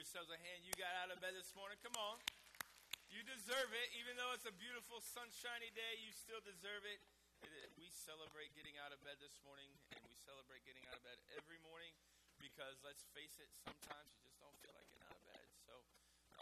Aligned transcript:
yourselves 0.00 0.32
a 0.32 0.40
hand. 0.40 0.64
You 0.64 0.72
got 0.80 0.96
out 1.04 1.12
of 1.12 1.20
bed 1.20 1.36
this 1.36 1.52
morning. 1.52 1.76
Come 1.84 1.92
on. 2.00 2.16
You 3.12 3.20
deserve 3.20 3.68
it. 3.76 3.92
Even 4.00 4.16
though 4.16 4.32
it's 4.32 4.48
a 4.48 4.56
beautiful, 4.56 4.96
sunshiny 5.04 5.68
day, 5.76 6.00
you 6.00 6.08
still 6.16 6.40
deserve 6.40 6.88
it. 6.88 7.04
We 7.76 7.84
celebrate 7.92 8.48
getting 8.56 8.80
out 8.80 8.96
of 8.96 9.00
bed 9.04 9.20
this 9.20 9.36
morning, 9.44 9.68
and 9.92 10.00
we 10.08 10.16
celebrate 10.24 10.64
getting 10.64 10.88
out 10.88 10.96
of 10.96 11.04
bed 11.04 11.20
every 11.36 11.60
morning 11.68 11.92
because, 12.40 12.80
let's 12.80 13.04
face 13.12 13.36
it, 13.44 13.52
sometimes 13.60 14.08
you 14.16 14.24
just 14.24 14.40
don't 14.40 14.56
feel 14.64 14.72
like 14.72 14.88
getting 14.88 15.04
out 15.04 15.12
of 15.12 15.24
bed. 15.28 15.44
So, 15.68 15.84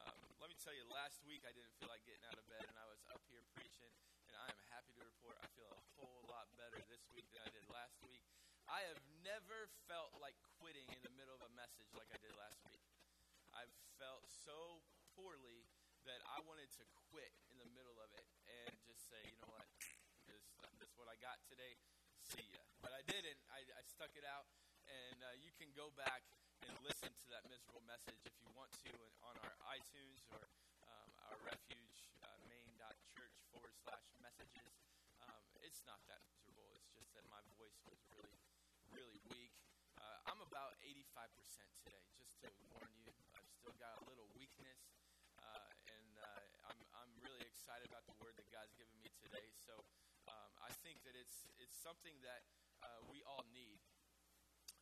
um, 0.06 0.14
let 0.38 0.46
me 0.46 0.54
tell 0.62 0.74
you, 0.78 0.86
last 0.94 1.18
week 1.26 1.42
I 1.42 1.50
didn't 1.50 1.74
feel 1.82 1.90
like 1.90 2.06
getting 2.06 2.22
out 2.30 2.38
of 2.38 2.46
bed, 2.46 2.62
and 2.62 2.78
I 2.78 2.86
was 2.86 3.02
up 3.10 3.26
here 3.26 3.42
preaching, 3.58 3.90
and 4.30 4.38
I 4.38 4.46
am 4.54 4.60
happy 4.70 4.94
to 4.94 5.02
report 5.02 5.34
I 5.42 5.50
feel 5.58 5.66
a 5.66 5.82
whole 5.98 6.22
lot 6.30 6.46
better 6.54 6.78
this 6.86 7.02
week 7.10 7.26
than 7.34 7.42
I 7.42 7.50
did 7.50 7.66
last 7.74 7.98
week. 8.06 8.22
I 8.70 8.86
have 8.86 9.02
never 9.26 9.66
felt 9.90 10.14
like 10.22 10.38
quitting 10.62 10.86
in 10.94 11.02
the 11.02 11.14
middle 11.18 11.34
of 11.34 11.42
a 11.42 11.50
message 11.58 11.90
like 11.98 12.06
I 12.14 12.22
did 12.22 12.38
last 12.38 12.62
week. 12.70 12.87
I've 13.58 13.74
felt 13.98 14.22
so 14.46 14.86
poorly 15.18 15.66
that 16.06 16.22
I 16.30 16.38
wanted 16.46 16.70
to 16.78 16.86
quit 17.10 17.34
in 17.50 17.58
the 17.58 17.66
middle 17.74 17.98
of 17.98 18.06
it 18.14 18.22
and 18.46 18.70
just 18.86 19.10
say, 19.10 19.18
you 19.26 19.34
know 19.42 19.50
what, 19.50 19.66
this, 20.30 20.46
this 20.78 20.86
is 20.86 20.94
what 20.94 21.10
I 21.10 21.18
got 21.18 21.42
today. 21.50 21.74
See 22.22 22.46
ya. 22.54 22.62
But 22.78 22.94
I 22.94 23.02
didn't. 23.02 23.42
I, 23.50 23.66
I 23.74 23.82
stuck 23.82 24.14
it 24.14 24.22
out, 24.22 24.46
and 24.86 25.18
uh, 25.26 25.34
you 25.42 25.50
can 25.58 25.74
go 25.74 25.90
back 25.98 26.22
and 26.62 26.70
listen 26.86 27.10
to 27.10 27.26
that 27.34 27.50
miserable 27.50 27.82
message 27.82 28.22
if 28.22 28.34
you 28.38 28.46
want 28.54 28.70
to 28.86 28.94
on 29.26 29.34
our 29.42 29.54
iTunes 29.74 30.22
or 30.30 30.46
um, 30.86 31.08
our 31.26 31.38
refuge 31.42 32.06
uh, 32.22 32.30
main.church 32.46 33.34
forward 33.50 33.74
slash 33.82 34.06
messages. 34.22 34.70
Um, 35.26 35.42
it's 35.66 35.82
not 35.82 35.98
that 36.06 36.22
miserable. 36.30 36.70
It's 36.78 36.94
just 36.94 37.10
that 37.18 37.26
my 37.26 37.42
voice 37.58 37.82
was 37.90 37.98
really, 38.14 38.38
really 38.94 39.18
weak. 39.34 39.50
Uh, 39.98 40.30
I'm 40.30 40.38
about 40.46 40.78
85% 40.86 41.10
today, 41.82 42.06
just 42.14 42.38
to 42.46 42.48
warn 42.70 42.94
you. 43.02 43.10
Got 43.76 44.00
a 44.00 44.08
little 44.08 44.24
weakness, 44.32 44.80
uh, 45.44 45.68
and 45.92 46.10
uh, 46.16 46.72
I'm, 46.72 46.80
I'm 46.96 47.12
really 47.20 47.44
excited 47.44 47.84
about 47.84 48.08
the 48.08 48.16
word 48.16 48.32
that 48.40 48.48
God's 48.48 48.72
given 48.80 48.96
me 49.04 49.12
today. 49.20 49.44
So 49.60 49.76
um, 50.24 50.50
I 50.64 50.72
think 50.80 51.04
that 51.04 51.12
it's, 51.12 51.44
it's 51.60 51.76
something 51.76 52.16
that 52.24 52.48
uh, 52.80 53.04
we 53.12 53.20
all 53.28 53.44
need. 53.52 53.76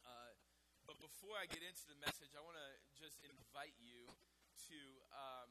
Uh, 0.07 0.39
but 0.87 1.03
before 1.03 1.35
I 1.35 1.51
get 1.51 1.67
into 1.67 1.83
the 1.91 1.99
message, 1.99 2.39
I 2.39 2.43
want 2.47 2.55
to 2.63 2.71
just 2.95 3.19
invite 3.27 3.75
you 3.83 4.07
to 4.71 4.79
um, 5.11 5.51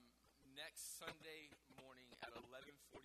next 0.56 0.96
Sunday 0.96 1.52
morning 1.84 2.08
at 2.24 2.32
11:45 2.32 2.96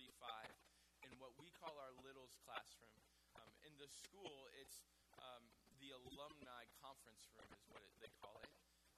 in 1.05 1.11
what 1.19 1.35
we 1.43 1.51
call 1.59 1.75
our 1.75 1.91
Littles 2.07 2.39
classroom. 2.47 2.95
Um, 3.35 3.51
in 3.67 3.75
the 3.75 3.91
school, 3.91 4.47
it's 4.63 4.87
um, 5.19 5.43
the 5.83 5.91
alumni 5.91 6.71
conference 6.79 7.27
room, 7.35 7.51
is 7.51 7.67
what 7.67 7.83
it, 7.83 7.91
they 7.99 8.11
call 8.23 8.39
it, 8.39 8.51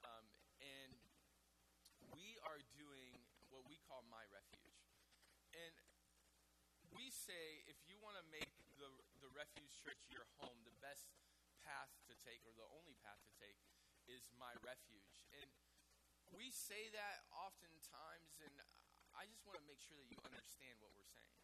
um, 0.05 0.30
and 0.61 1.02
are 2.47 2.61
doing 2.75 3.11
what 3.49 3.63
we 3.67 3.80
call 3.88 4.03
My 4.11 4.23
Refuge. 4.31 4.83
And 5.53 5.75
we 6.94 7.09
say 7.09 7.63
if 7.69 7.77
you 7.88 7.97
want 8.03 8.19
to 8.19 8.25
make 8.30 8.52
the, 8.77 8.89
the 9.23 9.30
Refuge 9.33 9.72
Church 9.81 10.02
your 10.11 10.27
home, 10.41 10.59
the 10.67 10.75
best 10.83 11.09
path 11.64 11.91
to 12.11 12.14
take, 12.21 12.44
or 12.44 12.53
the 12.53 12.67
only 12.75 12.94
path 13.02 13.19
to 13.23 13.33
take, 13.39 13.55
is 14.11 14.27
my 14.36 14.52
refuge. 14.67 15.23
And 15.31 15.47
we 16.36 16.52
say 16.52 16.91
that 16.91 17.23
oftentimes, 17.31 18.36
and 18.44 18.53
I 19.16 19.23
just 19.30 19.45
want 19.47 19.55
to 19.61 19.66
make 19.66 19.80
sure 19.80 19.95
that 19.95 20.09
you 20.11 20.19
understand 20.27 20.75
what 20.83 20.91
we're 20.91 21.08
saying. 21.08 21.39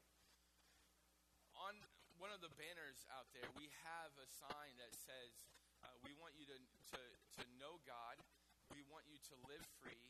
On 1.55 1.75
one 2.19 2.35
of 2.35 2.43
the 2.43 2.51
banners 2.59 3.07
out 3.15 3.31
there, 3.31 3.47
we 3.55 3.71
have 3.87 4.11
a 4.19 4.27
sign 4.27 4.75
that 4.79 4.91
says, 4.91 5.47
uh, 5.87 5.87
We 6.03 6.11
want 6.19 6.35
you 6.35 6.47
to, 6.51 6.57
to, 6.59 6.99
to 6.99 7.43
know 7.55 7.79
God, 7.87 8.19
we 8.75 8.83
want 8.91 9.07
you 9.07 9.17
to 9.31 9.35
live 9.47 9.63
free, 9.79 10.03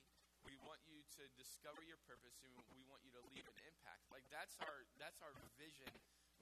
we 0.49 0.57
want 0.65 0.81
you 0.89 0.97
to 1.21 1.29
discover 1.37 1.85
your 1.85 2.01
purpose, 2.09 2.41
and 2.41 2.49
we 2.73 2.81
want 2.89 3.05
you 3.05 3.13
to 3.13 3.21
leave 3.29 3.45
an 3.45 3.57
impact. 3.69 4.01
Like 4.09 4.25
that's 4.33 4.57
our 4.65 4.81
that's 4.97 5.21
our 5.21 5.33
vision, 5.61 5.93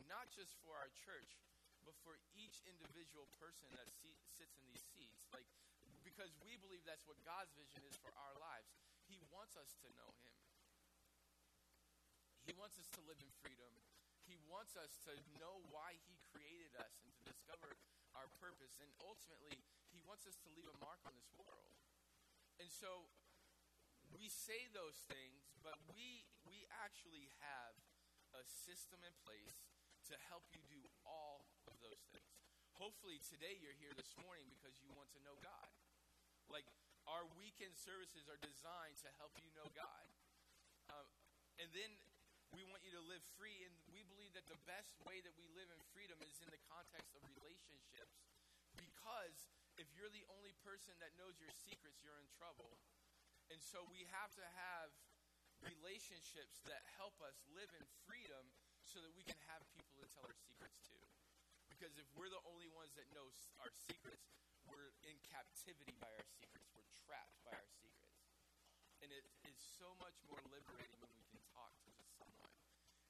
not 0.07 0.31
just 0.31 0.55
for 0.63 0.79
our 0.79 0.87
church, 0.95 1.35
but 1.83 1.91
for 2.07 2.15
each 2.39 2.63
individual 2.63 3.27
person 3.35 3.67
that 3.75 3.91
see, 3.99 4.15
sits 4.23 4.55
in 4.55 4.63
these 4.71 4.87
seats. 4.95 5.27
Like, 5.35 5.43
because 6.07 6.31
we 6.39 6.55
believe 6.63 6.87
that's 6.87 7.03
what 7.03 7.19
God's 7.27 7.51
vision 7.59 7.83
is 7.83 7.99
for 7.99 8.15
our 8.15 8.35
lives. 8.39 8.71
He 9.11 9.19
wants 9.27 9.59
us 9.59 9.75
to 9.83 9.91
know 9.99 10.07
Him. 10.23 10.35
He 12.47 12.55
wants 12.55 12.79
us 12.79 12.87
to 12.95 13.03
live 13.03 13.19
in 13.19 13.27
freedom. 13.43 13.75
He 14.23 14.39
wants 14.47 14.79
us 14.79 15.03
to 15.03 15.19
know 15.35 15.59
why 15.67 15.99
He 16.07 16.15
created 16.31 16.71
us 16.79 16.95
and 17.03 17.11
to 17.11 17.23
discover 17.27 17.75
our 18.15 18.31
purpose. 18.39 18.79
And 18.79 18.87
ultimately, 19.03 19.59
He 19.91 19.99
wants 20.07 20.23
us 20.23 20.39
to 20.47 20.49
leave 20.55 20.67
a 20.71 20.77
mark 20.79 21.03
on 21.03 21.11
this 21.19 21.27
world. 21.35 21.75
And 22.63 22.71
so 22.71 23.11
we 24.15 24.31
say 24.31 24.67
those 24.71 25.03
things, 25.07 25.51
but 25.63 25.75
we 25.91 26.27
we 26.47 26.63
actually 26.83 27.27
have 27.43 27.75
a 28.35 28.43
system 28.43 29.03
in 29.03 29.15
place 29.23 29.59
to 30.07 30.15
help 30.31 30.47
you 30.51 30.61
do 30.71 30.79
all 31.03 31.43
of 31.67 31.75
those 31.83 31.99
things. 32.15 32.31
Hopefully, 32.79 33.19
today 33.25 33.59
you're 33.59 33.75
here 33.75 33.91
this 33.97 34.13
morning 34.21 34.47
because 34.47 34.79
you 34.79 34.87
want 34.95 35.11
to 35.17 35.19
know 35.25 35.35
God. 35.43 35.67
Like, 36.47 36.69
our 37.09 37.27
weekend 37.35 37.75
services 37.75 38.29
are 38.31 38.39
designed 38.39 38.95
to 39.03 39.09
help 39.19 39.35
you 39.41 39.51
know 39.57 39.67
God. 39.75 40.05
Um, 40.93 41.07
and 41.59 41.67
then 41.75 41.91
we 42.55 42.63
want 42.69 42.85
you 42.87 42.93
to 42.95 43.03
live 43.03 43.25
free, 43.35 43.65
and 43.67 43.73
we 43.91 44.07
believe 44.07 44.31
that 44.37 44.47
the 44.47 44.59
best 44.63 44.95
way 45.03 45.19
that 45.25 45.35
we 45.35 45.49
live 45.51 45.67
in 45.67 45.81
freedom 45.91 46.15
is 46.23 46.39
in 46.39 46.47
the 46.47 46.61
context 46.71 47.11
of 47.17 47.25
relationships. 47.27 48.23
Because 48.79 49.51
if 49.75 49.89
you're 49.97 50.13
the 50.13 50.23
only 50.31 50.55
person 50.63 50.95
that 51.03 51.11
knows 51.19 51.35
your 51.41 51.51
secrets, 51.51 51.99
you're 52.05 52.19
in 52.21 52.29
trouble. 52.39 52.79
And 53.51 53.59
so 53.63 53.83
we 53.87 54.03
have 54.11 54.31
to 54.35 54.45
have 54.45 54.91
relationships 55.63 56.61
that 56.67 56.83
help 56.99 57.17
us 57.23 57.35
live 57.55 57.71
in 57.73 57.85
freedom 58.05 58.43
so 58.85 59.01
that 59.01 59.11
we 59.15 59.23
can 59.23 59.39
have 59.49 59.63
people 59.73 59.97
to 59.99 60.07
tell 60.13 60.27
our 60.27 60.37
secrets 60.37 60.83
to. 60.91 60.99
Because 61.71 61.95
if 61.97 62.07
we're 62.17 62.31
the 62.31 62.43
only 62.47 62.67
ones 62.73 62.93
that 62.97 63.07
know 63.13 63.27
our 63.63 63.71
secrets, 63.73 64.33
we're 64.67 64.91
in 65.07 65.15
captivity 65.31 65.95
by 66.01 66.11
our 66.11 66.27
secrets. 66.37 66.67
We're 66.75 66.87
trapped 67.05 67.39
by 67.47 67.55
our 67.55 67.69
secrets. 67.79 68.19
And 68.99 69.13
it 69.13 69.25
is 69.47 69.57
so 69.77 69.93
much 70.01 70.17
more 70.27 70.41
liberating 70.49 70.99
when 70.99 71.13
we 71.15 71.27
can 71.31 71.43
talk 71.53 71.71
to 71.85 71.91
someone. 72.17 72.51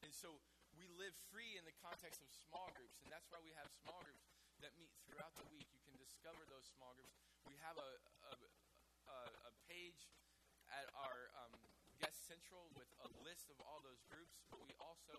And 0.04 0.12
so 0.14 0.38
we 0.76 0.86
live 1.00 1.16
free 1.34 1.58
in 1.58 1.66
the 1.66 1.74
context 1.82 2.22
of 2.22 2.30
small 2.30 2.70
groups, 2.78 3.02
and 3.02 3.10
that's 3.10 3.26
why 3.34 3.42
we 3.42 3.56
have 3.58 3.72
small 3.82 3.98
groups 4.06 4.30
that 4.62 4.76
meet 4.78 4.94
throughout 5.10 5.34
the 5.40 5.48
week. 5.50 5.66
You 5.74 5.82
can 5.88 5.98
discover 5.98 6.44
those 6.52 6.68
small 6.76 6.94
groups. 6.94 7.18
We 7.50 7.58
have 7.66 7.80
a, 7.80 7.92
a, 8.30 8.34
a, 9.10 9.18
a 9.50 9.52
page 9.66 10.06
at 10.74 10.88
our 10.98 11.32
um, 11.44 11.54
Guest 12.00 12.28
Central 12.28 12.68
with 12.76 12.90
a 13.04 13.10
list 13.24 13.50
of 13.50 13.58
all 13.64 13.80
those 13.84 14.02
groups, 14.12 14.38
but 14.52 14.60
we 14.62 14.74
also 14.84 15.16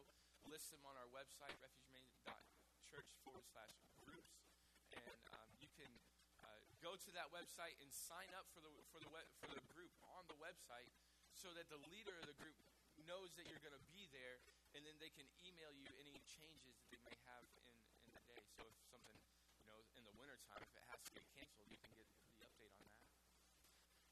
list 0.49 0.73
them 0.73 0.85
on 0.85 0.95
our 0.97 1.11
website, 1.13 1.53
refugemain.church 1.61 3.11
forward 3.25 3.45
slash 3.49 3.73
groups. 4.05 4.39
And 4.95 5.21
um, 5.37 5.49
you 5.61 5.69
can 5.77 5.91
uh, 6.45 6.49
go 6.81 6.97
to 6.97 7.11
that 7.17 7.29
website 7.35 7.77
and 7.81 7.91
sign 7.93 8.29
up 8.37 8.49
for 8.53 8.61
the, 8.65 8.73
for, 8.93 9.01
the 9.01 9.11
web, 9.13 9.27
for 9.45 9.53
the 9.53 9.67
group 9.73 9.93
on 10.17 10.25
the 10.29 10.39
website 10.41 10.89
so 11.37 11.53
that 11.55 11.69
the 11.71 11.81
leader 11.93 12.17
of 12.19 12.27
the 12.27 12.37
group 12.41 12.57
knows 13.07 13.31
that 13.39 13.47
you're 13.47 13.63
going 13.63 13.77
to 13.77 13.87
be 13.95 14.11
there, 14.11 14.43
and 14.75 14.83
then 14.83 14.97
they 14.99 15.13
can 15.15 15.25
email 15.41 15.71
you 15.73 15.89
any 16.03 16.19
changes 16.27 16.75
that 16.83 16.89
they 16.93 17.01
may 17.07 17.17
have 17.31 17.47
in, 17.57 17.65
in 18.05 18.11
the 18.13 18.23
day. 18.27 18.43
So 18.59 18.67
if 18.67 18.75
something, 18.91 19.17
you 19.57 19.65
know, 19.65 19.79
in 19.97 20.03
the 20.03 20.15
wintertime, 20.19 20.61
if 20.61 20.75
it 20.77 20.85
has 20.91 21.01
to 21.07 21.11
get 21.15 21.25
canceled, 21.33 21.71
you 21.71 21.79
can 21.79 21.95
get 21.95 22.09
the 22.37 22.43
update 22.45 22.75
on 22.75 22.85
that. 22.91 22.99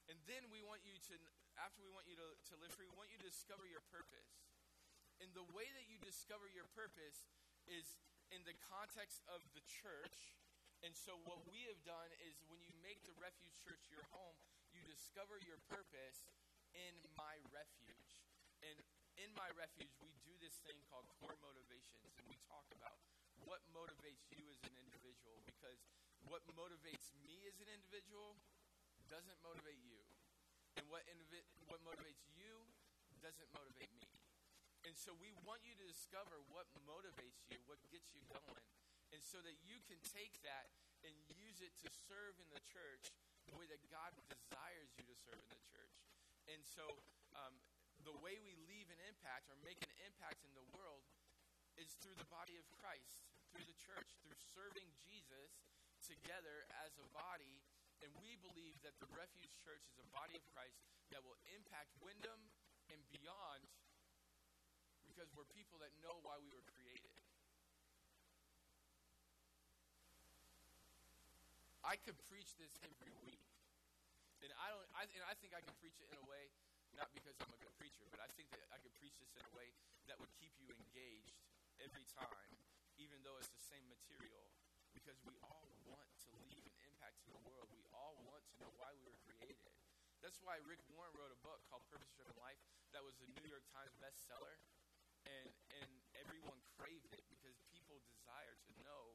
And 0.07 0.15
then 0.23 0.47
we 0.47 0.63
want 0.63 0.87
you 0.87 0.95
to, 1.11 1.15
after 1.59 1.83
we 1.83 1.91
want 1.91 2.07
you 2.07 2.15
to, 2.15 2.29
to 2.51 2.53
live 2.63 2.71
free, 2.75 2.87
we 2.87 2.95
want 2.95 3.11
you 3.11 3.19
to 3.19 3.27
discover 3.27 3.67
your 3.67 3.83
purpose. 3.91 4.39
And 5.19 5.27
the 5.35 5.43
way 5.51 5.67
that 5.67 5.85
you 5.91 5.99
discover 5.99 6.47
your 6.47 6.67
purpose 6.71 7.27
is 7.67 7.99
in 8.31 8.43
the 8.47 8.55
context 8.71 9.19
of 9.27 9.43
the 9.51 9.63
church. 9.67 10.39
And 10.85 10.93
so, 10.93 11.17
what 11.25 11.41
we 11.49 11.65
have 11.67 11.81
done 11.83 12.11
is 12.23 12.37
when 12.47 12.61
you 12.61 12.71
make 12.85 13.01
the 13.03 13.15
refuge 13.17 13.57
church 13.65 13.81
your 13.89 14.05
home, 14.13 14.37
you 14.71 14.79
discover 14.85 15.41
your 15.43 15.57
purpose 15.67 16.29
in 16.77 16.93
my 17.17 17.41
refuge. 17.49 18.23
And 18.61 18.77
in 19.17 19.33
my 19.33 19.49
refuge, 19.57 19.89
we 19.99 20.13
do 20.21 20.37
this 20.37 20.61
thing 20.61 20.77
called 20.93 21.09
core 21.17 21.35
motivations, 21.41 22.13
and 22.13 22.25
we 22.29 22.37
talk 22.45 22.69
about 22.77 23.01
what 23.41 23.65
motivates 23.73 24.29
you 24.29 24.45
as 24.53 24.61
an 24.69 24.77
individual. 24.77 25.41
Because 25.49 25.81
what 26.29 26.45
motivates 26.53 27.09
me 27.25 27.41
as 27.49 27.57
an 27.57 27.69
individual 27.73 28.37
doesn't 29.07 29.39
motivate 29.43 29.79
you, 29.83 29.99
and 30.79 30.85
what 30.91 31.03
invi- 31.09 31.47
what 31.67 31.81
motivates 31.83 32.23
you 32.35 32.63
doesn't 33.23 33.49
motivate 33.55 33.91
me. 33.97 34.07
And 34.85 34.93
so 34.95 35.11
we 35.17 35.33
want 35.43 35.65
you 35.67 35.75
to 35.75 35.85
discover 35.87 36.39
what 36.53 36.69
motivates 36.87 37.43
you, 37.51 37.59
what 37.67 37.81
gets 37.91 38.13
you 38.15 38.23
going, 38.31 38.67
and 39.11 39.19
so 39.19 39.41
that 39.43 39.57
you 39.65 39.81
can 39.89 39.99
take 40.13 40.37
that 40.47 40.69
and 41.03 41.13
use 41.35 41.59
it 41.59 41.75
to 41.83 41.89
serve 42.07 42.37
in 42.39 42.47
the 42.53 42.63
church 42.63 43.11
the 43.47 43.55
way 43.55 43.67
that 43.71 43.79
God 43.87 44.11
desires 44.27 44.91
you 44.99 45.03
to 45.07 45.15
serve 45.15 45.39
in 45.39 45.51
the 45.51 45.63
church. 45.67 45.95
And 46.51 46.59
so 46.63 46.83
um, 47.35 47.55
the 48.03 48.15
way 48.23 48.39
we 48.43 48.55
leave 48.67 48.87
an 48.91 48.99
impact 49.07 49.47
or 49.51 49.55
make 49.63 49.79
an 49.83 49.91
impact 50.03 50.43
in 50.43 50.51
the 50.55 50.67
world 50.75 51.03
is 51.79 51.95
through 51.99 52.15
the 52.17 52.27
body 52.27 52.55
of 52.59 52.65
Christ, 52.79 53.27
through 53.51 53.63
the 53.67 53.77
church, 53.79 54.09
through 54.23 54.35
serving 54.55 54.87
Jesus 55.03 55.63
together 56.03 56.67
as 56.83 56.95
a 56.99 57.07
body 57.11 57.59
And 58.05 58.13
we 58.21 58.37
believe 58.39 58.77
that 58.85 58.93
the 59.01 59.09
Refuge 59.09 59.53
Church 59.65 59.83
is 59.89 59.97
a 59.97 60.07
body 60.13 60.37
of 60.37 60.43
Christ 60.53 60.77
that 61.09 61.23
will 61.25 61.37
impact 61.49 61.93
Windham 62.03 62.41
and 62.93 62.99
beyond 63.09 63.63
because 65.09 65.33
we're 65.33 65.49
people 65.55 65.81
that 65.81 65.89
know 66.05 66.21
why 66.21 66.37
we 66.37 66.49
were 66.53 66.65
created. 66.77 67.09
I 71.81 71.95
could 71.97 72.19
preach 72.27 72.53
this 72.59 72.73
every 72.83 73.15
week. 73.23 73.41
And 74.43 74.53
I 74.53 74.69
don't 74.69 74.85
I, 74.93 75.09
and 75.09 75.25
I 75.25 75.33
think 75.39 75.57
I 75.57 75.63
can 75.65 75.73
preach 75.81 75.97
it 75.97 76.05
in 76.13 76.17
a 76.21 76.27
way 76.29 76.53
not 76.97 77.13
because 77.13 77.37
I'm 77.37 77.53
a 77.53 77.61
good 77.61 77.73
preacher, 77.77 78.09
but 78.09 78.17
I 78.17 78.29
think 78.33 78.49
that 78.57 78.65
I 78.73 78.81
could 78.81 78.93
preach 78.97 79.13
this 79.21 79.29
in 79.37 79.45
a 79.45 79.53
way 79.53 79.69
that 80.09 80.17
would 80.17 80.33
keep 80.41 80.49
you 80.57 80.73
engaged 80.73 81.37
every 81.77 82.05
time, 82.09 82.53
even 82.97 83.21
though 83.21 83.37
it's 83.37 83.53
the 83.53 83.61
same 83.69 83.85
material, 83.85 84.49
because 84.97 85.21
we 85.29 85.37
all 85.45 85.69
want 85.85 86.09
to 86.25 86.29
leave 86.49 86.65
an 86.65 86.73
impact 86.89 87.21
in 87.21 87.29
the 87.29 87.43
world. 87.45 87.69
We 87.69 87.85
all 87.93 88.17
want 88.25 88.41
to 88.49 88.55
know 88.65 88.73
why 88.81 88.89
we 88.97 89.05
were 89.05 89.21
created. 89.29 89.69
That's 90.25 90.41
why 90.41 90.57
Rick 90.65 90.81
Warren 90.89 91.13
wrote 91.13 91.29
a 91.29 91.37
book 91.45 91.61
called 91.69 91.85
Purpose 91.93 92.09
Driven 92.17 92.33
Life 92.41 92.57
that 92.97 93.05
was 93.05 93.13
a 93.21 93.29
New 93.37 93.45
York 93.45 93.61
Times 93.69 93.93
bestseller, 94.01 94.57
and 95.29 95.53
and 95.77 95.89
everyone 96.17 96.57
craved 96.81 97.13
it 97.13 97.21
because 97.29 97.53
people 97.69 98.01
desire 98.09 98.57
to 98.57 98.71
know 98.81 99.13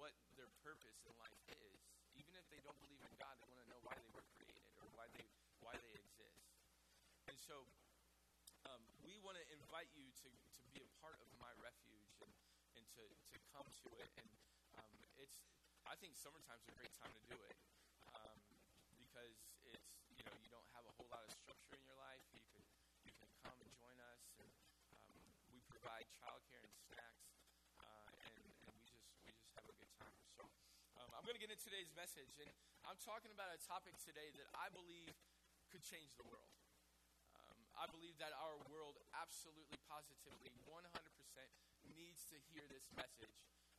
what 0.00 0.16
their 0.40 0.48
purpose 0.64 1.04
in 1.04 1.12
life 1.20 1.36
is. 1.60 1.76
Even 2.16 2.32
if 2.32 2.48
they 2.48 2.64
don't 2.64 2.80
believe 2.80 3.04
in 3.04 3.12
God, 3.20 3.36
they 3.36 3.48
want 3.52 3.60
to 3.60 3.68
know 3.68 3.84
why 3.84 3.92
they 4.00 4.12
were 4.16 4.24
created 4.32 4.72
or 4.80 4.88
why 4.96 5.04
they 5.12 5.28
why 5.60 5.76
they 5.76 5.92
exist. 5.92 6.40
And 7.28 7.36
so 7.36 7.68
um, 8.64 8.80
we 9.04 9.20
want 9.20 9.36
to 9.36 9.44
invite 9.52 9.92
you 9.92 10.08
to, 10.24 10.28
to 10.32 10.60
be 10.72 10.80
a 10.80 10.90
part 11.04 11.20
of 11.20 11.28
my 11.36 11.52
refuge 11.60 12.16
and, 12.24 12.32
and 12.80 12.84
to, 12.96 13.04
to 13.04 13.36
come 13.52 13.68
to 13.68 13.88
it. 14.00 14.08
And 14.16 14.28
it's 15.36 15.48
I 15.88 15.96
think 16.00 16.14
summertime's 16.16 16.66
a 16.68 16.74
great 16.76 16.92
time 16.96 17.12
to 17.12 17.24
do 17.32 17.38
it 17.48 17.56
um, 18.16 18.36
because 19.00 19.36
it's 19.68 19.92
you 20.16 20.24
know 20.24 20.34
you 20.40 20.50
don't 20.52 20.68
have 20.76 20.84
a 20.88 20.92
whole 20.96 21.08
lot 21.08 21.22
of 21.24 21.30
structure 21.32 21.74
in 21.76 21.82
your 21.84 21.96
life. 22.00 22.22
You 22.32 22.42
can 22.52 22.62
you 23.06 23.12
can 23.16 23.30
come 23.44 23.56
and 23.60 23.70
join 23.76 23.96
us, 24.12 24.22
and 24.40 24.50
um, 25.00 25.14
we 25.52 25.60
provide 25.68 26.04
childcare 26.16 26.64
and 26.64 26.74
snacks, 26.88 27.28
uh, 27.80 28.08
and, 28.24 28.34
and 28.66 28.72
we 28.76 28.82
just 28.88 29.04
we 29.24 29.32
just 29.32 29.52
have 29.56 29.64
a 29.68 29.74
good 29.76 29.92
time. 29.96 30.16
So 30.36 30.44
um, 31.00 31.08
I'm 31.16 31.24
going 31.24 31.36
to 31.36 31.42
get 31.42 31.52
into 31.52 31.64
today's 31.64 31.92
message, 31.96 32.32
and 32.40 32.50
I'm 32.84 32.98
talking 33.00 33.30
about 33.32 33.52
a 33.52 33.60
topic 33.62 33.96
today 34.02 34.32
that 34.36 34.48
I 34.58 34.68
believe 34.72 35.12
could 35.72 35.84
change 35.84 36.12
the 36.20 36.26
world. 36.28 36.52
Um, 37.32 37.58
I 37.80 37.88
believe 37.88 38.20
that 38.20 38.36
our 38.36 38.56
world 38.68 39.00
absolutely, 39.16 39.80
positively, 39.88 40.52
100% 40.68 40.92
needs 41.96 42.28
to 42.28 42.36
hear 42.52 42.64
this 42.68 42.84
message. 42.92 43.32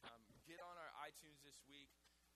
Um, 0.04 0.20
get 0.44 0.60
on 0.60 0.76
our 0.76 0.92
iTunes 1.08 1.40
this 1.44 1.64
week 1.68 1.92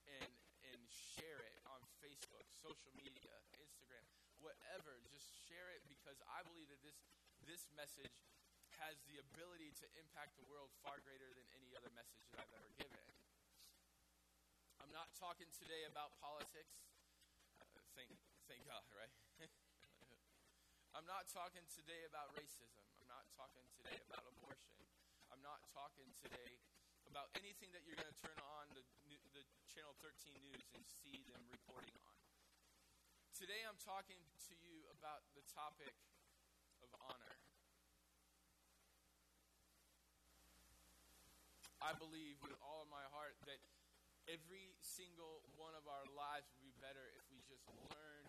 and 0.07 0.31
and 0.71 0.79
share 0.87 1.39
it 1.43 1.57
on 1.67 1.79
Facebook, 1.99 2.43
social 2.55 2.91
media, 2.95 3.35
Instagram, 3.59 4.03
whatever. 4.39 4.99
Just 5.11 5.27
share 5.47 5.71
it 5.75 5.83
because 5.87 6.19
I 6.31 6.43
believe 6.47 6.71
that 6.71 6.79
this 6.83 6.95
this 7.43 7.67
message 7.75 8.15
has 8.79 8.99
the 9.09 9.17
ability 9.19 9.73
to 9.83 9.85
impact 9.97 10.37
the 10.37 10.45
world 10.47 10.69
far 10.85 11.01
greater 11.01 11.27
than 11.33 11.47
any 11.55 11.73
other 11.75 11.89
message 11.97 12.23
that 12.31 12.45
I've 12.45 12.55
ever 12.55 12.71
given. 12.77 13.03
I'm 14.79 14.93
not 14.93 15.11
talking 15.17 15.49
today 15.51 15.83
about 15.89 16.15
politics. 16.23 16.87
Uh, 17.59 17.67
thank 17.97 18.15
thank 18.47 18.63
God, 18.63 18.85
right? 18.95 19.11
I'm 20.95 21.07
not 21.09 21.27
talking 21.27 21.65
today 21.67 22.07
about 22.07 22.31
racism. 22.37 22.85
I'm 23.01 23.09
not 23.11 23.27
talking 23.35 23.65
today 23.75 23.99
about 24.07 24.23
abortion. 24.23 24.87
I'm 25.33 25.43
not 25.43 25.67
talking 25.75 26.07
today 26.23 26.63
about 27.07 27.31
anything 27.39 27.71
that 27.71 27.87
you're 27.87 27.95
going 27.95 28.11
to 28.11 28.19
turn 28.19 28.35
on 28.43 28.67
the, 28.75 28.83
the 29.31 29.43
Channel 29.71 29.95
13 30.03 30.35
News 30.43 30.63
and 30.75 30.83
see 30.83 31.23
them 31.31 31.39
reporting 31.47 31.95
on. 32.03 32.17
Today 33.31 33.63
I'm 33.63 33.79
talking 33.79 34.19
to 34.49 34.53
you 34.59 34.83
about 34.91 35.23
the 35.31 35.43
topic 35.47 35.95
of 36.83 36.91
honor. 36.99 37.35
I 41.79 41.95
believe 41.95 42.35
with 42.43 42.57
all 42.59 42.83
of 42.83 42.89
my 42.91 43.05
heart 43.15 43.39
that 43.47 43.61
every 44.27 44.75
single 44.83 45.47
one 45.55 45.71
of 45.79 45.87
our 45.87 46.03
lives 46.11 46.51
would 46.51 46.65
be 46.67 46.75
better 46.83 47.15
if 47.15 47.23
we 47.31 47.39
just 47.47 47.63
learn 47.87 48.23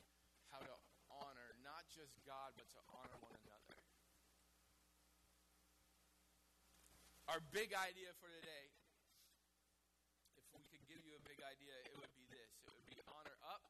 how 0.55 0.63
to 0.63 0.77
honor 1.11 1.51
not 1.67 1.91
just 1.91 2.15
God, 2.23 2.55
but 2.55 2.71
to 2.71 2.81
honor 2.95 3.19
one 3.19 3.35
another. 3.43 3.58
Our 7.29 7.45
big 7.53 7.77
idea 7.77 8.09
for 8.25 8.33
today, 8.41 8.73
if 10.41 10.49
we 10.57 10.65
could 10.73 10.81
give 10.89 11.05
you 11.05 11.13
a 11.13 11.25
big 11.29 11.37
idea, 11.45 11.77
it 11.85 11.93
would 12.01 12.09
be 12.17 12.25
this 12.33 12.49
it 12.65 12.73
would 12.73 12.89
be 12.89 12.97
honor 13.05 13.37
up, 13.45 13.61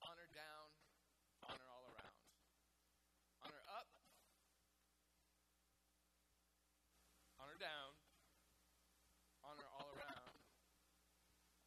honor 0.00 0.24
down, 0.32 0.72
honor 1.44 1.68
all 1.68 1.84
around. 1.92 2.16
Honor 3.44 3.64
up, 3.76 3.92
honor 7.44 7.60
down, 7.60 7.92
honor 9.44 9.68
all 9.76 9.92
around. 9.92 10.32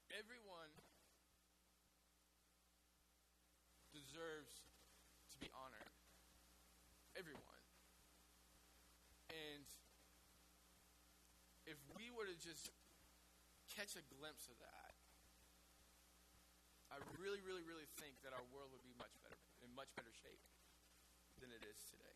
Everyone 0.09 0.73
deserves 3.93 4.57
to 5.29 5.37
be 5.37 5.53
honored. 5.53 5.93
Everyone. 7.13 7.61
And 9.29 9.69
if 11.65 11.81
we 11.97 12.13
were 12.13 12.29
to 12.29 12.34
just 12.45 12.69
catch 13.73 13.97
a 13.97 14.05
glimpse 14.13 14.45
of 14.53 14.61
that, 14.61 14.93
I 16.93 17.01
really, 17.17 17.41
really, 17.41 17.65
really 17.65 17.89
think 17.97 18.21
that 18.21 18.37
our 18.37 18.45
world 18.53 18.69
would 18.69 18.85
be 18.85 18.93
much 19.01 19.17
better, 19.25 19.41
in 19.65 19.73
much 19.73 19.89
better 19.97 20.13
shape 20.13 20.45
than 21.41 21.49
it 21.49 21.65
is 21.65 21.81
today. 21.89 22.13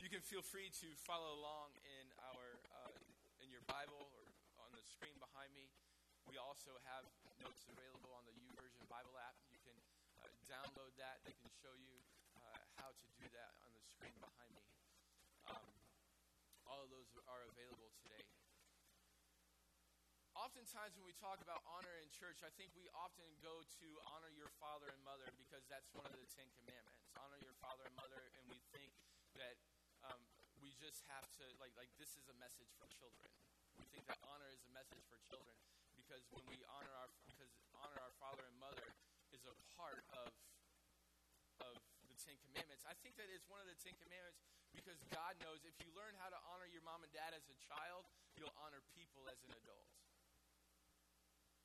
You 0.00 0.08
can 0.08 0.24
feel 0.24 0.40
free 0.40 0.72
to 0.82 0.88
follow 1.04 1.36
along 1.36 1.76
in 1.84 2.06
our 2.32 2.58
uh, 2.74 2.90
in 3.44 3.52
your 3.52 3.62
Bible 3.68 4.10
or 4.18 4.24
on 4.64 4.72
the 4.74 4.82
screen 4.82 5.14
behind 5.20 5.52
me. 5.54 5.68
We 6.26 6.40
also 6.40 6.74
have 6.88 7.06
notes 7.44 7.68
available 7.70 8.10
on 8.16 8.24
the 8.26 8.34
YouVersion 8.34 8.82
Bible 8.90 9.14
app. 9.20 9.36
You 9.52 9.60
can 9.62 9.78
uh, 10.18 10.26
download 10.48 10.90
that. 10.98 11.22
They 11.22 11.36
can 11.38 11.52
show 11.62 11.76
you 11.78 11.94
uh, 12.34 12.58
how 12.82 12.90
to 12.90 13.06
do 13.20 13.30
that 13.36 13.54
on 13.62 13.70
the 13.76 13.84
screen 13.86 14.16
behind 14.18 14.50
me. 14.58 14.81
All 16.72 16.88
of 16.88 16.88
those 16.88 17.04
are 17.28 17.44
available 17.52 17.92
today. 18.00 18.24
Oftentimes, 20.32 20.96
when 20.96 21.04
we 21.04 21.12
talk 21.20 21.36
about 21.44 21.60
honor 21.68 22.00
in 22.00 22.08
church, 22.08 22.40
I 22.40 22.48
think 22.56 22.72
we 22.72 22.88
often 22.96 23.28
go 23.44 23.60
to 23.60 23.88
honor 24.08 24.32
your 24.32 24.48
father 24.56 24.88
and 24.88 24.96
mother 25.04 25.28
because 25.36 25.68
that's 25.68 25.92
one 25.92 26.08
of 26.08 26.16
the 26.16 26.24
Ten 26.32 26.48
Commandments. 26.56 27.04
Honor 27.20 27.36
your 27.44 27.52
father 27.60 27.84
and 27.84 27.92
mother, 27.92 28.24
and 28.40 28.48
we 28.48 28.56
think 28.72 28.88
that 29.36 29.60
um, 30.08 30.16
we 30.64 30.72
just 30.80 31.04
have 31.12 31.28
to 31.36 31.44
like 31.60 31.76
like 31.76 31.92
this 32.00 32.16
is 32.16 32.24
a 32.32 32.36
message 32.40 32.72
for 32.80 32.88
children. 32.88 33.28
We 33.76 33.84
think 33.92 34.08
that 34.08 34.16
honor 34.24 34.48
is 34.48 34.64
a 34.64 34.72
message 34.72 35.04
for 35.12 35.20
children 35.28 35.52
because 35.92 36.24
when 36.32 36.40
we 36.48 36.64
honor 36.72 36.96
our 37.04 37.12
because 37.28 37.52
honor 37.76 38.00
our 38.00 38.16
father 38.16 38.48
and 38.48 38.56
mother 38.56 38.96
is 39.28 39.44
a 39.44 39.52
part 39.76 40.08
of 40.24 40.32
of 41.68 41.76
the 42.08 42.16
Ten 42.16 42.40
Commandments. 42.48 42.88
I 42.88 42.96
think 43.04 43.20
that 43.20 43.28
it's 43.28 43.44
one 43.44 43.60
of 43.60 43.68
the 43.68 43.76
Ten 43.76 43.92
Commandments 44.00 44.40
because 44.74 45.00
God 45.12 45.36
knows 45.44 45.62
if 45.68 45.76
you 45.80 45.88
learn 45.94 46.16
how 46.18 46.32
to 46.32 46.40
honor 46.52 46.68
your 46.68 46.82
mom 46.82 47.04
and 47.04 47.12
dad 47.12 47.36
as 47.36 47.44
a 47.48 47.58
child, 47.64 48.08
you'll 48.36 48.54
honor 48.60 48.80
people 48.96 49.24
as 49.28 49.38
an 49.44 49.52
adult. 49.54 49.88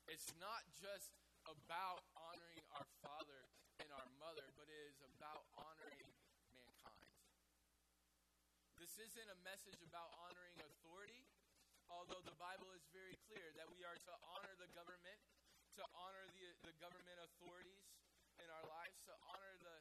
It's 0.08 0.32
not 0.40 0.64
just 0.80 1.12
about 1.44 2.00
honoring 2.16 2.64
our 2.76 2.88
father 3.04 3.44
and 3.80 3.88
our 3.92 4.08
mother, 4.20 4.44
but 4.56 4.68
it 4.68 4.80
is 4.88 4.98
about 5.16 5.44
honoring 5.56 6.08
mankind. 6.52 7.12
This 8.80 8.96
isn't 9.00 9.28
a 9.28 9.38
message 9.44 9.80
about 9.84 10.12
honoring 10.28 10.56
authority, 10.64 11.28
although 11.92 12.20
the 12.24 12.36
Bible 12.40 12.72
is 12.76 12.84
very 12.92 13.16
clear 13.28 13.52
that 13.60 13.68
we 13.72 13.84
are 13.84 13.96
to 13.96 14.14
honor 14.32 14.54
the 14.60 14.70
government, 14.76 15.20
to 15.76 15.84
honor 15.96 16.24
the, 16.36 16.46
the 16.68 16.74
government 16.80 17.18
authorities 17.24 17.84
in 18.40 18.48
our 18.48 18.64
lives, 18.70 18.96
to 19.08 19.14
honor 19.28 19.54
the, 19.60 19.76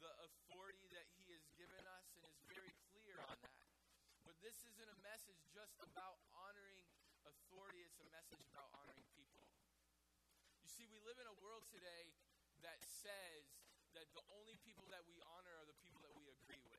the 0.00 0.12
authority 0.24 0.86
that 0.94 1.04
He 1.20 1.32
has 1.32 1.44
given 1.58 1.82
us, 1.96 2.06
and 2.16 2.22
is 2.28 2.38
very 2.48 2.72
clear 2.92 3.18
on 3.24 3.36
that. 3.44 3.60
But 4.24 4.35
this 4.46 4.62
isn't 4.62 4.86
a 4.86 5.00
message 5.02 5.42
just 5.50 5.74
about 5.82 6.22
honoring 6.30 6.86
authority, 7.26 7.82
it's 7.82 7.98
a 7.98 8.06
message 8.14 8.38
about 8.46 8.70
honoring 8.78 9.02
people. 9.18 9.42
You 10.62 10.70
see, 10.70 10.86
we 10.86 11.02
live 11.02 11.18
in 11.18 11.26
a 11.26 11.34
world 11.42 11.66
today 11.66 12.14
that 12.62 12.78
says 12.86 13.42
that 13.98 14.06
the 14.14 14.22
only 14.38 14.54
people 14.62 14.86
that 14.94 15.02
we 15.10 15.18
honor 15.34 15.50
are 15.50 15.66
the 15.66 15.74
people 15.82 15.98
that 16.06 16.14
we 16.14 16.30
agree 16.30 16.62
with. 16.62 16.78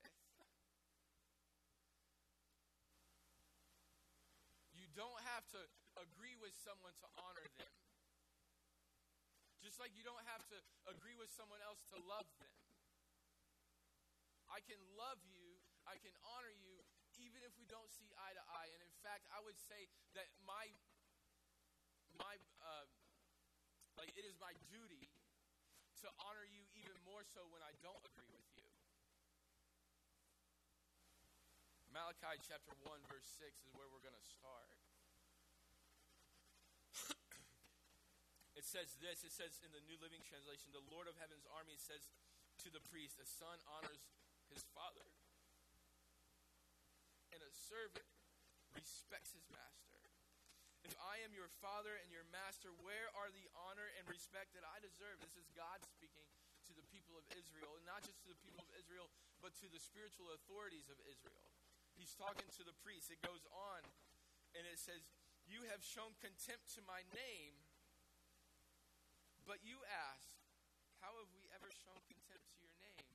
You 4.71 4.87
don't 4.95 5.19
have 5.35 5.43
to 5.51 5.59
agree 5.99 6.39
with 6.39 6.55
someone 6.55 6.95
to 7.03 7.07
honor 7.19 7.43
them. 7.59 7.75
Just 9.59 9.75
like 9.75 9.91
you 9.91 10.07
don't 10.07 10.23
have 10.31 10.47
to 10.55 10.57
agree 10.87 11.19
with 11.19 11.35
someone 11.35 11.59
else 11.67 11.83
to 11.91 11.99
love 11.99 12.31
them. 12.39 12.55
I 14.47 14.63
can 14.63 14.79
love 14.95 15.19
you, 15.27 15.59
I 15.83 15.99
can 15.99 16.15
honor 16.23 16.55
you, 16.63 16.86
even 17.37 17.45
if 17.45 17.53
we 17.61 17.69
don't 17.69 17.93
see 17.93 18.09
eye 18.17 18.33
to 18.33 18.41
eye. 18.49 18.65
And 18.73 18.81
in 18.81 18.95
fact, 19.05 19.29
I 19.29 19.37
would 19.45 19.61
say 19.61 19.85
that 20.17 20.25
my 20.41 20.73
my 22.17 22.33
uh, 22.65 22.89
Like, 23.93 24.09
it 24.17 24.25
is 24.25 24.33
my 24.41 24.57
duty 24.73 25.05
to 26.01 26.09
honor 26.17 26.49
you 26.49 26.65
even 26.81 26.97
more 27.05 27.21
so 27.29 27.45
when 27.53 27.61
I 27.61 27.77
don't 27.85 28.01
agree 28.09 28.33
with 28.33 28.49
you. 28.57 28.65
Malachi 31.93 32.41
chapter 32.41 32.73
1, 32.85 33.05
verse 33.09 33.29
6 33.41 33.53
is 33.65 33.73
where 33.73 33.85
we're 33.89 34.01
going 34.05 34.17
to 34.17 34.29
start. 34.29 34.69
it 38.57 38.65
says 38.65 38.97
this 39.01 39.25
it 39.25 39.33
says 39.33 39.61
in 39.65 39.73
the 39.73 39.81
New 39.85 39.97
Living 40.01 40.21
Translation, 40.25 40.73
the 40.73 40.85
Lord 40.93 41.09
of 41.09 41.17
Heaven's 41.21 41.45
army 41.53 41.77
says 41.77 42.05
to 42.65 42.73
the 42.73 42.81
priest, 42.85 43.17
a 43.21 43.25
son 43.25 43.57
honors 43.77 44.05
his 44.53 44.61
father, 44.77 45.09
and 47.37 47.45
a 47.45 47.53
servant 47.53 48.09
respects 48.73 49.29
his 49.37 49.45
master. 49.53 49.93
If 50.81 50.97
I 50.97 51.21
am 51.21 51.37
your 51.37 51.53
father 51.61 51.93
and 52.01 52.09
your 52.09 52.25
master, 52.33 52.73
where 52.81 53.13
are 53.13 53.29
the 53.29 53.45
honor 53.69 53.85
and 53.99 54.09
respect 54.09 54.57
that 54.57 54.65
I 54.65 54.81
deserve? 54.81 55.21
This 55.21 55.37
is 55.37 55.45
God 55.53 55.85
speaking 55.85 56.25
to 56.65 56.73
the 56.73 56.85
people 56.89 57.13
of 57.13 57.27
Israel, 57.37 57.77
and 57.77 57.85
not 57.85 58.01
just 58.01 58.17
to 58.25 58.29
the 58.33 58.39
people 58.41 58.65
of 58.65 58.71
Israel, 58.73 59.05
but 59.37 59.53
to 59.61 59.69
the 59.69 59.77
spiritual 59.77 60.33
authorities 60.33 60.89
of 60.89 60.97
Israel. 61.05 61.45
He's 61.93 62.17
talking 62.17 62.49
to 62.57 62.63
the 62.65 62.73
priests. 62.81 63.13
It 63.13 63.21
goes 63.21 63.45
on, 63.53 63.85
and 64.57 64.65
it 64.65 64.81
says, 64.81 65.05
You 65.45 65.61
have 65.69 65.85
shown 65.85 66.17
contempt 66.17 66.73
to 66.73 66.81
my 66.89 67.05
name, 67.13 67.53
but 69.45 69.61
you 69.61 69.77
ask, 70.09 70.33
How 71.03 71.13
have 71.21 71.29
we 71.37 71.45
ever 71.53 71.69
shown 71.69 71.99
contempt 72.09 72.47
to 72.49 72.57
your 72.63 72.73
name? 72.81 73.05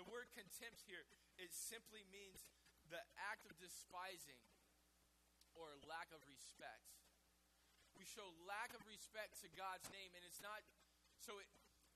The 0.00 0.08
word 0.08 0.28
contempt 0.32 0.84
here, 0.84 1.04
it 1.36 1.52
simply 1.52 2.04
means 2.08 2.48
the 2.88 3.00
act 3.28 3.44
of 3.48 3.56
despising 3.60 4.40
or 5.56 5.72
lack 5.88 6.08
of 6.12 6.20
respect. 6.28 6.96
We 7.96 8.04
show 8.04 8.28
lack 8.44 8.76
of 8.76 8.84
respect 8.84 9.40
to 9.40 9.48
God's 9.56 9.88
name, 9.88 10.12
and 10.12 10.22
it's 10.24 10.44
not 10.44 10.60
so 11.16 11.40
it, 11.40 11.48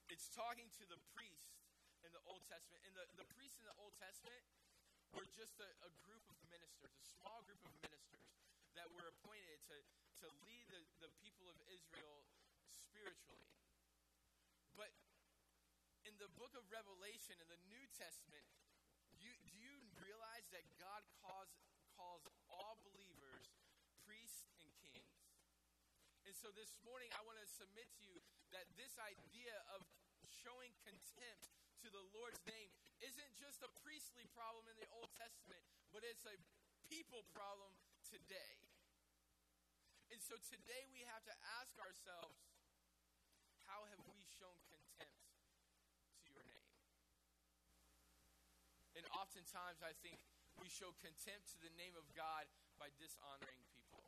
it's 0.08 0.32
talking 0.32 0.72
to 0.80 0.84
the 0.88 0.96
priest 1.12 1.60
in 2.00 2.10
the 2.16 2.24
Old 2.24 2.40
Testament. 2.48 2.80
And 2.88 2.96
the, 2.96 3.04
the 3.20 3.28
priests 3.36 3.60
in 3.60 3.68
the 3.68 3.76
Old 3.76 3.92
Testament 4.00 4.42
were 5.12 5.28
just 5.28 5.60
a, 5.60 5.68
a 5.84 5.90
group 6.08 6.24
of 6.32 6.38
ministers, 6.48 6.92
a 6.96 7.06
small 7.20 7.44
group 7.44 7.60
of 7.60 7.72
ministers 7.84 8.26
that 8.74 8.88
were 8.96 9.04
appointed 9.04 9.60
to, 9.68 9.76
to 10.24 10.26
lead 10.48 10.64
the, 10.72 10.80
the 11.04 11.12
people 11.20 11.46
of 11.52 11.58
Israel 11.68 12.24
spiritually. 12.72 13.52
But 14.72 14.90
in 16.08 16.16
the 16.16 16.32
book 16.40 16.56
of 16.56 16.64
Revelation, 16.72 17.36
in 17.38 17.48
the 17.52 17.60
New 17.68 17.84
Testament, 17.92 18.46
you, 19.20 19.32
do 19.44 19.52
you 19.54 19.76
realize 20.00 20.48
that 20.50 20.64
God 20.80 21.04
calls, 21.20 21.52
calls 21.96 22.24
all 22.48 22.80
believers 22.82 23.52
priests 24.04 24.48
and 24.64 24.72
kings? 24.80 25.20
And 26.24 26.34
so 26.36 26.48
this 26.56 26.80
morning, 26.82 27.12
I 27.12 27.20
want 27.28 27.36
to 27.40 27.48
submit 27.48 27.88
to 28.00 28.04
you 28.08 28.18
that 28.56 28.66
this 28.74 28.96
idea 29.00 29.54
of 29.76 29.84
showing 30.26 30.72
contempt 30.84 31.52
to 31.84 31.88
the 31.92 32.04
Lord's 32.16 32.40
name 32.48 32.70
isn't 33.00 33.32
just 33.36 33.64
a 33.64 33.70
priestly 33.80 34.28
problem 34.36 34.68
in 34.68 34.76
the 34.76 34.88
Old 34.92 35.08
Testament, 35.16 35.60
but 35.92 36.04
it's 36.04 36.24
a 36.28 36.36
people 36.88 37.24
problem 37.32 37.72
today. 38.04 38.60
And 40.10 40.20
so 40.20 40.34
today 40.50 40.84
we 40.90 41.06
have 41.06 41.24
to 41.24 41.34
ask 41.62 41.78
ourselves 41.78 42.36
how 43.70 43.86
have 43.94 44.02
we 44.10 44.18
shown 44.26 44.58
contempt 44.66 45.22
to 46.18 46.28
your 46.34 46.42
name? 46.42 46.66
And 49.00 49.08
oftentimes 49.16 49.80
I 49.80 49.96
think 50.04 50.20
we 50.60 50.68
show 50.68 50.92
contempt 51.00 51.48
to 51.56 51.58
the 51.64 51.72
name 51.80 51.96
of 51.96 52.04
God 52.12 52.44
by 52.76 52.92
dishonoring 53.00 53.64
people. 53.72 54.04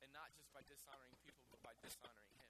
And 0.00 0.08
not 0.16 0.32
just 0.32 0.48
by 0.56 0.64
dishonoring 0.64 1.12
people, 1.20 1.44
but 1.52 1.60
by 1.60 1.76
dishonoring 1.84 2.32
Him. 2.40 2.48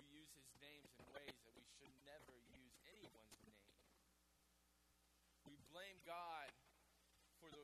We 0.00 0.08
use 0.08 0.32
His 0.32 0.48
names 0.56 0.88
in 0.96 1.04
ways 1.12 1.36
that 1.44 1.52
we 1.52 1.68
should 1.76 1.92
never 2.08 2.32
use 2.56 2.72
anyone's 2.96 3.44
name. 3.44 3.60
We 5.44 5.60
blame 5.68 6.00
God 6.08 6.48
for 7.36 7.52
the, 7.52 7.60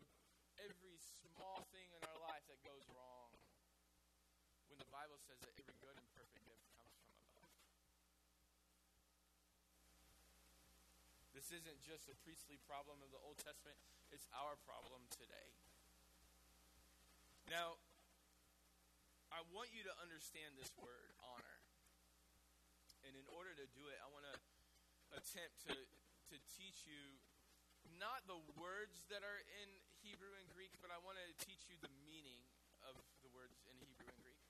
every 0.61 1.01
small 1.01 1.65
thing 1.73 1.89
in 1.97 2.05
our 2.05 2.21
life 2.21 2.45
that 2.53 2.61
goes 2.69 2.85
wrong 2.93 3.33
when 4.69 4.77
the 4.77 4.91
Bible 4.93 5.17
says 5.25 5.41
that 5.41 5.57
every 5.57 5.73
good 5.81 5.97
and 5.97 6.09
perfect 6.13 6.45
gift 6.45 6.69
comes 6.77 6.93
from 7.01 7.17
above. 7.17 7.49
This 11.39 11.55
isn't 11.55 11.79
just 11.87 12.11
a 12.11 12.19
priestly 12.27 12.59
problem 12.67 12.99
of 12.99 13.15
the 13.15 13.23
Old 13.23 13.39
Testament, 13.39 13.79
it's 14.11 14.27
our 14.35 14.59
problem 14.67 15.07
today. 15.07 15.55
Now, 17.47 17.79
I 19.31 19.47
want 19.55 19.71
you 19.71 19.87
to 19.87 19.95
understand 20.03 20.59
this 20.59 20.75
word, 20.83 21.15
honor. 21.23 21.63
And 23.07 23.15
in 23.15 23.23
order 23.31 23.55
to 23.55 23.71
do 23.71 23.87
it, 23.87 24.03
I 24.03 24.11
want 24.11 24.27
to 24.27 24.35
attempt 25.15 25.63
to, 25.71 25.79
to 25.79 26.37
teach 26.59 26.91
you 26.91 26.99
not 28.03 28.27
the 28.27 28.43
words 28.59 29.07
that 29.07 29.23
are 29.23 29.41
in 29.63 29.69
Hebrew 30.03 30.35
and 30.43 30.47
Greek, 30.51 30.75
but 30.83 30.91
I 30.91 30.99
want 31.07 31.23
to 31.23 31.29
teach 31.47 31.71
you 31.71 31.79
the 31.79 31.95
meaning 32.03 32.43
of 32.83 32.99
the 33.23 33.31
words 33.31 33.55
in 33.71 33.79
Hebrew 33.79 34.11
and 34.11 34.19
Greek. 34.27 34.43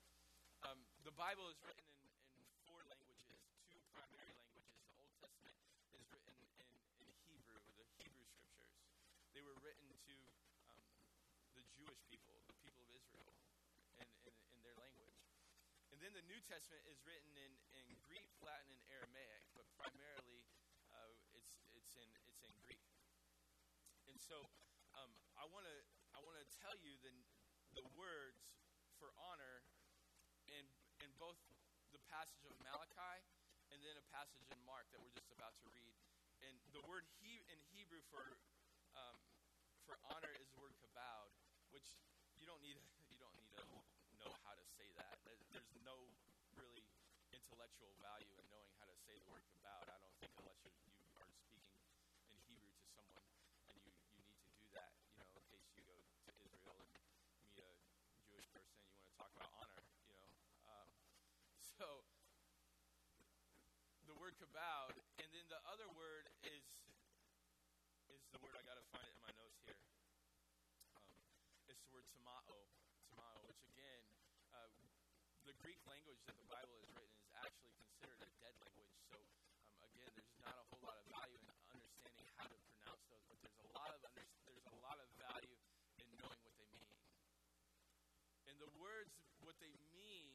Um, 0.65 0.81
the 1.05 1.13
Bible 1.13 1.53
is 1.53 1.61
written 1.61 1.85
in, 1.85 2.09
in 2.33 2.43
four 2.65 2.81
languages, 2.89 3.37
two 3.69 3.77
primary 3.93 4.33
languages. 4.33 4.73
The 4.89 4.97
Old 4.97 5.13
Testament 5.21 5.53
is 5.95 6.03
written 6.11 6.35
in, 6.59 6.69
in 6.99 7.09
Hebrew, 7.31 7.61
the 7.79 7.87
Hebrew 8.03 8.27
scriptures. 8.27 8.75
They 9.31 9.39
were 9.39 9.55
written 9.63 9.87
to 9.87 10.15
um, 10.67 10.83
the 11.55 11.63
Jewish 11.79 12.03
people, 12.11 12.35
the 12.43 12.59
people 12.59 12.83
of 12.83 12.91
Israel, 12.91 13.31
in, 14.03 14.07
in, 14.27 14.35
in 14.51 14.59
their 14.67 14.75
language. 14.75 15.15
And 15.95 16.03
then 16.03 16.11
the 16.11 16.25
New 16.27 16.39
Testament 16.43 16.83
is 16.91 16.99
written 17.07 17.31
in, 17.39 17.51
in 17.79 17.87
Greek, 18.03 18.27
Latin, 18.43 18.67
and 18.75 18.83
Aramaic, 18.91 19.47
but 19.55 19.63
primarily 19.79 20.43
uh, 20.91 21.15
it's, 21.39 21.55
it's, 21.71 21.95
in, 21.95 22.09
it's 22.27 22.43
in 22.43 22.51
Greek. 22.59 22.83
And 24.11 24.19
so 24.19 24.43
um, 24.99 25.11
I 25.39 25.47
want 25.47 25.63
to 25.63 25.77
I 26.13 26.19
tell 26.61 26.75
you 26.85 26.93
the, 27.01 27.15
the 27.73 27.85
words 27.97 28.45
for 29.01 29.09
honor 29.17 29.65
in, 30.51 30.63
in 31.01 31.09
both 31.17 31.39
the 31.89 32.01
passage 32.11 32.45
of 32.45 32.53
Malachi 32.61 33.17
and 33.73 33.81
then 33.81 33.95
a 33.97 34.05
passage 34.13 34.45
in 34.51 34.59
Mark 34.69 34.85
that 34.93 35.01
we're 35.01 35.15
just 35.17 35.31
about 35.33 35.57
to 35.63 35.67
read. 35.73 35.95
And 36.45 36.53
the 36.75 36.83
word 36.85 37.09
he 37.19 37.41
in 37.49 37.59
Hebrew 37.73 37.99
for 38.13 38.37
um, 38.95 39.17
for 39.87 39.97
honor 40.13 40.31
is 40.37 40.47
the 40.53 40.61
word 40.61 40.77
kabod, 40.79 41.33
which 41.73 41.97
you 42.37 42.38
don't 42.49 42.65
need 42.65 42.81
you 43.13 43.17
don't 43.21 43.35
need 43.37 43.45
to 43.53 43.61
know 44.17 44.33
how 44.41 44.57
to 44.57 44.65
say 44.73 44.89
that. 44.97 45.21
There's 45.53 45.69
no 45.85 46.09
really 46.57 46.81
intellectual 47.29 47.93
value 48.01 48.33
in 48.41 48.45
knowing 48.49 48.73
how 48.81 48.89
to 48.89 48.97
say 49.05 49.13
the 49.21 49.29
word 49.29 49.45
kabod. 49.53 49.85
I 49.85 49.97
don't 50.01 50.17
think 50.17 50.33
unless 50.41 50.57
you 50.65 50.73
you 50.97 51.05
are 51.13 51.29
speaking 51.29 51.69
in 52.33 52.41
Hebrew 52.49 52.73
to 52.73 52.85
someone 52.89 53.21
and 53.69 53.77
you, 53.85 53.93
you 54.17 54.25
need 54.25 54.41
to 54.41 54.53
do 54.57 54.65
that, 54.73 54.89
you 55.13 55.21
know, 55.21 55.29
in 55.29 55.45
case 55.53 55.69
you 55.77 55.85
go 55.85 55.93
to 56.25 56.41
Israel 56.49 56.81
and 56.81 56.89
meet 56.97 58.17
a 58.17 58.21
Jewish 58.25 58.49
person 58.49 58.73
you 58.81 58.89
want 58.97 59.05
to 59.05 59.13
talk 59.13 59.29
about 59.37 59.53
honor, 59.61 59.85
you 60.09 60.17
know. 60.17 60.25
Um, 60.73 60.89
so 61.77 62.01
the 64.09 64.17
word 64.17 64.33
kabod, 64.41 64.97
and 65.21 65.29
then 65.29 65.45
the 65.53 65.61
other 65.69 65.85
word 65.93 66.25
is 66.41 66.65
is 68.09 68.25
the 68.33 68.41
word 68.41 68.57
I 68.57 68.65
got 68.65 68.73
to 68.81 68.85
find 68.89 69.05
it 69.05 69.13
in 69.13 69.21
my 69.21 69.33
notes 69.37 69.61
here. 69.69 69.77
Um, 70.97 71.13
it's 71.69 71.78
word 71.89 72.05
tamao, 72.13 72.69
tamao, 73.09 73.37
which 73.49 73.61
again, 73.73 74.01
uh, 74.53 74.69
the 75.45 75.53
Greek 75.59 75.81
language 75.89 76.21
that 76.29 76.37
the 76.37 76.45
Bible 76.45 76.77
is 76.85 76.89
written 76.93 77.17
is 77.17 77.33
actually 77.41 77.73
considered 77.81 78.21
a 78.21 78.29
dead 78.37 78.55
language. 78.61 78.93
So 79.09 79.17
um, 79.17 79.81
again, 79.89 80.09
there's 80.13 80.37
not 80.45 80.53
a 80.53 80.65
whole 80.69 80.85
lot 80.85 80.97
of 81.01 81.05
value 81.09 81.41
in 81.41 81.49
understanding 81.73 82.29
how 82.37 82.45
to 82.45 82.57
pronounce 82.69 83.03
those, 83.09 83.25
but 83.25 83.37
there's 83.41 83.61
a 83.65 83.71
lot 83.73 83.89
of 83.89 83.99
under, 84.05 84.25
there's 84.45 84.67
a 84.69 84.77
lot 84.85 84.97
of 85.01 85.09
value 85.17 85.57
in 85.97 86.07
knowing 86.21 86.41
what 86.45 86.55
they 86.61 86.69
mean. 86.77 86.93
And 88.45 88.55
the 88.61 88.71
words, 88.77 89.13
what 89.41 89.57
they 89.57 89.73
mean 89.97 90.29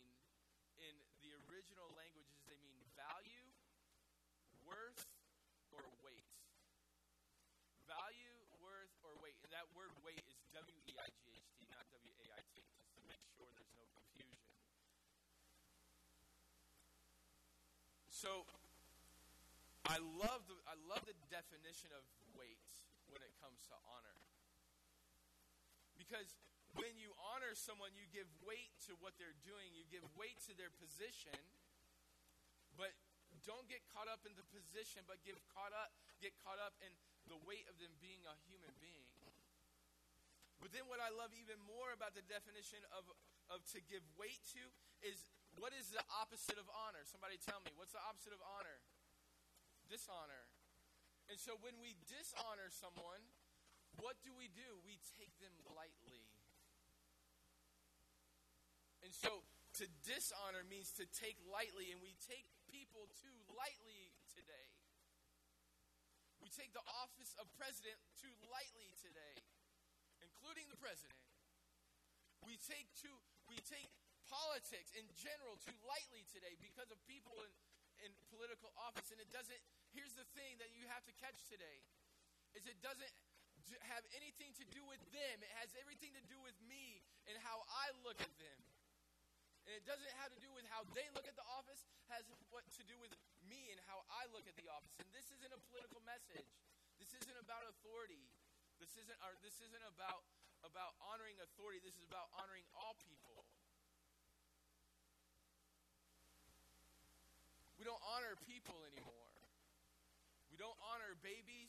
in 0.78 0.94
the 1.22 1.30
original 1.46 1.86
languages, 1.94 2.38
they 2.50 2.58
mean 2.66 2.82
value, 2.98 3.46
worth, 4.66 5.06
or 5.70 5.86
weight. 6.02 6.26
Value, 7.86 8.36
worth, 8.58 8.90
or 9.06 9.14
weight. 9.22 9.38
And 9.44 9.52
that 9.54 9.68
word 9.76 9.92
weight 10.02 10.24
is 10.24 10.40
W 10.56 10.80
E 10.88 10.94
I 10.98 11.08
G 11.20 11.36
H 11.36 11.48
T, 11.58 11.68
not 11.68 11.84
W 11.92 12.14
A 12.16 12.26
I 12.32 12.42
T, 12.54 12.64
just 12.74 12.90
to 12.96 13.02
make 13.06 13.20
sure 13.36 13.46
there's 13.54 13.74
no 13.76 13.84
confusion. 13.92 14.40
So 18.14 18.46
I 19.90 19.98
love 19.98 20.46
the 20.46 20.54
I 20.70 20.78
love 20.86 21.02
the 21.02 21.18
definition 21.34 21.90
of 21.98 22.06
weight 22.38 22.62
when 23.10 23.18
it 23.26 23.34
comes 23.42 23.58
to 23.66 23.76
honor. 23.90 24.14
Because 25.98 26.30
when 26.78 26.94
you 26.94 27.10
honor 27.34 27.58
someone, 27.58 27.90
you 27.98 28.06
give 28.14 28.30
weight 28.46 28.70
to 28.86 28.94
what 29.02 29.18
they're 29.18 29.34
doing, 29.42 29.74
you 29.74 29.82
give 29.90 30.06
weight 30.14 30.38
to 30.46 30.54
their 30.54 30.70
position, 30.78 31.34
but 32.78 32.94
don't 33.42 33.66
get 33.66 33.82
caught 33.90 34.06
up 34.06 34.22
in 34.22 34.38
the 34.38 34.46
position, 34.54 35.02
but 35.10 35.18
give 35.26 35.34
caught 35.50 35.74
up 35.74 35.90
get 36.22 36.38
caught 36.38 36.62
up 36.62 36.78
in 36.86 36.94
the 37.26 37.38
weight 37.42 37.66
of 37.66 37.74
them 37.82 37.90
being 37.98 38.22
a 38.30 38.34
human 38.46 38.70
being. 38.78 39.10
But 40.62 40.70
then 40.70 40.86
what 40.86 41.02
I 41.02 41.10
love 41.10 41.34
even 41.34 41.58
more 41.66 41.90
about 41.90 42.14
the 42.14 42.24
definition 42.30 42.78
of, 42.94 43.04
of 43.50 43.66
to 43.74 43.82
give 43.90 44.06
weight 44.16 44.40
to 44.54 44.62
is 45.02 45.18
what 45.58 45.72
is 45.76 45.90
the 45.94 46.02
opposite 46.20 46.58
of 46.58 46.66
honor? 46.86 47.02
Somebody 47.06 47.38
tell 47.38 47.60
me, 47.62 47.70
what's 47.78 47.94
the 47.94 48.02
opposite 48.02 48.34
of 48.34 48.42
honor? 48.42 48.78
Dishonor. 49.86 50.50
And 51.30 51.40
so 51.40 51.56
when 51.64 51.76
we 51.80 51.96
dishonor 52.04 52.68
someone, 52.68 53.22
what 53.96 54.18
do 54.26 54.34
we 54.34 54.50
do? 54.52 54.82
We 54.84 54.98
take 55.16 55.32
them 55.38 55.54
lightly. 55.72 56.26
And 59.04 59.12
so 59.12 59.44
to 59.80 59.84
dishonor 60.06 60.62
means 60.66 60.94
to 60.96 61.04
take 61.10 61.36
lightly, 61.50 61.90
and 61.90 61.98
we 61.98 62.14
take 62.24 62.46
people 62.70 63.10
too 63.18 63.34
lightly 63.52 64.14
today. 64.30 64.70
We 66.38 66.52
take 66.52 66.76
the 66.76 66.84
office 67.02 67.34
of 67.40 67.48
president 67.58 67.98
too 68.20 68.32
lightly 68.52 68.92
today, 69.00 69.42
including 70.22 70.70
the 70.70 70.78
president. 70.78 71.18
We 72.44 72.60
take 72.60 72.92
too 73.00 73.16
we 73.48 73.60
take 73.64 73.88
politics 74.30 74.92
in 74.96 75.04
general 75.16 75.56
too 75.60 75.76
lightly 75.84 76.24
today 76.30 76.56
because 76.60 76.88
of 76.88 76.98
people 77.04 77.36
in, 77.44 77.52
in 78.06 78.10
political 78.32 78.72
office. 78.76 79.12
And 79.12 79.18
it 79.20 79.30
doesn't 79.30 79.60
here's 79.94 80.16
the 80.18 80.26
thing 80.34 80.58
that 80.58 80.74
you 80.74 80.90
have 80.90 81.06
to 81.06 81.14
catch 81.22 81.38
today 81.46 81.84
is 82.58 82.66
it 82.66 82.78
doesn't 82.82 83.14
have 83.88 84.04
anything 84.14 84.52
to 84.60 84.64
do 84.70 84.82
with 84.84 85.00
them. 85.14 85.36
It 85.40 85.52
has 85.58 85.72
everything 85.80 86.12
to 86.14 86.24
do 86.28 86.36
with 86.42 86.54
me 86.66 87.00
and 87.30 87.38
how 87.40 87.64
I 87.70 87.94
look 88.04 88.18
at 88.20 88.30
them. 88.36 88.58
And 89.64 89.72
it 89.72 89.88
doesn't 89.88 90.12
have 90.20 90.28
to 90.36 90.40
do 90.44 90.52
with 90.52 90.68
how 90.68 90.84
they 90.92 91.08
look 91.16 91.24
at 91.24 91.32
the 91.40 91.46
office, 91.48 91.88
has 92.12 92.28
what 92.52 92.68
to 92.76 92.84
do 92.84 93.00
with 93.00 93.16
me 93.48 93.72
and 93.72 93.80
how 93.88 94.04
I 94.12 94.28
look 94.28 94.44
at 94.44 94.56
the 94.60 94.68
office. 94.68 94.92
And 95.00 95.08
this 95.16 95.32
isn't 95.32 95.48
a 95.48 95.60
political 95.72 96.04
message. 96.04 96.44
This 97.00 97.16
isn't 97.16 97.38
about 97.40 97.64
authority. 97.64 98.28
This 98.76 98.92
isn't 99.00 99.18
or 99.24 99.32
this 99.40 99.56
isn't 99.64 99.86
about 99.88 100.28
about 100.60 100.96
honoring 101.00 101.40
authority. 101.40 101.80
This 101.80 101.96
is 101.96 102.04
about 102.04 102.28
honoring 102.36 102.68
all 102.76 102.92
people. 103.08 103.48
We 107.84 107.92
don't 107.92 108.06
honor 108.16 108.32
people 108.48 108.80
anymore. 108.88 109.28
We 110.48 110.56
don't 110.56 110.80
honor 110.88 111.20
babies. 111.20 111.68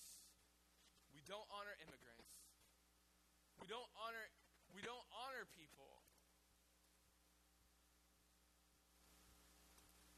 We 1.12 1.20
don't 1.28 1.44
honor 1.52 1.76
immigrants. 1.84 2.32
We 3.60 3.68
don't 3.68 3.92
honor 4.00 4.24
we 4.72 4.80
don't 4.80 5.04
honor 5.12 5.44
people. 5.60 5.92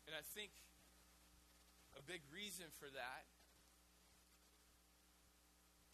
And 0.06 0.14
I 0.14 0.22
think 0.22 0.54
a 1.98 2.06
big 2.06 2.22
reason 2.30 2.70
for 2.78 2.94
that 2.94 3.26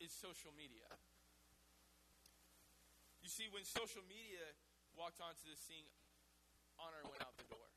is 0.04 0.12
social 0.12 0.52
media. 0.60 0.92
You 3.24 3.32
see, 3.32 3.48
when 3.56 3.64
social 3.64 4.04
media 4.12 4.52
walked 5.00 5.24
onto 5.24 5.48
the 5.48 5.56
scene, 5.56 5.96
honor 6.76 7.08
went 7.08 7.24
out 7.24 7.40
the 7.40 7.48
door. 7.48 7.73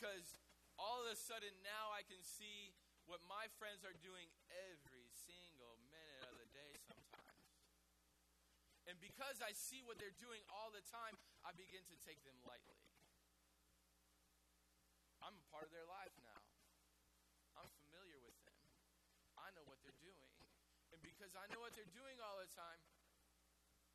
Because 0.00 0.32
all 0.80 1.04
of 1.04 1.12
a 1.12 1.18
sudden 1.28 1.52
now 1.60 1.92
I 1.92 2.00
can 2.08 2.24
see 2.24 2.72
what 3.04 3.20
my 3.28 3.52
friends 3.60 3.84
are 3.84 3.92
doing 4.00 4.32
every 4.48 5.04
single 5.28 5.76
minute 5.92 6.24
of 6.24 6.40
the 6.40 6.48
day 6.56 6.72
sometimes. 6.88 7.44
And 8.88 8.96
because 8.96 9.44
I 9.44 9.52
see 9.52 9.84
what 9.84 10.00
they're 10.00 10.16
doing 10.16 10.40
all 10.48 10.72
the 10.72 10.80
time, 10.88 11.20
I 11.44 11.52
begin 11.52 11.84
to 11.84 11.96
take 12.00 12.16
them 12.24 12.32
lightly. 12.48 12.80
I'm 15.20 15.36
a 15.36 15.44
part 15.52 15.68
of 15.68 15.72
their 15.76 15.84
life 15.84 16.16
now. 16.24 16.40
I'm 17.60 17.68
familiar 17.84 18.16
with 18.24 18.40
them. 18.48 18.56
I 19.36 19.52
know 19.52 19.68
what 19.68 19.84
they're 19.84 20.00
doing. 20.00 20.32
And 20.96 21.04
because 21.04 21.36
I 21.36 21.44
know 21.52 21.60
what 21.60 21.76
they're 21.76 21.92
doing 21.92 22.16
all 22.24 22.40
the 22.40 22.48
time, 22.56 22.80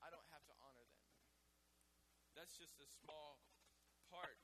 I 0.06 0.14
don't 0.14 0.30
have 0.30 0.46
to 0.46 0.56
honor 0.62 0.86
them. 0.86 1.02
That's 2.38 2.54
just 2.54 2.78
a 2.78 2.86
small 3.02 3.42
part 4.14 4.38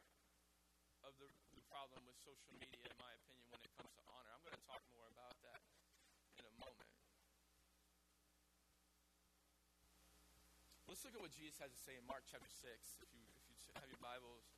of 1.05 1.13
the, 1.21 1.29
problem 1.71 2.03
with 2.03 2.19
social 2.19 2.51
media, 2.59 2.83
in 2.83 2.97
my 2.99 3.15
opinion, 3.15 3.47
when 3.47 3.63
it 3.63 3.71
comes 3.79 3.95
to 3.95 4.03
honor. 4.11 4.27
I'm 4.35 4.43
going 4.43 4.59
to 4.59 4.65
talk 4.67 4.83
more 4.91 5.07
about 5.07 5.39
that 5.47 5.63
in 6.35 6.43
a 6.43 6.53
moment. 6.59 6.91
Let's 10.91 11.07
look 11.07 11.15
at 11.15 11.24
what 11.24 11.31
Jesus 11.31 11.63
has 11.63 11.72
to 11.72 11.79
say 11.79 11.96
in 11.96 12.03
Mark 12.11 12.27
chapter 12.27 12.51
6, 12.51 12.67
if 13.00 13.07
you, 13.15 13.24
if 13.55 13.63
you 13.63 13.72
have 13.79 13.87
your 13.87 14.03
Bibles. 14.03 14.51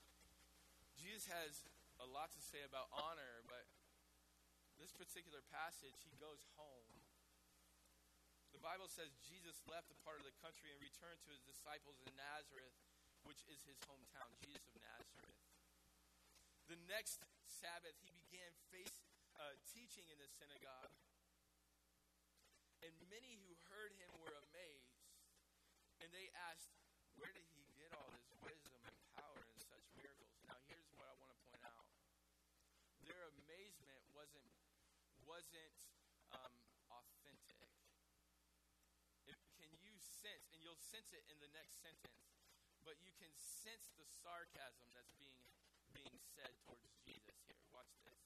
Jesus 0.98 1.30
has 1.30 1.62
a 2.02 2.10
lot 2.10 2.34
to 2.34 2.42
say 2.42 2.66
about 2.66 2.90
honor, 2.90 3.46
but 3.46 3.70
this 4.82 4.90
particular 4.90 5.46
passage, 5.54 6.02
he 6.02 6.18
goes 6.18 6.42
home. 6.58 6.90
The 8.58 8.64
Bible 8.66 8.90
says 8.90 9.14
Jesus 9.22 9.62
left 9.70 9.94
a 9.94 9.98
part 10.02 10.18
of 10.18 10.26
the 10.26 10.34
country 10.42 10.74
and 10.74 10.82
returned 10.82 11.22
to 11.22 11.30
his 11.30 11.46
disciples 11.46 12.02
in 12.10 12.10
Nazareth, 12.18 12.74
which 13.22 13.46
is 13.54 13.62
his 13.70 13.78
hometown, 13.86 14.34
Jesus 14.42 14.66
of 14.74 14.82
Nazareth. 14.82 15.53
The 16.72 16.80
next 16.88 17.20
Sabbath, 17.44 17.96
he 18.00 18.12
began 18.16 18.52
face, 18.72 19.04
uh, 19.36 19.56
teaching 19.76 20.08
in 20.08 20.16
the 20.16 20.30
synagogue. 20.32 20.96
And 22.84 22.92
many 23.12 23.40
who 23.44 23.52
heard 23.72 23.92
him 24.00 24.12
were 24.24 24.36
amazed. 24.52 25.04
And 26.04 26.12
they 26.12 26.32
asked, 26.52 26.72
Where 27.20 27.32
did 27.32 27.48
he 27.56 27.68
get 27.76 27.92
all 27.96 28.12
this 28.16 28.32
wisdom 28.44 28.80
and 28.84 28.96
power 29.16 29.40
and 29.44 29.60
such 29.60 29.88
miracles? 29.96 30.36
Now, 30.48 30.60
here's 30.68 30.88
what 30.96 31.08
I 31.08 31.16
want 31.20 31.32
to 31.32 31.40
point 31.48 31.64
out 31.64 31.88
their 33.04 33.28
amazement 33.44 34.04
wasn't, 34.16 34.48
wasn't 35.28 35.80
um, 36.32 36.56
authentic. 36.92 37.60
It, 39.28 39.40
can 39.60 39.72
you 39.84 39.96
sense, 40.00 40.52
and 40.56 40.64
you'll 40.64 40.80
sense 40.80 41.12
it 41.12 41.28
in 41.28 41.40
the 41.44 41.52
next 41.52 41.84
sentence, 41.84 42.24
but 42.88 43.00
you 43.04 43.12
can 43.20 43.32
sense 43.36 43.92
the 44.00 44.08
sarcasm 44.08 44.88
that's 44.96 45.12
being 45.20 45.40
being 45.94 46.18
said 46.36 46.54
towards 46.66 46.90
Jesus 47.06 47.38
here. 47.46 47.62
Watch 47.72 47.94
this. 48.04 48.22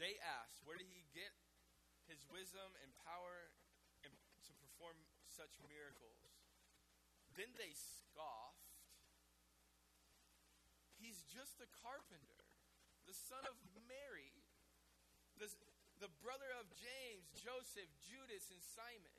They 0.00 0.18
asked, 0.20 0.64
Where 0.64 0.76
did 0.76 0.90
he 0.90 1.06
get 1.14 1.32
his 2.10 2.24
wisdom 2.28 2.74
and 2.82 2.90
power 3.04 3.52
and 4.04 4.12
to 4.48 4.52
perform 4.60 4.98
such 5.24 5.56
miracles? 5.68 6.34
Then 7.36 7.50
they 7.56 7.72
scoffed. 7.74 8.64
He's 10.98 11.20
just 11.28 11.60
a 11.60 11.68
carpenter, 11.84 12.46
the 13.04 13.12
son 13.12 13.44
of 13.44 13.56
Mary, 13.84 14.32
the, 15.36 15.52
the 16.00 16.12
brother 16.24 16.48
of 16.56 16.70
James, 16.72 17.28
Joseph, 17.36 17.90
Judas, 18.00 18.48
and 18.48 18.62
Simon. 18.62 19.18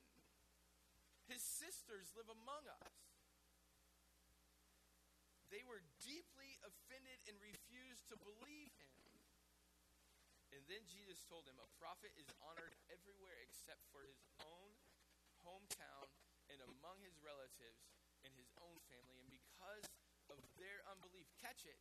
His 1.29 1.41
sisters 1.41 2.13
live 2.13 2.29
among 2.29 2.65
us. 2.69 3.14
They 5.55 5.63
were 5.63 5.79
deeply 6.03 6.59
offended 6.67 7.15
and 7.31 7.39
refused 7.39 8.11
to 8.11 8.19
believe 8.19 8.75
him. 8.75 9.07
And 10.51 10.59
then 10.67 10.83
Jesus 10.83 11.23
told 11.31 11.47
them, 11.47 11.55
A 11.63 11.71
prophet 11.79 12.11
is 12.19 12.27
honored 12.43 12.75
everywhere 12.91 13.39
except 13.39 13.79
for 13.87 14.03
his 14.03 14.19
own 14.43 14.75
hometown 15.47 16.11
and 16.51 16.59
among 16.59 16.99
his 17.07 17.15
relatives 17.23 17.87
and 18.27 18.35
his 18.35 18.51
own 18.59 18.75
family. 18.91 19.15
And 19.23 19.31
because 19.31 19.87
of 20.27 20.43
their 20.59 20.83
unbelief, 20.91 21.31
catch 21.39 21.63
it, 21.63 21.79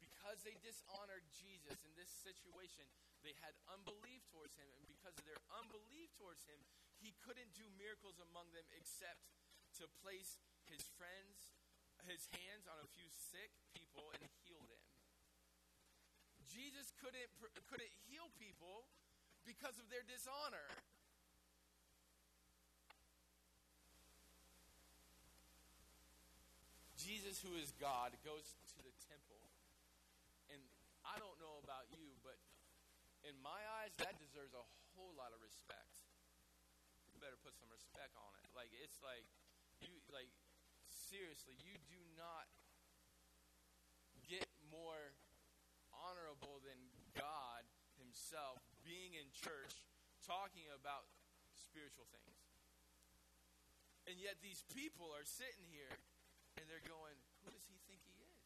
because 0.00 0.40
they 0.40 0.56
dishonored 0.64 1.28
Jesus 1.28 1.84
in 1.84 1.92
this 2.00 2.08
situation, 2.08 2.88
they 3.20 3.36
had 3.44 3.60
unbelief 3.68 4.24
towards 4.32 4.56
him. 4.56 4.72
And 4.72 4.88
because 4.88 5.20
of 5.20 5.28
their 5.28 5.44
unbelief 5.52 6.16
towards 6.16 6.48
him, 6.48 6.64
he 6.96 7.12
couldn't 7.20 7.52
do 7.52 7.68
miracles 7.76 8.16
among 8.16 8.56
them 8.56 8.64
except 8.72 9.36
to 9.76 9.84
place 10.00 10.40
his 10.64 10.88
friends 10.96 11.52
his 12.08 12.26
hands 12.32 12.64
on 12.66 12.76
a 12.80 12.88
few 12.96 13.08
sick 13.12 13.52
people 13.76 14.08
and 14.16 14.24
heal 14.44 14.60
them. 14.64 14.84
Jesus 16.48 16.90
couldn't, 16.98 17.28
couldn't 17.68 17.94
heal 18.08 18.32
people 18.40 18.88
because 19.44 19.76
of 19.76 19.86
their 19.92 20.02
dishonor. 20.04 20.68
Jesus, 26.98 27.40
who 27.40 27.56
is 27.56 27.72
God, 27.80 28.12
goes 28.20 28.44
to 28.76 28.80
the 28.84 28.92
temple. 29.08 29.40
And 30.52 30.60
I 31.08 31.16
don't 31.16 31.40
know 31.40 31.56
about 31.64 31.88
you, 31.88 32.12
but 32.20 32.36
in 33.24 33.32
my 33.40 33.64
eyes, 33.80 33.96
that 34.04 34.20
deserves 34.20 34.52
a 34.52 34.64
whole 34.92 35.16
lot 35.16 35.32
of 35.32 35.40
respect. 35.40 36.04
You 37.08 37.16
better 37.22 37.40
put 37.40 37.56
some 37.56 37.72
respect 37.72 38.12
on 38.18 38.32
it. 38.44 38.48
Like, 38.52 38.68
it's 38.84 39.00
like, 39.00 39.24
you, 39.80 39.94
like, 40.12 40.28
seriously, 41.08 41.56
you 41.64 41.72
do 41.88 42.00
not 42.20 42.44
get 44.28 44.44
more 44.68 45.16
honorable 45.88 46.60
than 46.60 46.76
God 47.16 47.64
Himself 47.96 48.60
being 48.84 49.16
in 49.16 49.24
church 49.32 49.80
talking 50.20 50.68
about 50.76 51.08
spiritual 51.56 52.04
things. 52.12 52.36
And 54.04 54.20
yet 54.20 54.36
these 54.44 54.64
people 54.68 55.08
are 55.16 55.24
sitting 55.24 55.64
here 55.72 55.96
and 56.60 56.68
they're 56.68 56.84
going, 56.84 57.16
Who 57.44 57.56
does 57.56 57.64
he 57.68 57.80
think 57.88 58.04
he 58.04 58.16
is? 58.20 58.40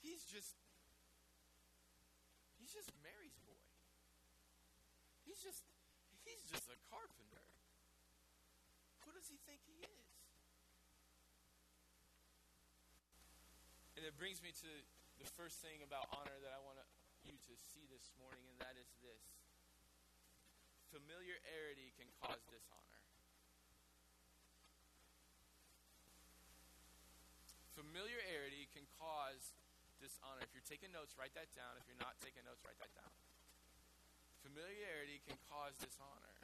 He's 0.00 0.24
just 0.24 0.56
he's 2.56 2.72
just 2.72 2.88
Mary's 3.04 3.36
boy. 3.44 3.60
He's 5.28 5.44
just 5.44 5.64
He's 6.28 6.44
just 6.44 6.68
a 6.68 6.76
carpenter. 6.92 7.40
Who 9.08 9.16
does 9.16 9.32
he 9.32 9.40
think 9.48 9.64
he 9.64 9.80
is? 9.80 10.07
And 13.98 14.06
it 14.06 14.14
brings 14.14 14.38
me 14.38 14.54
to 14.62 14.70
the 15.18 15.26
first 15.34 15.58
thing 15.58 15.82
about 15.82 16.06
honor 16.14 16.38
that 16.46 16.54
I 16.54 16.62
want 16.62 16.78
you 17.26 17.34
to 17.34 17.54
see 17.58 17.82
this 17.90 18.14
morning, 18.22 18.46
and 18.46 18.54
that 18.62 18.78
is 18.78 18.86
this 19.02 19.26
familiarity 20.94 21.90
can 21.98 22.06
cause 22.22 22.38
dishonor. 22.46 23.02
Familiarity 27.74 28.70
can 28.70 28.86
cause 29.02 29.50
dishonor. 29.98 30.46
If 30.46 30.54
you're 30.54 30.62
taking 30.62 30.94
notes, 30.94 31.18
write 31.18 31.34
that 31.34 31.50
down. 31.58 31.74
If 31.82 31.90
you're 31.90 31.98
not 31.98 32.22
taking 32.22 32.46
notes, 32.46 32.62
write 32.62 32.78
that 32.78 32.94
down. 32.94 33.10
Familiarity 34.46 35.18
can 35.26 35.42
cause 35.50 35.74
dishonor. 35.74 36.38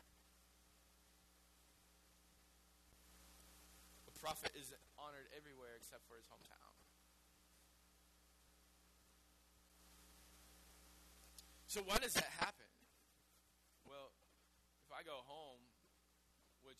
A 4.11 4.15
prophet 4.19 4.51
is 4.59 4.75
honored 4.99 5.31
everywhere 5.39 5.79
except 5.79 6.03
for 6.11 6.19
his 6.19 6.27
hometown. 6.27 6.64
So, 11.75 11.83
why 11.91 11.99
does 11.99 12.15
that 12.15 12.31
happen? 12.39 12.71
Well, 13.83 14.15
if 14.87 14.95
I 14.95 15.03
go 15.03 15.27
home, 15.27 15.59
which 16.63 16.79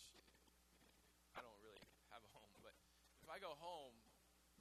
I 1.35 1.43
don't 1.43 1.59
really 1.59 1.83
have 2.15 2.23
a 2.23 2.31
home, 2.31 2.55
but 2.63 2.71
if 3.19 3.27
I 3.27 3.35
go 3.43 3.59
home 3.59 3.91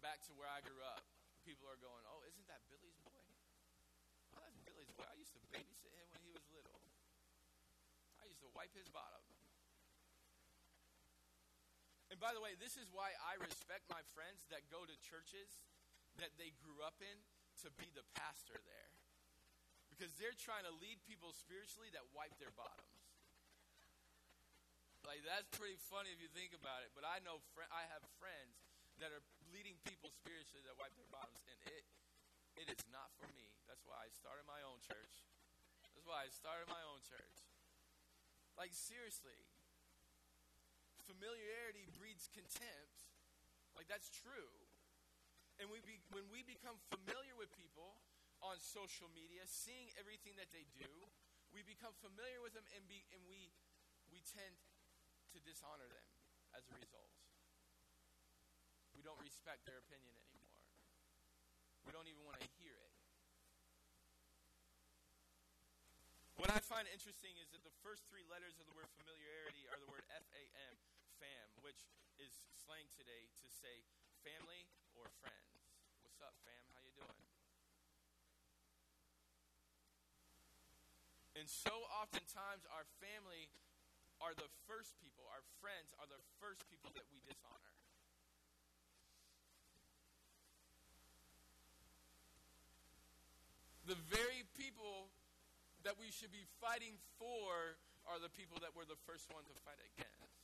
back 0.02 0.26
to 0.26 0.34
where 0.34 0.50
I 0.50 0.58
grew 0.58 0.82
up, 0.90 1.06
people 1.46 1.70
are 1.70 1.78
going, 1.78 2.02
"Oh, 2.10 2.18
isn't 2.26 2.50
that 2.50 2.66
Billy's 2.66 2.98
boy? 3.06 3.22
Oh, 4.34 4.42
that's 4.42 4.58
Billy's 4.66 4.90
boy. 4.98 5.06
I 5.06 5.14
used 5.14 5.38
to 5.38 5.42
babysit 5.54 5.94
him 5.94 6.10
when 6.10 6.26
he 6.26 6.34
was 6.34 6.42
little. 6.50 6.82
I 8.18 8.26
used 8.26 8.42
to 8.42 8.50
wipe 8.58 8.74
his 8.74 8.90
bottom." 8.90 9.22
And 12.10 12.18
by 12.18 12.34
the 12.34 12.42
way, 12.42 12.58
this 12.58 12.74
is 12.74 12.90
why 12.90 13.14
I 13.22 13.38
respect 13.38 13.86
my 13.86 14.02
friends 14.18 14.50
that 14.50 14.66
go 14.66 14.82
to 14.82 14.98
churches 14.98 15.62
that 16.18 16.34
they 16.42 16.50
grew 16.58 16.82
up 16.82 16.98
in 16.98 17.22
to 17.62 17.70
be 17.78 17.86
the 17.94 18.02
pastor 18.18 18.58
there. 18.66 18.90
Because 19.94 20.10
they're 20.18 20.34
trying 20.34 20.66
to 20.66 20.74
lead 20.82 20.98
people 21.06 21.30
spiritually 21.30 21.86
that 21.94 22.02
wipe 22.10 22.34
their 22.42 22.50
bottoms. 22.58 22.98
Like 25.06 25.22
that's 25.22 25.46
pretty 25.54 25.78
funny 25.78 26.10
if 26.10 26.18
you 26.18 26.26
think 26.34 26.50
about 26.50 26.82
it. 26.82 26.90
But 26.98 27.06
I 27.06 27.22
know 27.22 27.38
fr- 27.54 27.70
I 27.70 27.86
have 27.94 28.02
friends 28.18 28.58
that 28.98 29.14
are 29.14 29.22
leading 29.54 29.78
people 29.86 30.10
spiritually 30.10 30.66
that 30.66 30.74
wipe 30.74 30.96
their 30.98 31.06
bottoms, 31.14 31.38
and 31.46 31.58
it 31.70 31.86
it 32.58 32.66
is 32.66 32.82
not 32.90 33.14
for 33.14 33.30
me. 33.38 33.54
That's 33.70 33.86
why 33.86 34.02
I 34.02 34.10
started 34.10 34.42
my 34.50 34.58
own 34.66 34.82
church. 34.82 35.14
That's 35.94 36.08
why 36.08 36.26
I 36.26 36.28
started 36.34 36.66
my 36.66 36.82
own 36.90 36.98
church. 37.06 37.38
Like 38.58 38.74
seriously, 38.74 39.38
familiarity 41.06 41.86
breeds 41.94 42.26
contempt. 42.32 43.06
Like 43.78 43.86
that's 43.86 44.10
true. 44.10 44.50
And 45.62 45.70
we 45.70 45.78
be, 45.86 46.02
when 46.10 46.26
we 46.34 46.42
become 46.42 46.74
familiar 46.90 47.38
with 47.38 47.46
people 47.54 47.94
on 48.44 48.60
social 48.60 49.08
media, 49.16 49.48
seeing 49.48 49.88
everything 49.96 50.36
that 50.36 50.52
they 50.52 50.68
do, 50.76 50.90
we 51.56 51.64
become 51.64 51.96
familiar 52.04 52.44
with 52.44 52.52
them 52.52 52.66
and, 52.76 52.84
be, 52.84 53.08
and 53.16 53.24
we, 53.24 53.48
we 54.12 54.20
tend 54.28 54.52
to 55.32 55.40
dishonor 55.40 55.88
them 55.88 56.08
as 56.52 56.68
a 56.68 56.74
result. 56.76 57.08
We 58.92 59.00
don't 59.00 59.18
respect 59.24 59.64
their 59.64 59.80
opinion 59.80 60.12
anymore. 60.12 60.60
We 61.88 61.90
don't 61.96 62.06
even 62.06 62.22
want 62.22 62.38
to 62.40 62.48
hear 62.60 62.76
it. 62.76 62.92
What 66.36 66.52
I 66.52 66.60
find 66.60 66.84
interesting 66.90 67.32
is 67.40 67.48
that 67.56 67.64
the 67.64 67.72
first 67.80 68.04
three 68.12 68.26
letters 68.28 68.60
of 68.60 68.68
the 68.68 68.74
word 68.76 68.90
familiarity 69.00 69.64
are 69.72 69.80
the 69.80 69.88
word 69.88 70.04
F 70.12 70.26
A 70.36 70.44
M, 70.68 70.76
fam, 71.16 71.48
which 71.64 71.86
is 72.20 72.32
slang 72.52 72.84
today 72.92 73.30
to 73.40 73.46
say 73.48 73.86
family 74.20 74.68
or 74.98 75.08
friends. 75.22 75.56
What's 76.04 76.20
up, 76.20 76.36
fam? 76.44 76.64
How 76.74 76.82
you 76.84 76.92
doing? 76.98 77.33
And 81.34 81.50
so 81.50 81.74
oftentimes 81.90 82.62
our 82.70 82.86
family 83.02 83.50
are 84.22 84.32
the 84.38 84.46
first 84.70 84.94
people, 85.02 85.26
our 85.34 85.42
friends 85.58 85.90
are 85.98 86.06
the 86.06 86.22
first 86.38 86.62
people 86.70 86.94
that 86.94 87.04
we 87.10 87.18
dishonor. 87.26 87.74
The 93.90 93.98
very 94.08 94.46
people 94.56 95.10
that 95.82 95.98
we 96.00 96.08
should 96.08 96.32
be 96.32 96.46
fighting 96.62 96.96
for 97.20 97.76
are 98.08 98.16
the 98.22 98.32
people 98.32 98.56
that 98.64 98.72
we're 98.72 98.88
the 98.88 99.00
first 99.04 99.28
one 99.28 99.44
to 99.44 99.54
fight 99.66 99.76
against. 99.92 100.38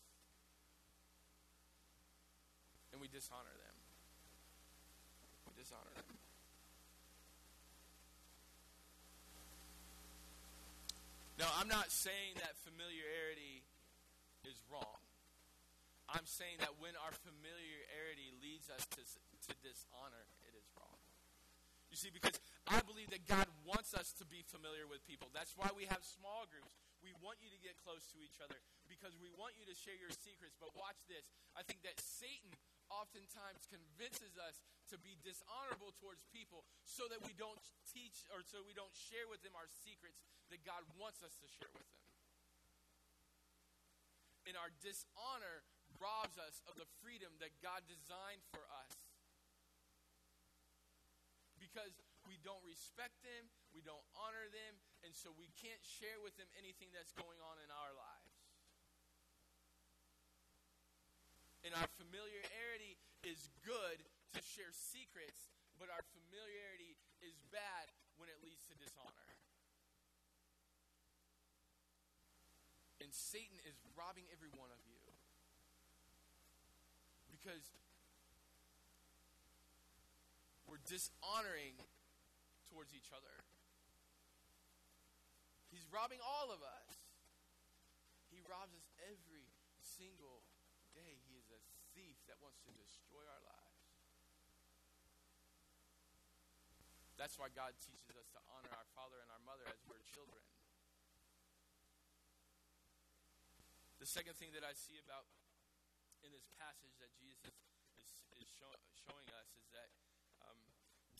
And 2.92 3.00
we 3.00 3.08
dishonor 3.08 3.54
them. 3.54 3.76
We 5.48 5.54
dishonor 5.56 5.94
them. 5.96 6.29
Now, 11.40 11.48
I'm 11.56 11.72
not 11.72 11.88
saying 11.88 12.36
that 12.44 12.52
familiarity 12.68 13.64
is 14.44 14.60
wrong. 14.68 15.00
I'm 16.12 16.28
saying 16.28 16.60
that 16.60 16.76
when 16.76 16.92
our 17.00 17.16
familiarity 17.24 18.28
leads 18.44 18.68
us 18.68 18.84
to, 18.92 19.00
to 19.00 19.52
dishonor, 19.64 20.28
it 20.44 20.52
is 20.52 20.68
wrong. 20.76 21.00
You 21.88 21.96
see, 21.96 22.12
because 22.12 22.36
I 22.68 22.84
believe 22.84 23.08
that 23.16 23.24
God 23.24 23.48
wants 23.64 23.96
us 23.96 24.12
to 24.20 24.28
be 24.28 24.44
familiar 24.52 24.84
with 24.84 25.00
people. 25.08 25.32
That's 25.32 25.56
why 25.56 25.72
we 25.72 25.88
have 25.88 26.04
small 26.04 26.44
groups. 26.52 26.76
We 27.00 27.16
want 27.24 27.40
you 27.40 27.48
to 27.48 27.60
get 27.64 27.80
close 27.80 28.04
to 28.12 28.20
each 28.20 28.36
other 28.44 28.60
because 29.00 29.16
we 29.16 29.32
want 29.32 29.56
you 29.56 29.64
to 29.64 29.72
share 29.72 29.96
your 29.96 30.12
secrets. 30.12 30.60
But 30.60 30.76
watch 30.76 31.00
this. 31.08 31.32
I 31.56 31.64
think 31.64 31.80
that 31.88 31.96
Satan 31.96 32.52
oftentimes 32.92 33.64
convinces 33.72 34.36
us 34.36 34.60
to 34.92 35.00
be 35.00 35.16
dishonorable 35.24 35.96
towards 35.96 36.28
people 36.28 36.68
so 36.84 37.08
that 37.08 37.24
we 37.24 37.32
don't 37.32 37.56
teach 37.88 38.28
or 38.28 38.44
so 38.44 38.60
we 38.60 38.76
don't 38.76 38.92
share 38.92 39.24
with 39.24 39.40
them 39.40 39.56
our 39.56 39.72
secrets 39.72 40.20
that 40.52 40.60
God 40.68 40.84
wants 41.00 41.24
us 41.24 41.32
to 41.40 41.48
share 41.48 41.72
with 41.72 41.88
them. 41.88 42.04
And 44.52 44.54
our 44.60 44.68
dishonor 44.84 45.64
robs 45.96 46.36
us 46.36 46.60
of 46.68 46.76
the 46.76 46.88
freedom 47.00 47.32
that 47.40 47.56
God 47.64 47.88
designed 47.88 48.44
for 48.52 48.68
us. 48.84 48.92
Because 51.56 51.96
we 52.28 52.36
don't 52.44 52.60
respect 52.68 53.16
them, 53.24 53.48
we 53.72 53.80
don't 53.80 54.04
honor 54.18 54.48
them, 54.50 54.74
and 55.06 55.14
so 55.14 55.30
we 55.38 55.48
can't 55.56 55.80
share 55.86 56.18
with 56.20 56.34
them 56.36 56.50
anything 56.58 56.90
that's 56.92 57.14
going 57.14 57.38
on 57.40 57.56
in 57.62 57.70
our 57.70 57.92
lives. 57.94 58.19
And 61.64 61.76
our 61.76 61.90
familiarity 62.00 62.96
is 63.24 63.52
good 63.60 64.00
to 64.32 64.40
share 64.40 64.72
secrets, 64.72 65.52
but 65.76 65.92
our 65.92 66.04
familiarity 66.16 66.96
is 67.20 67.36
bad 67.52 67.92
when 68.16 68.32
it 68.32 68.40
leads 68.40 68.64
to 68.72 68.74
dishonor. 68.80 69.28
And 73.00 73.12
Satan 73.12 73.60
is 73.64 73.76
robbing 73.96 74.24
every 74.32 74.52
one 74.56 74.72
of 74.72 74.80
you. 74.88 75.00
Because 77.32 77.64
we're 80.68 80.84
dishonoring 80.86 81.74
towards 82.70 82.94
each 82.94 83.10
other. 83.10 83.34
He's 85.74 85.82
robbing 85.90 86.22
all 86.22 86.54
of 86.54 86.62
us. 86.62 86.90
He 88.30 88.38
robs 88.46 88.76
us 88.78 88.86
every 89.02 89.50
single 89.82 90.46
day. 90.94 91.18
He 91.26 91.34
is 91.42 91.50
a 91.50 91.58
thief 91.98 92.14
that 92.30 92.38
wants 92.38 92.62
to 92.68 92.72
destroy 92.78 93.26
our 93.26 93.42
lives. 93.42 93.60
That's 97.20 97.36
why 97.36 97.52
God 97.52 97.76
teaches 97.76 98.16
us 98.16 98.32
to 98.32 98.40
honor 98.48 98.72
our 98.72 98.88
father 98.96 99.20
and 99.20 99.28
our 99.28 99.44
mother 99.44 99.68
as 99.68 99.76
we're 99.84 100.00
children. 100.08 100.40
The 104.00 104.08
second 104.08 104.40
thing 104.40 104.56
that 104.56 104.64
I 104.64 104.72
see 104.72 104.96
about 104.96 105.28
in 106.24 106.32
this 106.32 106.48
passage 106.56 106.96
that 106.96 107.12
Jesus 107.20 107.52
is, 108.00 108.08
is 108.40 108.48
show, 108.48 108.72
showing 109.04 109.28
us 109.36 109.52
is 109.52 109.68
that 109.76 109.92
um, 110.48 110.56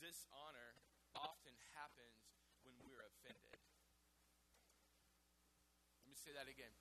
dishonor 0.00 0.72
often 1.12 1.52
happens 1.76 2.32
when 2.64 2.72
we're 2.80 3.04
offended. 3.04 3.60
Let 6.00 6.08
me 6.08 6.16
say 6.16 6.32
that 6.32 6.48
again. 6.48 6.72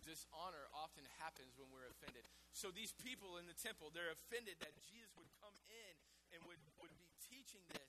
Dishonor 0.00 0.72
often 0.72 1.04
happens 1.20 1.52
when 1.60 1.68
we're 1.68 1.92
offended. 1.92 2.24
So 2.56 2.72
these 2.72 2.96
people 2.96 3.36
in 3.36 3.44
the 3.44 3.56
temple, 3.60 3.92
they're 3.92 4.16
offended 4.16 4.56
that 4.64 4.72
Jesus 4.88 5.12
would 5.20 5.28
come 5.36 5.52
in 5.68 5.92
and 6.32 6.40
would, 6.48 6.64
would 6.80 6.96
be 6.96 7.12
teaching 7.28 7.60
this 7.76 7.83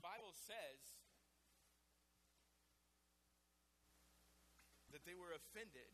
the 0.00 0.08
Bible 0.08 0.32
says 0.32 0.80
that 4.96 5.04
they 5.04 5.12
were 5.12 5.36
offended. 5.36 5.92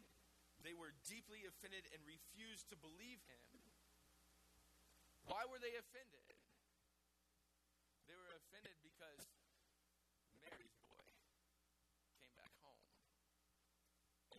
They 0.62 0.78
were 0.78 0.94
deeply 1.10 1.42
offended 1.42 1.90
and 1.90 1.98
refused 2.06 2.70
to 2.70 2.78
believe 2.78 3.18
him. 3.26 3.42
Why 5.26 5.42
were 5.50 5.58
they 5.58 5.74
offended? 5.74 6.22
They 8.06 8.14
were 8.14 8.30
offended 8.30 8.78
because 8.78 9.26
Mary's 10.38 10.78
boy 10.78 11.02
came 12.22 12.30
back 12.38 12.54
home. 12.62 12.78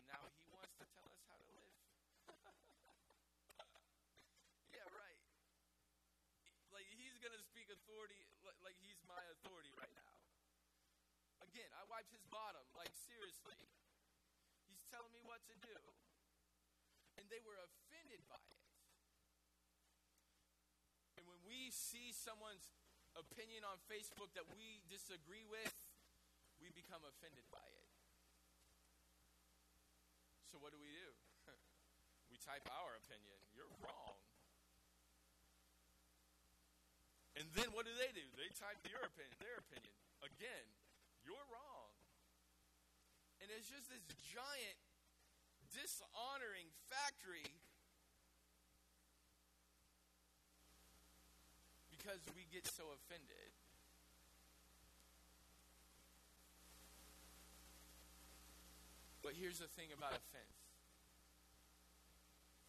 And 0.00 0.08
now 0.08 0.24
he 0.32 0.48
wants 0.48 0.80
to 0.80 0.88
tell 0.96 1.12
us 1.12 1.20
how 1.28 1.36
to 1.36 1.48
live. 1.60 1.76
yeah, 4.80 4.88
right. 4.96 5.20
Like, 6.72 6.88
he's 6.88 7.20
going 7.20 7.36
to 7.36 7.44
speak 7.44 7.68
authority 7.68 8.24
like 8.62 8.78
he's 8.82 8.98
my 9.06 9.20
authority 9.34 9.70
right 9.78 9.92
now. 9.94 10.14
Again, 11.44 11.70
I 11.74 11.82
wiped 11.88 12.10
his 12.10 12.24
bottom. 12.28 12.62
Like, 12.74 12.92
seriously. 12.94 13.58
He's 14.66 14.82
telling 14.92 15.10
me 15.14 15.22
what 15.24 15.42
to 15.48 15.54
do. 15.64 15.78
And 17.18 17.26
they 17.30 17.42
were 17.42 17.58
offended 17.58 18.22
by 18.30 18.38
it. 18.38 18.62
And 21.18 21.26
when 21.26 21.40
we 21.42 21.74
see 21.74 22.14
someone's 22.14 22.70
opinion 23.18 23.66
on 23.66 23.82
Facebook 23.90 24.30
that 24.38 24.46
we 24.54 24.78
disagree 24.86 25.42
with, 25.50 25.74
we 26.62 26.70
become 26.70 27.02
offended 27.02 27.46
by 27.50 27.66
it. 27.66 27.88
So, 30.50 30.62
what 30.62 30.70
do 30.70 30.78
we 30.78 30.90
do? 30.94 31.10
we 32.30 32.38
type 32.38 32.66
our 32.70 32.94
opinion. 32.98 33.38
You're 33.54 33.70
wrong. 33.82 34.27
And 37.38 37.46
then 37.54 37.70
what 37.70 37.86
do 37.86 37.94
they 37.94 38.10
do? 38.10 38.26
They 38.34 38.50
type 38.58 38.82
their 38.82 38.98
opinion, 38.98 39.38
their 39.38 39.62
opinion. 39.62 39.94
Again, 40.26 40.66
you're 41.22 41.46
wrong. 41.54 41.94
And 43.38 43.46
it's 43.54 43.70
just 43.70 43.86
this 43.86 44.02
giant 44.26 44.78
dishonoring 45.70 46.66
factory 46.90 47.46
because 51.94 52.18
we 52.34 52.42
get 52.50 52.66
so 52.66 52.90
offended. 52.90 53.54
But 59.22 59.38
here's 59.38 59.62
the 59.62 59.70
thing 59.78 59.94
about 59.94 60.10
offense 60.18 60.58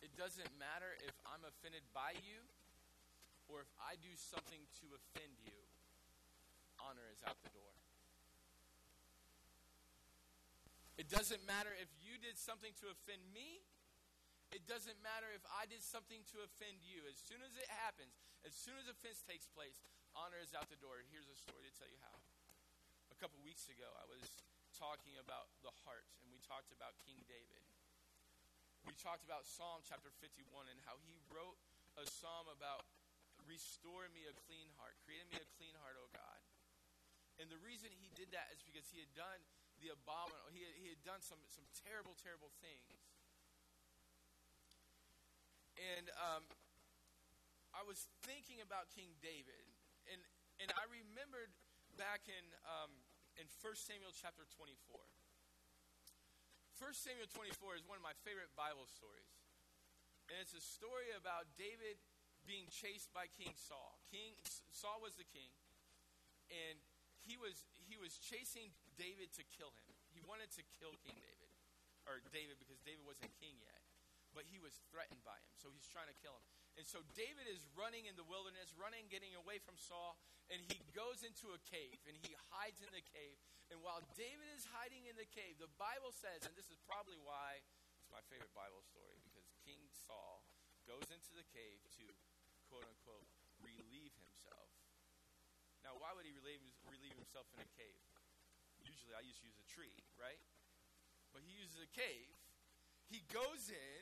it 0.06 0.14
doesn't 0.14 0.52
matter 0.62 0.94
if 1.02 1.16
I'm 1.26 1.42
offended 1.42 1.82
by 1.92 2.14
you 2.22 2.46
or 3.50 3.66
if 3.66 3.72
I 3.82 3.98
do 3.98 4.14
something 4.14 4.62
to 4.80 4.86
offend 4.94 5.34
you, 5.42 5.58
honor 6.78 7.10
is 7.10 7.20
out 7.26 7.42
the 7.42 7.52
door. 7.52 7.74
It 11.02 11.10
doesn't 11.10 11.42
matter 11.50 11.74
if 11.82 11.90
you 12.04 12.20
did 12.22 12.38
something 12.38 12.72
to 12.84 12.92
offend 12.94 13.24
me. 13.34 13.66
It 14.54 14.66
doesn't 14.66 14.98
matter 15.02 15.30
if 15.34 15.46
I 15.50 15.66
did 15.70 15.82
something 15.82 16.22
to 16.36 16.44
offend 16.46 16.82
you. 16.84 17.06
As 17.08 17.18
soon 17.18 17.40
as 17.42 17.54
it 17.56 17.70
happens, 17.70 18.14
as 18.46 18.54
soon 18.54 18.76
as 18.78 18.90
offense 18.90 19.24
takes 19.24 19.48
place, 19.50 19.80
honor 20.18 20.42
is 20.42 20.52
out 20.54 20.68
the 20.68 20.80
door. 20.82 21.02
Here's 21.10 21.30
a 21.30 21.38
story 21.38 21.66
to 21.70 21.74
tell 21.78 21.90
you 21.90 22.02
how. 22.04 22.18
A 23.14 23.18
couple 23.18 23.40
weeks 23.46 23.70
ago, 23.72 23.88
I 23.96 24.06
was 24.10 24.28
talking 24.76 25.16
about 25.22 25.52
the 25.64 25.72
heart, 25.88 26.04
and 26.24 26.32
we 26.32 26.40
talked 26.44 26.72
about 26.76 26.96
King 27.08 27.20
David. 27.32 27.64
We 28.84 28.96
talked 29.00 29.24
about 29.24 29.48
Psalm 29.48 29.84
chapter 29.88 30.12
51 30.20 30.68
and 30.72 30.80
how 30.88 31.00
he 31.04 31.16
wrote 31.32 31.60
a 32.00 32.08
psalm 32.08 32.48
about 32.48 32.88
Restore 33.50 34.06
me 34.14 34.30
a 34.30 34.36
clean 34.46 34.70
heart. 34.78 34.94
Create 35.02 35.26
me 35.34 35.42
a 35.42 35.50
clean 35.58 35.74
heart, 35.82 35.98
O 35.98 36.06
God. 36.14 36.40
And 37.42 37.50
the 37.50 37.58
reason 37.66 37.90
he 37.98 38.14
did 38.14 38.30
that 38.30 38.54
is 38.54 38.62
because 38.62 38.86
he 38.94 39.02
had 39.02 39.10
done 39.18 39.42
the 39.82 39.90
abominable, 39.90 40.54
he 40.54 40.62
had, 40.62 40.76
he 40.78 40.92
had 40.94 41.02
done 41.02 41.24
some, 41.26 41.42
some 41.50 41.66
terrible, 41.82 42.14
terrible 42.20 42.54
things. 42.62 43.00
And 45.80 46.12
um, 46.20 46.44
I 47.72 47.82
was 47.88 48.12
thinking 48.28 48.60
about 48.60 48.92
King 48.92 49.16
David, 49.24 49.64
and, 50.12 50.20
and 50.60 50.70
I 50.76 50.84
remembered 50.92 51.50
back 51.96 52.28
in, 52.28 52.44
um, 52.68 52.92
in 53.40 53.48
1 53.64 53.74
Samuel 53.80 54.12
chapter 54.12 54.44
24. 54.60 54.76
1 54.94 56.92
Samuel 56.92 57.32
24 57.32 57.80
is 57.80 57.84
one 57.88 57.96
of 57.96 58.04
my 58.04 58.16
favorite 58.28 58.52
Bible 58.60 58.88
stories. 58.88 59.32
And 60.28 60.38
it's 60.44 60.54
a 60.54 60.62
story 60.62 61.10
about 61.16 61.48
David 61.56 61.98
being 62.50 62.66
chased 62.74 63.14
by 63.14 63.30
King 63.38 63.54
Saul. 63.54 64.02
King 64.10 64.34
Saul 64.74 64.98
was 65.06 65.14
the 65.14 65.30
king, 65.30 65.54
and 66.50 66.82
he 67.22 67.38
was 67.38 67.70
he 67.86 67.94
was 67.94 68.18
chasing 68.18 68.74
David 68.98 69.30
to 69.38 69.46
kill 69.54 69.70
him. 69.78 69.94
He 70.10 70.26
wanted 70.26 70.50
to 70.58 70.66
kill 70.82 70.98
King 71.06 71.22
David, 71.22 71.54
or 72.10 72.26
David 72.34 72.58
because 72.58 72.82
David 72.82 73.06
wasn't 73.06 73.30
king 73.38 73.54
yet, 73.62 73.86
but 74.34 74.50
he 74.50 74.58
was 74.58 74.82
threatened 74.90 75.22
by 75.22 75.38
him, 75.38 75.54
so 75.54 75.70
he's 75.70 75.86
trying 75.86 76.10
to 76.10 76.18
kill 76.18 76.34
him. 76.34 76.46
And 76.82 76.88
so 76.90 77.06
David 77.14 77.46
is 77.46 77.70
running 77.78 78.10
in 78.10 78.18
the 78.18 78.26
wilderness, 78.26 78.74
running, 78.74 79.06
getting 79.14 79.38
away 79.38 79.62
from 79.62 79.78
Saul, 79.78 80.18
and 80.50 80.58
he 80.74 80.80
goes 80.96 81.22
into 81.22 81.54
a 81.54 81.60
cave 81.68 82.00
and 82.08 82.16
he 82.18 82.34
hides 82.50 82.80
in 82.82 82.90
the 82.96 83.04
cave. 83.04 83.38
And 83.70 83.84
while 83.86 84.02
David 84.18 84.50
is 84.56 84.66
hiding 84.74 85.06
in 85.06 85.14
the 85.20 85.28
cave, 85.30 85.62
the 85.62 85.70
Bible 85.78 86.10
says, 86.10 86.48
and 86.48 86.56
this 86.58 86.72
is 86.74 86.80
probably 86.88 87.20
why 87.22 87.62
it's 88.00 88.10
my 88.10 88.24
favorite 88.32 88.56
Bible 88.58 88.82
story, 88.82 89.20
because 89.28 89.46
King 89.62 89.86
Saul 89.92 90.42
goes 90.90 91.06
into 91.14 91.36
the 91.38 91.46
cave 91.54 91.84
to 92.00 92.10
quote 92.70 92.86
unquote, 92.86 93.26
relieve 93.60 94.14
himself. 94.22 94.70
Now, 95.82 95.98
why 95.98 96.14
would 96.14 96.24
he 96.24 96.34
relieve, 96.38 96.62
relieve 96.86 97.18
himself 97.18 97.50
in 97.58 97.66
a 97.66 97.70
cave? 97.74 98.06
Usually 98.86 99.18
I 99.18 99.26
to 99.26 99.28
use 99.44 99.58
a 99.58 99.68
tree, 99.68 99.98
right? 100.22 100.40
But 101.34 101.42
he 101.42 101.52
uses 101.58 101.82
a 101.82 101.92
cave. 101.92 102.30
He 103.10 103.26
goes 103.34 103.74
in, 103.74 104.02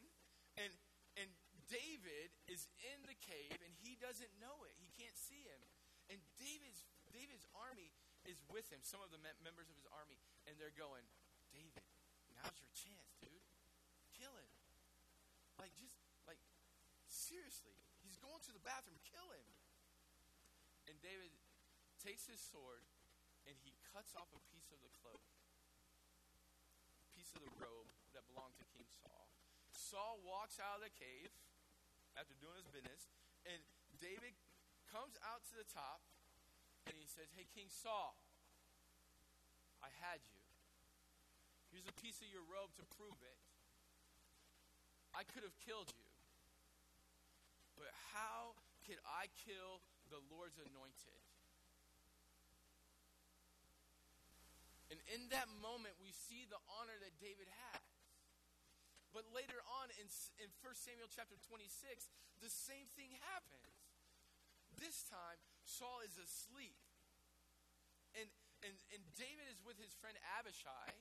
and, 0.60 0.71
and 1.15 1.32
David 1.71 2.36
is 2.51 2.67
in 2.84 2.99
the 3.08 3.15
cave, 3.23 3.56
and 3.63 3.71
he 3.80 3.95
doesn't 3.95 4.32
know 4.43 4.67
it. 4.67 4.75
He 4.80 4.91
can't 4.99 5.15
see 5.15 5.47
him. 5.47 5.63
And 6.12 6.19
David's, 6.36 6.84
David's 7.12 7.47
army 7.56 7.95
is 8.27 8.43
with 8.51 8.67
him, 8.67 8.84
some 8.84 8.99
of 8.99 9.12
the 9.12 9.19
members 9.23 9.71
of 9.71 9.75
his 9.80 9.88
army, 9.95 10.19
and 10.47 10.60
they're 10.60 10.75
going, 10.75 11.03
David, 11.56 11.84
now's 12.36 12.60
your 12.60 12.71
chance, 12.75 13.15
dude. 13.23 13.47
Kill 14.12 14.32
him. 14.36 14.51
Like, 15.56 15.71
just, 15.80 15.95
like, 16.27 16.39
seriously 17.08 17.87
going 18.28 18.44
to 18.44 18.52
the 18.52 18.63
bathroom. 18.68 19.00
Kill 19.08 19.32
him. 19.32 19.48
And 20.92 21.00
David 21.00 21.32
takes 22.04 22.28
his 22.28 22.44
sword 22.44 22.84
and 23.48 23.56
he 23.63 23.72
cuts 23.96 24.12
off 24.20 24.28
a 24.36 24.44
piece 24.52 24.68
of 24.76 24.80
the 24.84 24.92
cloak, 25.00 25.24
piece 27.16 27.32
of 27.32 27.40
the 27.40 27.54
robe 27.63 27.88
that 28.12 28.28
belonged 28.28 28.60
to 28.60 28.68
King 28.76 28.92
Saul. 29.00 29.32
Saul 29.72 30.20
walks 30.28 30.60
out 30.60 30.84
of 30.84 30.84
the 30.84 30.92
cave 30.92 31.32
after 32.20 32.36
doing 32.44 32.60
his 32.60 32.68
business, 32.68 33.08
and 33.48 33.63
David 34.04 34.36
comes 34.92 35.16
out 35.24 35.48
to 35.48 35.56
the 35.56 35.68
top 35.72 36.04
and 36.88 36.96
he 37.00 37.08
says, 37.08 37.32
Hey, 37.36 37.48
King 37.56 37.72
Saul, 37.72 38.20
I 39.80 39.92
had 40.04 40.20
you. 40.28 40.44
Here's 41.72 41.88
a 41.88 41.96
piece 42.00 42.20
of 42.24 42.28
your 42.32 42.44
robe 42.48 42.72
to 42.80 42.84
prove 42.96 43.16
it. 43.24 43.40
I 45.16 45.24
could 45.28 45.44
have 45.44 45.56
killed 45.63 45.92
you. 45.96 46.07
But 47.78 47.94
how 48.12 48.58
could 48.84 48.98
I 49.06 49.30
kill 49.46 49.86
the 50.10 50.20
Lord's 50.34 50.58
anointed? 50.58 51.22
And 54.90 55.00
in 55.12 55.28
that 55.36 55.52
moment, 55.60 56.00
we 56.00 56.16
see 56.16 56.48
the 56.48 56.60
honor 56.80 56.96
that 57.04 57.13
David 57.20 57.48
had. 57.70 57.84
But 59.12 59.28
later 59.36 59.60
on 59.82 59.92
in, 60.00 60.08
in 60.40 60.50
1 60.63 60.74
Samuel 60.74 61.12
chapter 61.12 61.36
26, 61.48 61.70
the 62.40 62.52
same 62.52 62.88
thing 62.96 63.12
happens. 63.34 63.76
This 64.80 65.04
time, 65.10 65.40
Saul 65.66 66.06
is 66.06 66.16
asleep. 66.16 66.78
And, 68.16 68.30
and, 68.63 68.76
and 68.94 69.02
David 69.18 69.50
is 69.52 69.60
with 69.66 69.76
his 69.82 69.92
friend 69.98 70.16
Abishai. 70.40 70.96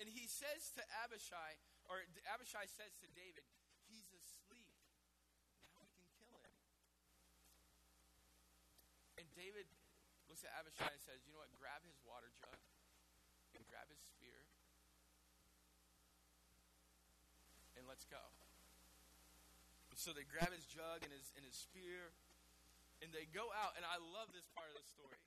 And 0.00 0.08
he 0.08 0.24
says 0.24 0.72
to 0.80 0.82
Abishai, 1.04 1.60
or 1.92 2.00
Abishai 2.32 2.64
says 2.72 2.96
to 3.04 3.08
David, 3.12 3.44
He's 3.84 4.08
asleep. 4.16 4.70
And 9.20 9.28
David 9.36 9.68
looks 10.32 10.48
at 10.48 10.56
Abishai 10.56 10.88
and 10.88 11.04
says, 11.04 11.20
You 11.28 11.36
know 11.36 11.44
what? 11.44 11.52
Grab 11.60 11.84
his 11.84 12.00
water 12.08 12.32
jug 12.40 12.56
and 13.52 13.60
grab 13.68 13.84
his 13.92 14.00
spear 14.00 14.48
and 17.76 17.84
let's 17.84 18.08
go. 18.08 18.24
And 19.92 20.00
so 20.00 20.16
they 20.16 20.24
grab 20.24 20.48
his 20.56 20.64
jug 20.64 21.04
and 21.04 21.12
his, 21.12 21.28
and 21.36 21.44
his 21.44 21.52
spear 21.52 22.16
and 23.04 23.12
they 23.12 23.28
go 23.28 23.52
out. 23.52 23.76
And 23.76 23.84
I 23.84 24.00
love 24.00 24.32
this 24.32 24.48
part 24.56 24.72
of 24.72 24.80
the 24.80 24.88
story 24.88 25.20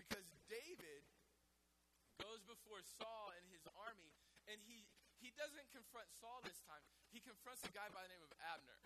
because 0.00 0.24
David 0.48 1.04
goes 2.16 2.40
before 2.48 2.80
Saul 2.96 3.36
and 3.36 3.44
his 3.52 3.68
army 3.76 4.08
and 4.48 4.56
he, 4.64 4.88
he 5.20 5.36
doesn't 5.36 5.68
confront 5.68 6.08
Saul 6.16 6.40
this 6.48 6.64
time. 6.64 6.80
He 7.12 7.20
confronts 7.20 7.60
a 7.68 7.72
guy 7.76 7.92
by 7.92 8.08
the 8.08 8.12
name 8.16 8.24
of 8.24 8.32
Abner. 8.40 8.80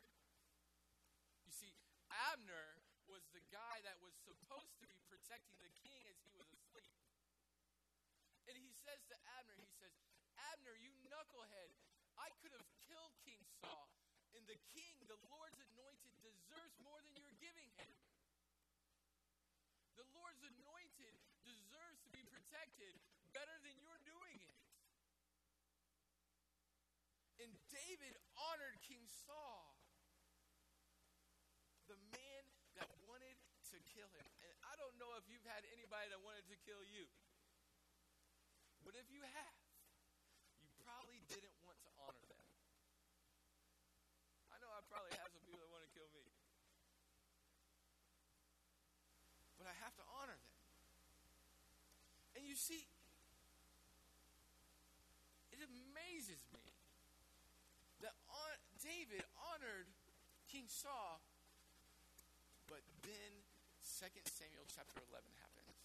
You 1.47 1.55
see, 1.55 1.71
Abner 2.11 2.90
was 3.11 3.27
the 3.35 3.43
guy 3.51 3.77
that 3.83 3.99
was 3.99 4.15
supposed 4.23 4.79
to 4.79 4.87
be 4.87 5.03
protecting 5.11 5.59
the 5.59 5.75
king 5.83 5.99
as 6.07 6.15
he 6.23 6.31
was 6.39 6.47
asleep. 6.47 6.95
And 8.47 8.55
he 8.55 8.71
says 8.87 9.03
to 9.11 9.17
Abner, 9.35 9.59
he 9.59 9.71
says, 9.83 9.91
Abner, 10.55 10.79
you 10.79 10.95
knucklehead, 11.11 11.71
I 12.15 12.31
could 12.39 12.55
have 12.55 12.67
killed 12.87 13.15
King 13.27 13.43
Saul. 13.59 13.91
And 14.39 14.47
the 14.47 14.59
king, 14.71 14.95
the 15.11 15.19
Lord's 15.27 15.59
anointed, 15.59 16.15
deserves 16.23 16.75
more 16.87 17.03
than 17.03 17.19
you're 17.19 17.35
giving 17.43 17.67
him. 17.75 17.91
The 19.99 20.07
Lord's 20.15 20.47
anointed 20.47 21.15
deserves 21.43 21.99
to 22.07 22.11
be 22.15 22.23
protected 22.31 22.95
better 23.35 23.59
than 23.67 23.75
you're 23.83 24.05
doing 24.07 24.39
it. 24.39 24.59
And 27.43 27.51
David 27.75 28.15
honored 28.39 28.79
King 28.87 29.03
Saul. 29.27 29.75
The 31.91 31.99
man 32.15 32.31
kill 34.01 34.11
him. 34.15 34.27
And 34.47 34.55
I 34.65 34.75
don't 34.79 34.95
know 34.97 35.13
if 35.19 35.27
you've 35.41 35.49
had 35.49 35.65
anybody 35.73 36.05
that 36.13 36.21
wanted 36.21 36.45
to 36.53 36.57
kill 36.69 36.85
you. 36.85 37.09
But 38.85 38.93
if 38.93 39.09
you 39.09 39.25
have, 39.25 39.57
you 40.61 40.69
probably 40.85 41.17
didn't 41.33 41.57
want 41.65 41.81
to 41.81 41.89
honor 41.97 42.29
them. 42.29 42.45
I 44.53 44.61
know 44.61 44.69
I 44.69 44.85
probably 44.85 45.17
have 45.17 45.33
some 45.33 45.41
people 45.49 45.65
that 45.65 45.73
want 45.73 45.81
to 45.89 45.93
kill 45.97 46.13
me. 46.13 46.29
But 49.57 49.65
I 49.65 49.75
have 49.81 49.97
to 49.97 50.05
honor 50.13 50.37
them. 50.37 50.57
And 52.37 52.45
you 52.45 52.53
see, 52.53 52.85
it 55.57 55.65
amazes 55.65 56.45
me 56.53 56.69
that 58.05 58.13
David 58.85 59.25
honored 59.41 59.89
King 60.53 60.69
Saul, 60.69 61.25
but 62.69 62.85
then 63.09 63.40
2 64.01 64.09
Samuel 64.33 64.65
chapter 64.65 64.97
11 65.13 65.29
happens. 65.45 65.77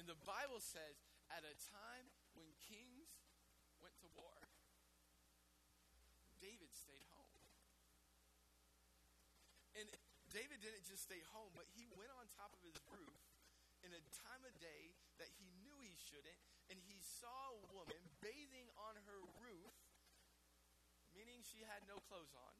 And 0.00 0.08
the 0.08 0.16
Bible 0.24 0.64
says, 0.64 0.96
at 1.28 1.44
a 1.44 1.52
time 1.68 2.08
when 2.32 2.48
kings 2.56 3.20
went 3.84 3.92
to 4.00 4.08
war, 4.16 4.32
David 6.40 6.72
stayed 6.72 7.04
home. 7.12 7.36
And 9.76 9.84
David 10.32 10.64
didn't 10.64 10.88
just 10.88 11.04
stay 11.04 11.20
home, 11.36 11.52
but 11.52 11.68
he 11.76 11.84
went 12.00 12.08
on 12.16 12.24
top 12.32 12.56
of 12.56 12.64
his 12.64 12.80
roof 12.88 13.20
in 13.84 13.92
a 13.92 14.00
time 14.24 14.40
of 14.48 14.56
day 14.56 14.96
that 15.20 15.28
he 15.36 15.52
knew 15.60 15.76
he 15.84 15.92
shouldn't, 16.00 16.40
and 16.72 16.80
he 16.80 16.96
saw 17.04 17.52
a 17.52 17.60
woman 17.76 18.00
bathing 18.24 18.72
on 18.88 18.96
her 19.04 19.20
roof, 19.44 19.76
meaning 21.12 21.44
she 21.44 21.60
had 21.60 21.84
no 21.84 22.00
clothes 22.08 22.32
on. 22.32 22.56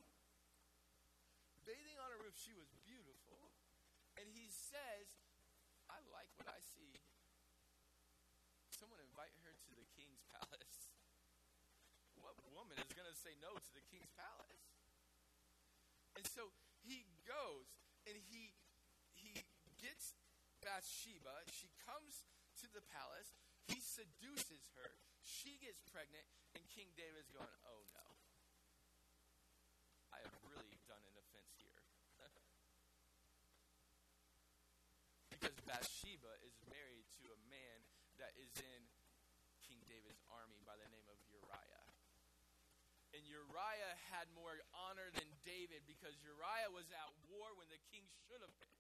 Bathing 1.65 1.97
on 2.05 2.13
her 2.13 2.21
roof, 2.21 2.37
she 2.37 2.53
was 2.53 2.69
beautiful. 2.85 3.22
And 4.23 4.31
he 4.31 4.47
says, 4.55 5.19
I 5.91 5.99
like 6.15 6.31
what 6.39 6.47
I 6.47 6.63
see. 6.63 6.95
Someone 8.71 9.03
invite 9.03 9.35
her 9.43 9.51
to 9.51 9.73
the 9.75 9.83
king's 9.99 10.23
palace. 10.31 10.95
What 12.23 12.39
woman 12.55 12.79
is 12.79 12.95
going 12.95 13.11
to 13.11 13.19
say 13.19 13.35
no 13.43 13.51
to 13.51 13.73
the 13.75 13.83
king's 13.91 14.15
palace? 14.15 14.71
And 16.15 16.23
so 16.23 16.55
he 16.87 17.03
goes 17.27 17.67
and 18.07 18.15
he 18.15 18.55
he 19.11 19.43
gets 19.83 20.15
Bathsheba. 20.63 21.51
She 21.51 21.67
comes 21.83 22.31
to 22.63 22.71
the 22.71 22.79
palace. 22.95 23.35
He 23.67 23.83
seduces 23.83 24.71
her. 24.79 24.95
She 25.27 25.59
gets 25.59 25.83
pregnant, 25.91 26.23
and 26.55 26.63
King 26.71 26.95
David's 26.95 27.35
going, 27.35 27.51
"Oh 27.67 27.83
no, 27.91 28.07
I 30.15 30.23
have 30.23 30.35
really 30.47 30.79
done 30.87 31.03
an 31.03 31.19
offense 31.19 31.59
here." 31.59 31.83
Because 35.43 35.59
Bathsheba 35.67 36.31
is 36.47 36.55
married 36.71 37.03
to 37.19 37.27
a 37.35 37.39
man 37.51 37.83
that 38.23 38.31
is 38.39 38.55
in 38.63 38.87
King 39.67 39.83
David's 39.91 40.23
army 40.31 40.63
by 40.63 40.79
the 40.79 40.87
name 40.95 41.11
of 41.11 41.19
Uriah. 41.35 41.83
And 43.11 43.27
Uriah 43.27 43.99
had 44.15 44.31
more 44.39 44.55
honor 44.71 45.11
than 45.11 45.27
David 45.43 45.83
because 45.91 46.15
Uriah 46.23 46.71
was 46.71 46.87
at 46.95 47.11
war 47.27 47.51
when 47.59 47.67
the 47.75 47.83
king 47.91 48.07
should 48.23 48.39
have 48.39 48.55
been. 48.63 48.79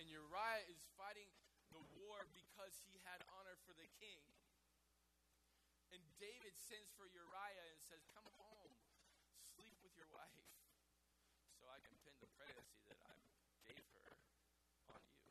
And 0.00 0.08
Uriah 0.08 0.64
is 0.72 0.80
fighting 0.96 1.28
the 1.76 1.84
war 2.00 2.24
because 2.32 2.72
he 2.88 2.96
had 3.04 3.20
honor 3.36 3.60
for 3.68 3.76
the 3.76 3.86
king. 4.00 4.24
And 5.92 6.00
David 6.16 6.56
sends 6.56 6.88
for 6.96 7.04
Uriah 7.04 7.68
and 7.68 7.76
says, 7.84 8.00
Come 8.16 8.32
home, 8.40 8.72
sleep 9.44 9.76
with 9.84 9.92
your 9.92 10.08
wife, 10.08 10.48
so 11.60 11.68
I 11.70 11.78
can 11.84 11.94
pin 12.02 12.16
the 12.18 12.32
pregnancy 12.34 12.82
that 12.90 12.98
I 13.06 13.14
gave 13.62 13.86
her 13.94 14.10
on 14.90 14.98
you. 15.14 15.30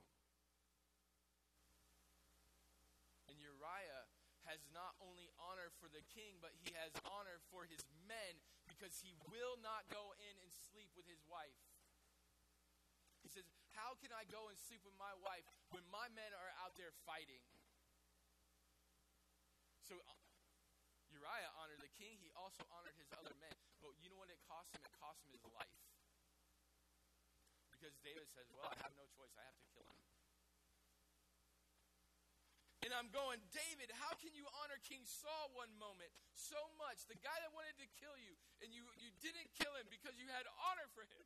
And 3.27 3.35
Uriah 3.35 4.07
has 4.47 4.63
not 4.71 4.95
only 5.03 5.27
honor 5.35 5.70
for 5.81 5.89
the 5.89 6.05
king, 6.13 6.37
but 6.37 6.53
he 6.61 6.69
has 6.77 6.93
honor 7.09 7.41
for 7.49 7.65
his 7.65 7.81
men 8.05 8.37
because 8.69 9.01
he 9.01 9.17
will 9.33 9.57
not 9.65 9.89
go 9.89 10.13
in 10.21 10.33
and 10.45 10.53
sleep 10.69 10.93
with 10.93 11.09
his 11.09 11.25
wife. 11.25 11.57
He 13.25 13.29
says, 13.33 13.49
How 13.73 13.97
can 13.97 14.13
I 14.13 14.29
go 14.29 14.53
and 14.53 14.57
sleep 14.61 14.85
with 14.85 14.93
my 15.01 15.11
wife 15.25 15.49
when 15.73 15.81
my 15.89 16.05
men 16.13 16.29
are 16.37 16.53
out 16.61 16.77
there 16.77 16.93
fighting? 17.09 17.41
So 19.81 19.97
uh, 19.97 20.13
Uriah 21.09 21.49
honored 21.57 21.81
the 21.81 21.91
king. 21.97 22.21
He 22.21 22.29
also 22.37 22.61
honored 22.69 22.93
his 23.01 23.09
other 23.17 23.33
men. 23.41 23.57
But 23.81 23.97
you 24.05 24.13
know 24.13 24.21
what 24.21 24.29
it 24.29 24.37
cost 24.45 24.69
him? 24.77 24.85
It 24.85 24.93
cost 25.01 25.25
him 25.25 25.33
his 25.33 25.45
life. 25.49 25.81
Because 27.73 27.97
David 28.05 28.29
says, 28.29 28.45
Well, 28.53 28.69
I 28.69 28.77
have 28.85 28.93
no 28.93 29.09
choice. 29.17 29.33
I 29.33 29.45
have 29.49 29.57
to 29.57 29.67
kill 29.73 29.89
him. 29.89 30.10
And 32.91 32.99
I'm 32.99 33.15
going, 33.15 33.39
David, 33.55 33.87
how 34.03 34.11
can 34.19 34.35
you 34.35 34.43
honor 34.59 34.75
King 34.83 35.07
Saul 35.07 35.47
one 35.55 35.71
moment 35.79 36.11
so 36.35 36.59
much? 36.75 37.07
The 37.07 37.15
guy 37.23 37.31
that 37.39 37.55
wanted 37.55 37.79
to 37.79 37.87
kill 37.95 38.19
you, 38.19 38.35
and 38.59 38.75
you, 38.75 38.83
you 38.99 39.07
didn't 39.23 39.47
kill 39.55 39.71
him 39.79 39.87
because 39.87 40.19
you 40.19 40.27
had 40.27 40.43
honor 40.59 40.91
for 40.91 41.07
him. 41.07 41.23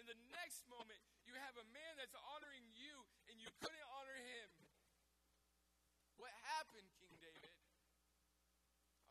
And 0.00 0.08
the 0.08 0.16
next 0.32 0.64
moment, 0.64 0.96
you 1.28 1.36
have 1.36 1.52
a 1.60 1.68
man 1.76 2.00
that's 2.00 2.16
honoring 2.16 2.64
you, 2.72 3.04
and 3.28 3.36
you 3.36 3.52
couldn't 3.60 3.84
honor 4.00 4.16
him. 4.16 4.48
What 6.16 6.32
happened, 6.56 6.88
King 6.96 7.20
David? 7.20 7.52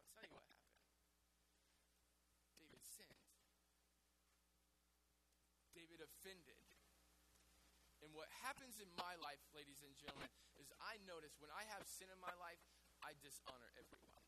I'll 0.02 0.10
tell 0.18 0.26
you 0.26 0.34
what 0.34 0.50
happened. 0.50 0.82
David 2.58 2.82
sinned. 2.90 3.22
David 5.78 6.02
offended. 6.02 6.73
And 8.04 8.12
what 8.12 8.28
happens 8.44 8.84
in 8.84 8.92
my 9.00 9.16
life, 9.24 9.40
ladies 9.56 9.80
and 9.80 9.96
gentlemen, 9.96 10.28
is 10.60 10.68
I 10.84 11.00
notice 11.08 11.40
when 11.40 11.50
I 11.56 11.64
have 11.72 11.88
sin 11.88 12.12
in 12.12 12.20
my 12.20 12.36
life, 12.36 12.60
I 13.00 13.16
dishonor 13.24 13.72
everyone. 13.80 14.28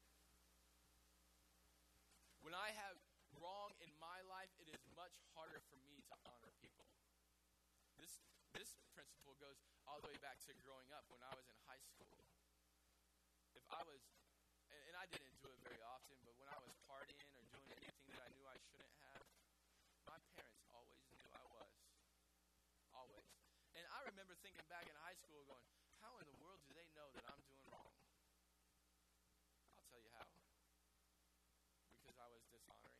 When 2.39 2.55
I 2.55 2.71
have 2.71 2.95
wrong 3.35 3.75
in 3.83 3.91
my 3.99 4.23
life, 4.31 4.47
it 4.63 4.71
is 4.71 4.79
much 4.95 5.19
harder 5.35 5.59
for 5.67 5.75
me 5.83 5.99
to 6.07 6.15
honor 6.23 6.55
people. 6.63 6.87
This, 7.99 8.23
this 8.55 8.79
principle 8.95 9.35
goes 9.43 9.59
all 9.83 9.99
the 9.99 10.07
way 10.07 10.19
back 10.23 10.39
to 10.47 10.55
growing 10.63 10.87
up 10.95 11.03
when 11.11 11.19
I 11.19 11.35
was 11.35 11.43
in 11.51 11.57
high 11.67 11.83
school. 11.83 12.15
If 13.59 13.65
I 13.67 13.83
was, 13.83 13.99
and, 14.71 14.79
and 14.87 14.95
I 14.95 15.03
didn't 15.11 15.35
do 15.43 15.51
it 15.51 15.59
very 15.67 15.83
often, 15.83 16.15
but 16.23 16.35
when 16.39 16.47
I 16.47 16.59
was 16.63 16.71
partying 16.87 17.27
or 17.35 17.43
doing 17.51 17.67
anything 17.75 18.07
that 18.15 18.23
I 18.23 18.29
knew 18.39 18.45
I 18.47 18.55
shouldn't 18.71 18.95
have, 19.11 19.23
my 20.07 20.19
parents 20.31 20.63
always 20.71 21.03
knew 21.11 21.27
I 21.35 21.43
was. 21.51 21.71
Always. 22.95 23.27
And 23.75 23.83
I 23.91 23.99
remember 24.35 24.51
thinking 24.51 24.67
back 24.67 24.83
in 24.83 24.95
high 24.99 25.15
school 25.15 25.47
going, 25.47 25.63
how 26.03 26.11
in 26.19 26.27
the 26.27 26.35
world 26.43 26.59
do 26.67 26.75
they 26.75 26.87
know 26.91 27.07
that 27.15 27.23
I'm 27.23 27.39
doing 27.47 27.63
wrong? 27.71 27.95
I'll 29.79 29.87
tell 29.87 30.01
you 30.03 30.11
how. 30.11 30.27
Because 32.03 32.19
I 32.19 32.27
was 32.27 32.43
dishonoring. 32.51 32.99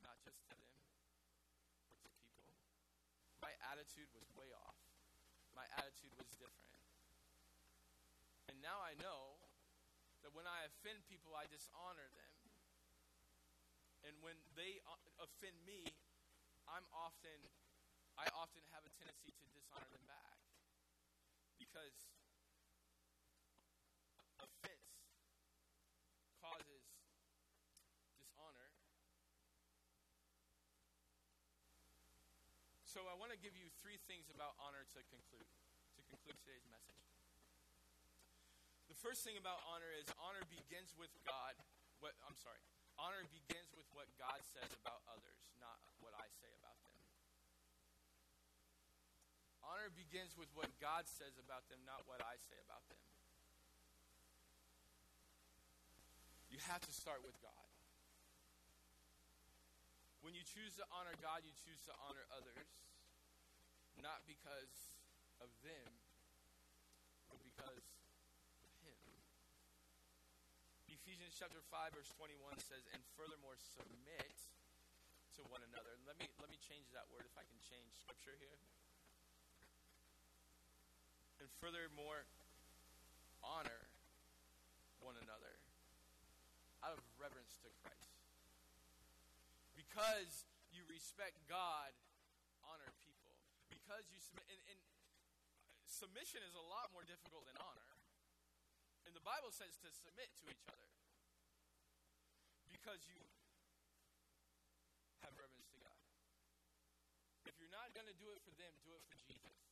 Not 0.00 0.16
just 0.24 0.40
to 0.48 0.56
them, 0.56 0.72
but 1.92 2.00
to 2.08 2.08
people. 2.32 2.56
My 3.44 3.52
attitude 3.68 4.08
was 4.16 4.24
way 4.32 4.48
off. 4.64 4.80
My 5.52 5.68
attitude 5.76 6.16
was 6.16 6.28
different. 6.40 6.80
And 8.48 8.56
now 8.64 8.80
I 8.80 8.96
know 8.96 9.36
that 10.24 10.32
when 10.32 10.48
I 10.48 10.64
offend 10.72 11.04
people, 11.12 11.36
I 11.36 11.44
dishonor 11.52 12.08
them. 12.16 12.34
And 14.08 14.16
when 14.24 14.40
they 14.56 14.80
offend 15.20 15.54
me, 15.68 15.84
I'm 16.64 16.86
often 16.96 17.44
I 18.20 18.28
often 18.36 18.62
have 18.76 18.84
a 18.84 18.92
tendency 19.00 19.32
to 19.32 19.44
dishonor 19.56 19.88
them 19.92 20.04
back 20.06 20.36
because 21.58 21.96
offense 24.38 24.88
causes 26.38 26.84
dishonor. 28.20 28.70
So 32.84 33.08
I 33.08 33.16
want 33.16 33.32
to 33.32 33.40
give 33.40 33.56
you 33.56 33.72
three 33.80 33.96
things 34.04 34.28
about 34.28 34.52
honor 34.60 34.84
to 34.92 35.00
conclude, 35.08 35.48
to 35.96 36.00
conclude 36.12 36.36
today's 36.44 36.68
message. 36.68 37.00
The 38.92 38.98
first 39.00 39.24
thing 39.24 39.40
about 39.40 39.64
honor 39.64 39.88
is 39.96 40.04
honor 40.20 40.44
begins 40.52 40.92
with 41.00 41.08
God. 41.24 41.56
What 42.04 42.12
I'm 42.28 42.36
sorry. 42.36 42.60
Honor 43.00 43.24
begins 43.32 43.72
with 43.72 43.88
what 43.96 44.04
God 44.20 44.36
says 44.44 44.68
about 44.84 45.00
others, 45.08 45.40
not 45.56 45.80
what 46.04 46.12
I 46.12 46.28
say 46.28 46.52
about 46.60 46.76
them. 46.84 46.91
Honor 49.62 49.90
begins 49.94 50.34
with 50.34 50.50
what 50.58 50.70
God 50.82 51.06
says 51.06 51.38
about 51.38 51.66
them, 51.70 51.78
not 51.86 52.02
what 52.10 52.18
I 52.22 52.34
say 52.38 52.58
about 52.66 52.82
them. 52.90 52.98
You 56.50 56.58
have 56.68 56.82
to 56.84 56.92
start 56.92 57.22
with 57.24 57.38
God. 57.40 57.66
When 60.22 60.38
you 60.38 60.44
choose 60.46 60.78
to 60.78 60.86
honor 60.94 61.14
God, 61.18 61.42
you 61.42 61.50
choose 61.66 61.82
to 61.90 61.94
honor 62.06 62.22
others, 62.30 62.70
not 63.98 64.22
because 64.28 64.94
of 65.42 65.50
them, 65.66 65.90
but 67.26 67.42
because 67.42 67.82
of 68.62 68.70
Him. 68.86 68.98
Ephesians 70.86 71.34
chapter 71.34 71.58
5, 71.58 71.98
verse 71.98 72.12
21 72.14 72.54
says, 72.62 72.86
And 72.94 73.02
furthermore, 73.18 73.58
submit 73.58 74.38
to 75.34 75.42
one 75.50 75.64
another. 75.66 75.96
Let 76.06 76.20
me 76.20 76.28
let 76.38 76.52
me 76.52 76.60
change 76.60 76.92
that 76.92 77.08
word 77.10 77.24
if 77.24 77.34
I 77.34 77.42
can 77.48 77.58
change 77.64 77.90
scripture 77.96 78.36
here. 78.38 78.60
And 81.42 81.50
furthermore, 81.58 82.22
honor 83.42 83.90
one 85.02 85.18
another 85.18 85.58
out 86.86 86.94
of 86.94 87.02
reverence 87.18 87.58
to 87.66 87.68
Christ. 87.82 88.14
Because 89.74 90.46
you 90.70 90.86
respect 90.86 91.42
God, 91.50 91.90
honor 92.62 92.86
people. 93.02 93.34
Because 93.74 94.06
you 94.14 94.22
submit, 94.22 94.46
and, 94.54 94.62
and 94.70 94.78
submission 95.82 96.46
is 96.46 96.54
a 96.54 96.62
lot 96.62 96.94
more 96.94 97.02
difficult 97.02 97.42
than 97.50 97.58
honor. 97.58 97.90
And 99.02 99.10
the 99.10 99.26
Bible 99.26 99.50
says 99.50 99.74
to 99.82 99.90
submit 99.90 100.30
to 100.38 100.44
each 100.46 100.62
other. 100.70 100.90
Because 102.70 103.02
you 103.10 103.18
have 105.26 105.34
reverence 105.34 105.66
to 105.74 105.78
God. 105.82 105.98
If 107.50 107.58
you're 107.58 107.74
not 107.74 107.90
going 107.98 108.06
to 108.06 108.14
do 108.14 108.30
it 108.30 108.38
for 108.46 108.54
them, 108.54 108.70
do 108.86 108.94
it 108.94 109.02
for 109.10 109.18
Jesus. 109.26 109.71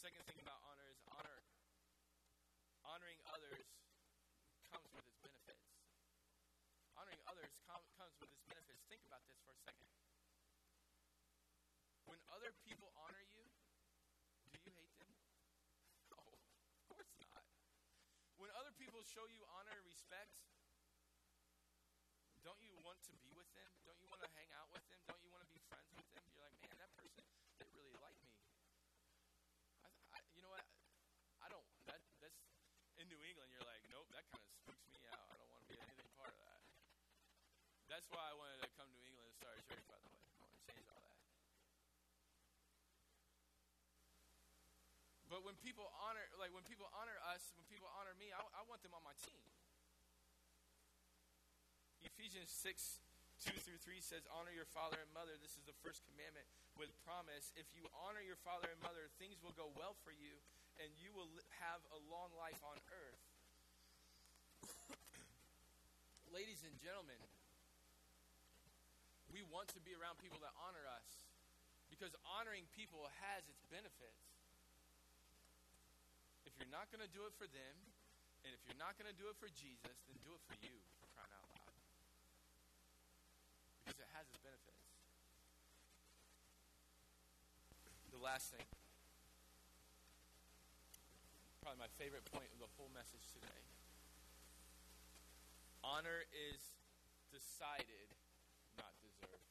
Second 0.00 0.24
thing 0.24 0.40
about 0.40 0.56
honor 0.64 0.88
is 0.88 1.00
honor. 1.12 1.38
Honoring 2.88 3.20
others 3.28 3.68
comes 4.72 4.88
with 4.96 5.04
its 5.04 5.20
benefits. 5.20 5.60
Honoring 6.96 7.20
others 7.28 7.52
com- 7.68 7.84
comes 8.00 8.16
with 8.16 8.32
its 8.32 8.40
benefits. 8.48 8.80
Think 8.88 9.04
about 9.04 9.20
this 9.28 9.36
for 9.44 9.52
a 9.52 9.60
second. 9.60 9.84
When 12.08 12.16
other 12.32 12.48
people 12.64 12.88
honor 12.96 13.20
you, 13.28 13.44
do 14.50 14.58
you 14.64 14.72
hate 14.72 14.88
them? 14.96 15.12
No, 16.10 16.16
of 16.16 16.40
course 16.88 17.12
not. 17.28 17.44
When 18.40 18.48
other 18.56 18.72
people 18.80 19.04
show 19.04 19.28
you 19.28 19.44
honor 19.52 19.76
and 19.76 19.84
respect, 19.84 20.32
don't 22.40 22.58
you 22.64 22.72
want 22.80 22.96
to 23.04 23.12
be 23.20 23.28
with 23.36 23.52
them? 23.52 23.68
Don't 23.84 24.00
you 24.00 24.08
want 24.08 24.24
to 24.24 24.30
hang 24.32 24.48
out 24.56 24.72
with 24.72 24.82
them? 24.88 24.98
Don't 25.04 25.20
you 25.20 25.28
want 25.28 25.44
to 25.44 25.50
be 25.52 25.60
friends 25.68 25.92
with 25.92 26.08
them? 26.16 26.24
You're 26.32 26.40
like, 26.48 26.56
man, 26.64 26.72
that 26.80 26.88
person, 26.96 27.20
they 27.60 27.68
really 27.76 27.94
like 28.00 28.16
me. 28.24 28.32
I, 29.84 29.92
I, 30.16 30.18
you 30.34 30.40
know 30.42 30.50
what? 30.50 30.64
I 31.44 31.48
don't. 31.52 31.64
That 31.86 32.00
that's 32.24 32.40
in 32.98 33.06
New 33.12 33.20
England. 33.22 33.49
You're 33.60 33.68
like, 33.68 33.84
nope, 33.92 34.08
that 34.16 34.24
kind 34.32 34.40
of 34.40 34.48
spooks 34.56 34.88
me 34.88 35.04
out. 35.12 35.20
I 35.28 35.36
don't 35.36 35.52
want 35.52 35.60
to 35.60 35.68
be 35.68 35.76
anything 35.76 36.08
part 36.16 36.32
of 36.32 36.40
that. 36.40 36.64
That's 37.92 38.08
why 38.08 38.24
I 38.24 38.32
wanted 38.32 38.64
to 38.64 38.72
come 38.72 38.88
to 38.88 39.00
England 39.04 39.28
and 39.28 39.36
start 39.36 39.60
a 39.60 39.64
church. 39.68 39.84
By 39.84 40.00
the 40.00 40.08
way, 40.08 40.16
I 40.16 40.32
want 40.40 40.48
to 40.48 40.60
change 40.64 40.88
all 40.88 41.04
that. 41.04 41.20
But 45.28 45.44
when 45.44 45.60
people 45.60 45.92
honor, 45.92 46.24
like 46.40 46.56
when 46.56 46.64
people 46.64 46.88
honor 46.96 47.20
us, 47.28 47.52
when 47.52 47.68
people 47.68 47.92
honor 48.00 48.16
me, 48.16 48.32
I, 48.32 48.40
I 48.56 48.64
want 48.64 48.80
them 48.80 48.96
on 48.96 49.04
my 49.04 49.12
team. 49.20 49.44
Ephesians 52.00 52.48
6, 52.48 52.96
2 53.44 53.60
through 53.60 53.76
3 53.76 54.00
says, 54.00 54.24
Honor 54.32 54.56
your 54.56 54.68
father 54.72 54.96
and 54.96 55.12
mother. 55.12 55.36
This 55.36 55.60
is 55.60 55.68
the 55.68 55.76
first 55.84 56.00
commandment 56.08 56.48
with 56.80 56.88
promise. 57.04 57.52
If 57.60 57.68
you 57.76 57.84
honor 57.92 58.24
your 58.24 58.40
father 58.40 58.72
and 58.72 58.80
mother, 58.80 59.12
things 59.20 59.36
will 59.44 59.52
go 59.52 59.68
well 59.76 60.00
for 60.00 60.16
you, 60.16 60.40
and 60.80 60.88
you 60.96 61.12
will 61.12 61.28
have 61.60 61.84
a 61.92 62.00
long 62.08 62.32
life 62.40 62.58
on 62.64 62.80
earth. 62.88 63.29
Ladies 66.30 66.62
and 66.62 66.70
gentlemen, 66.78 67.18
we 69.34 69.42
want 69.50 69.66
to 69.74 69.82
be 69.82 69.90
around 69.98 70.22
people 70.22 70.38
that 70.46 70.54
honor 70.62 70.86
us 70.86 71.26
because 71.90 72.14
honoring 72.22 72.70
people 72.70 73.10
has 73.18 73.42
its 73.50 73.66
benefits. 73.66 74.30
If 76.46 76.54
you're 76.54 76.70
not 76.70 76.86
going 76.94 77.02
to 77.02 77.10
do 77.10 77.26
it 77.26 77.34
for 77.34 77.50
them, 77.50 77.74
and 78.46 78.54
if 78.54 78.62
you're 78.62 78.78
not 78.78 78.94
going 78.94 79.10
to 79.10 79.18
do 79.18 79.26
it 79.26 79.34
for 79.42 79.50
Jesus, 79.50 79.98
then 80.06 80.14
do 80.22 80.30
it 80.30 80.42
for 80.46 80.54
you, 80.62 80.78
for 81.02 81.10
crying 81.18 81.34
out 81.34 81.50
loud. 81.50 81.74
Because 83.82 83.98
it 83.98 84.10
has 84.14 84.22
its 84.30 84.38
benefits. 84.38 84.86
The 88.14 88.22
last 88.22 88.54
thing, 88.54 88.66
probably 91.58 91.82
my 91.82 91.90
favorite 91.98 92.22
point 92.30 92.46
of 92.54 92.62
the 92.62 92.70
whole 92.78 92.90
message 92.94 93.26
today 93.34 93.60
honor 95.84 96.24
is 96.30 96.60
decided, 97.32 98.08
not 98.76 98.92
deserved. 99.00 99.48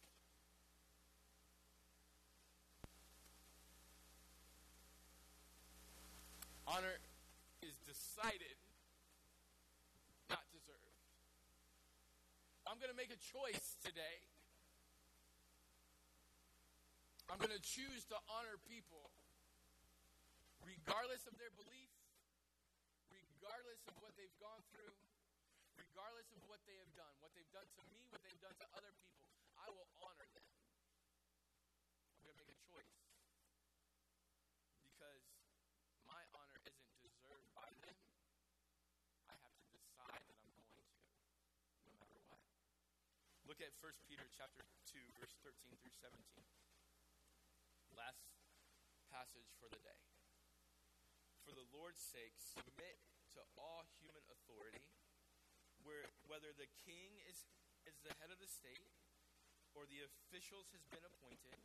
Honor 6.68 7.02
is 7.66 7.76
decided, 7.86 8.58
not 10.30 10.46
deserved. 10.54 11.02
I'm 12.70 12.78
going 12.78 12.94
to 12.94 12.98
make 12.98 13.10
a 13.10 13.18
choice 13.18 13.74
today. 13.82 14.22
I'm 17.30 17.38
going 17.38 17.54
to 17.54 17.62
choose 17.62 18.06
to 18.10 18.18
honor 18.30 18.58
people 18.70 19.10
regardless 20.66 21.26
of 21.26 21.34
their 21.42 21.54
belief, 21.58 21.90
regardless 23.10 23.82
of 23.90 23.98
what 24.02 24.14
they've 24.18 24.38
gone 24.38 24.62
through, 24.74 24.94
regardless 25.90 26.30
of 26.38 26.46
what 26.46 26.62
they 26.70 26.78
have 26.78 26.94
done, 26.94 27.10
what 27.18 27.34
they've 27.34 27.50
done 27.50 27.66
to 27.66 27.82
me, 27.90 27.98
what 28.14 28.22
they've 28.22 28.38
done 28.38 28.54
to 28.62 28.68
other 28.78 28.94
people. 28.94 29.26
I 29.58 29.74
will 29.74 29.90
honor 30.06 30.30
them. 30.38 30.46
I'm 32.14 32.22
going 32.22 32.38
to 32.38 32.40
make 32.46 32.54
a 32.54 32.60
choice 32.62 32.94
because 34.86 35.26
my 36.06 36.22
honor 36.38 36.62
isn't 36.62 36.94
deserved 37.02 37.50
by 37.58 37.66
them. 37.82 37.98
I 39.34 39.36
have 39.42 39.58
to 39.58 39.68
decide 39.74 40.22
that 40.30 40.38
I'm 40.38 40.54
going 40.54 40.70
to, 40.78 40.86
no 41.90 41.94
matter 41.98 42.22
what. 42.30 42.46
Look 43.50 43.58
at 43.58 43.74
1 43.82 43.90
Peter 44.06 44.30
chapter 44.30 44.70
2, 44.94 45.02
verse 45.18 45.34
13 45.42 45.74
through 45.74 45.98
17. 46.06 46.22
Last 47.98 48.30
passage 49.10 49.50
for 49.58 49.66
the 49.74 49.82
day. 49.82 49.98
For 51.42 51.58
the 51.58 51.66
Lord's 51.74 52.06
sake, 52.06 52.38
submit 52.38 53.02
to 53.34 53.42
all 53.58 53.90
human 53.98 54.22
authority, 54.30 54.86
whether 56.30 56.54
the 56.54 56.70
king 56.86 57.18
is, 57.26 57.50
is 57.90 57.98
the 58.06 58.14
head 58.22 58.30
of 58.30 58.38
the 58.38 58.46
state 58.46 58.94
or 59.74 59.90
the 59.90 60.06
officials 60.06 60.70
has 60.78 60.86
been 60.94 61.02
appointed. 61.02 61.58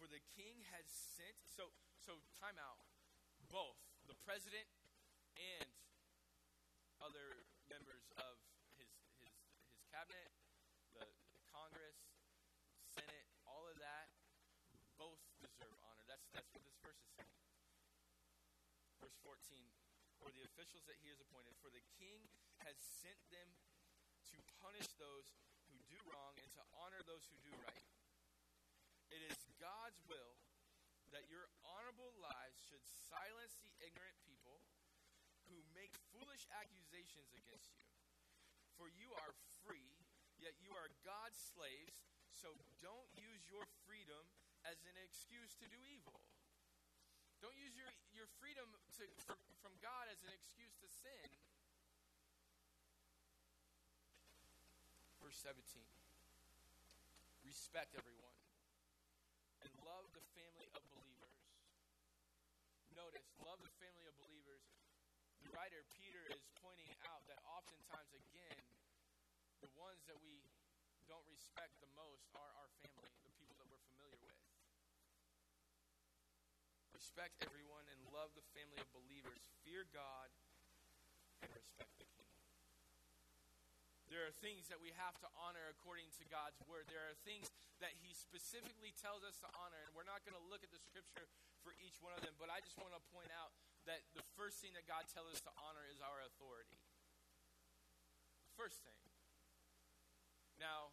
For 0.00 0.08
the 0.08 0.24
king 0.32 0.64
has 0.72 0.88
sent, 0.88 1.36
so, 1.44 1.68
so 2.00 2.16
time 2.40 2.56
out, 2.56 2.80
both 3.52 3.76
the 4.08 4.16
president 4.24 4.64
and 5.36 5.68
other 7.04 7.44
members 7.68 8.08
of 8.16 8.40
his, 8.80 8.88
his, 9.20 9.36
his 9.68 9.84
cabinet, 9.92 10.32
the, 10.96 11.04
Congress, 11.52 12.00
Senate, 12.88 13.28
all 13.44 13.68
of 13.68 13.76
that, 13.76 14.08
both 14.96 15.20
deserve 15.36 15.76
honor. 15.84 16.08
That's, 16.08 16.24
that's 16.32 16.48
what 16.56 16.64
this 16.64 16.80
verse 16.80 16.96
is 16.96 17.12
saying. 17.12 17.36
Verse 19.04 19.16
14 19.20 19.36
Or 20.24 20.32
the 20.32 20.48
officials 20.48 20.88
that 20.88 20.96
he 21.04 21.12
has 21.12 21.20
appointed, 21.20 21.52
for 21.60 21.68
the 21.68 21.84
king 22.00 22.24
has 22.64 22.80
sent 22.80 23.20
them 23.28 23.52
to 24.34 24.42
punish 24.64 24.88
those 24.96 25.32
who 25.68 25.78
do 25.88 25.98
wrong 26.08 26.34
and 26.40 26.50
to 26.56 26.64
honor 26.80 27.00
those 27.04 27.28
who 27.28 27.36
do 27.44 27.52
right. 27.64 27.88
It 29.12 29.20
is 29.28 29.36
God's 29.60 30.00
will 30.08 30.40
that 31.12 31.28
your 31.28 31.44
honorable 31.62 32.16
lives 32.18 32.56
should 32.64 32.82
silence 33.12 33.60
the 33.60 33.72
ignorant 33.84 34.16
people 34.24 34.64
who 35.52 35.60
make 35.76 35.92
foolish 36.16 36.48
accusations 36.56 37.36
against 37.36 37.76
you. 37.76 37.88
For 38.80 38.88
you 38.88 39.12
are 39.20 39.36
free, 39.60 39.92
yet 40.40 40.56
you 40.64 40.72
are 40.72 40.88
God's 41.04 41.36
slaves, 41.36 42.00
so 42.32 42.56
don't 42.80 43.12
use 43.20 43.44
your 43.44 43.68
freedom 43.84 44.24
as 44.64 44.80
an 44.88 44.96
excuse 45.04 45.52
to 45.60 45.68
do 45.68 45.76
evil. 45.84 46.16
Don't 47.44 47.58
use 47.60 47.76
your, 47.76 47.92
your 48.16 48.28
freedom 48.40 48.64
to, 48.96 49.04
from 49.60 49.76
God 49.84 50.08
as 50.08 50.22
an 50.24 50.32
excuse 50.32 50.72
to 50.80 50.88
sin. 50.88 51.28
Verse 55.32 55.48
17 55.48 55.80
Respect 57.40 57.96
everyone 57.96 58.36
and 59.64 59.72
love 59.80 60.04
the 60.12 60.20
family 60.36 60.68
of 60.76 60.84
believers. 60.92 61.40
Notice, 62.92 63.24
love 63.40 63.56
the 63.64 63.72
family 63.80 64.04
of 64.04 64.12
believers. 64.20 64.60
The 65.40 65.48
writer 65.56 65.88
Peter 65.96 66.20
is 66.36 66.44
pointing 66.60 66.92
out 67.08 67.24
that 67.32 67.40
oftentimes, 67.48 68.12
again, 68.12 68.60
the 69.64 69.72
ones 69.80 70.04
that 70.04 70.20
we 70.20 70.44
don't 71.08 71.24
respect 71.32 71.80
the 71.80 71.88
most 71.96 72.28
are 72.36 72.52
our 72.60 72.68
family, 72.84 73.16
the 73.24 73.32
people 73.40 73.56
that 73.56 73.64
we're 73.72 73.80
familiar 73.88 74.20
with. 74.20 74.36
Respect 76.92 77.40
everyone 77.40 77.88
and 77.88 78.04
love 78.12 78.36
the 78.36 78.44
family 78.52 78.76
of 78.84 78.88
believers. 78.92 79.48
Fear 79.64 79.88
God 79.96 80.28
and 81.40 81.48
respect 81.56 81.96
the 81.96 82.04
king. 82.20 82.41
There 84.12 84.28
are 84.28 84.36
things 84.44 84.68
that 84.68 84.76
we 84.76 84.92
have 85.00 85.16
to 85.24 85.28
honor 85.40 85.72
according 85.72 86.12
to 86.20 86.28
God's 86.28 86.60
word. 86.68 86.84
There 86.92 87.00
are 87.00 87.16
things 87.24 87.48
that 87.80 87.96
He 88.04 88.12
specifically 88.12 88.92
tells 89.00 89.24
us 89.24 89.40
to 89.40 89.48
honor, 89.56 89.80
and 89.88 89.90
we're 89.96 90.04
not 90.04 90.20
going 90.28 90.36
to 90.36 90.46
look 90.52 90.60
at 90.60 90.68
the 90.68 90.76
scripture 90.84 91.32
for 91.64 91.72
each 91.80 91.96
one 92.04 92.12
of 92.12 92.20
them, 92.20 92.36
but 92.36 92.52
I 92.52 92.60
just 92.60 92.76
want 92.76 92.92
to 92.92 93.00
point 93.08 93.32
out 93.32 93.56
that 93.88 94.04
the 94.12 94.20
first 94.36 94.60
thing 94.60 94.76
that 94.76 94.84
God 94.84 95.08
tells 95.08 95.32
us 95.32 95.40
to 95.48 95.52
honor 95.56 95.88
is 95.88 96.04
our 96.04 96.20
authority. 96.28 96.76
The 98.44 98.52
first 98.52 98.84
thing. 98.84 99.00
Now, 100.60 100.92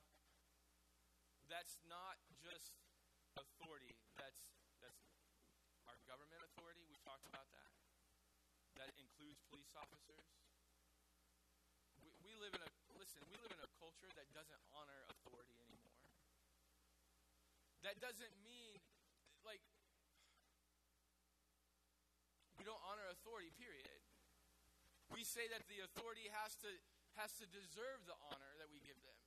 that's 1.52 1.76
not 1.92 2.24
just 2.40 2.72
authority. 3.36 4.00
That's 4.16 4.48
that's 4.80 5.04
our 5.92 6.00
government 6.08 6.40
authority. 6.56 6.88
We 6.88 6.96
talked 7.04 7.28
about 7.28 7.52
that. 7.52 7.72
That 8.80 8.96
includes 8.96 9.44
police 9.52 9.76
officers. 9.76 10.24
We, 12.00 12.16
we 12.24 12.32
live 12.40 12.56
in 12.56 12.64
a 12.64 12.72
listen. 13.10 13.26
We 13.26 13.42
live 13.42 13.50
in 13.50 13.62
a 13.66 13.72
culture 13.82 14.06
that 14.14 14.30
doesn't 14.38 14.62
honor 14.70 15.02
authority 15.10 15.58
anymore. 15.66 15.98
That 17.82 17.98
doesn't 17.98 18.30
mean 18.46 18.78
like 19.42 19.66
we 22.62 22.70
don't 22.70 22.82
honor 22.86 23.10
authority. 23.10 23.50
Period. 23.58 23.98
We 25.10 25.26
say 25.26 25.50
that 25.50 25.66
the 25.66 25.82
authority 25.90 26.30
has 26.38 26.54
to 26.62 26.70
has 27.18 27.34
to 27.42 27.50
deserve 27.50 28.06
the 28.06 28.14
honor 28.30 28.54
that 28.62 28.70
we 28.70 28.78
give 28.86 29.02
them. 29.02 29.18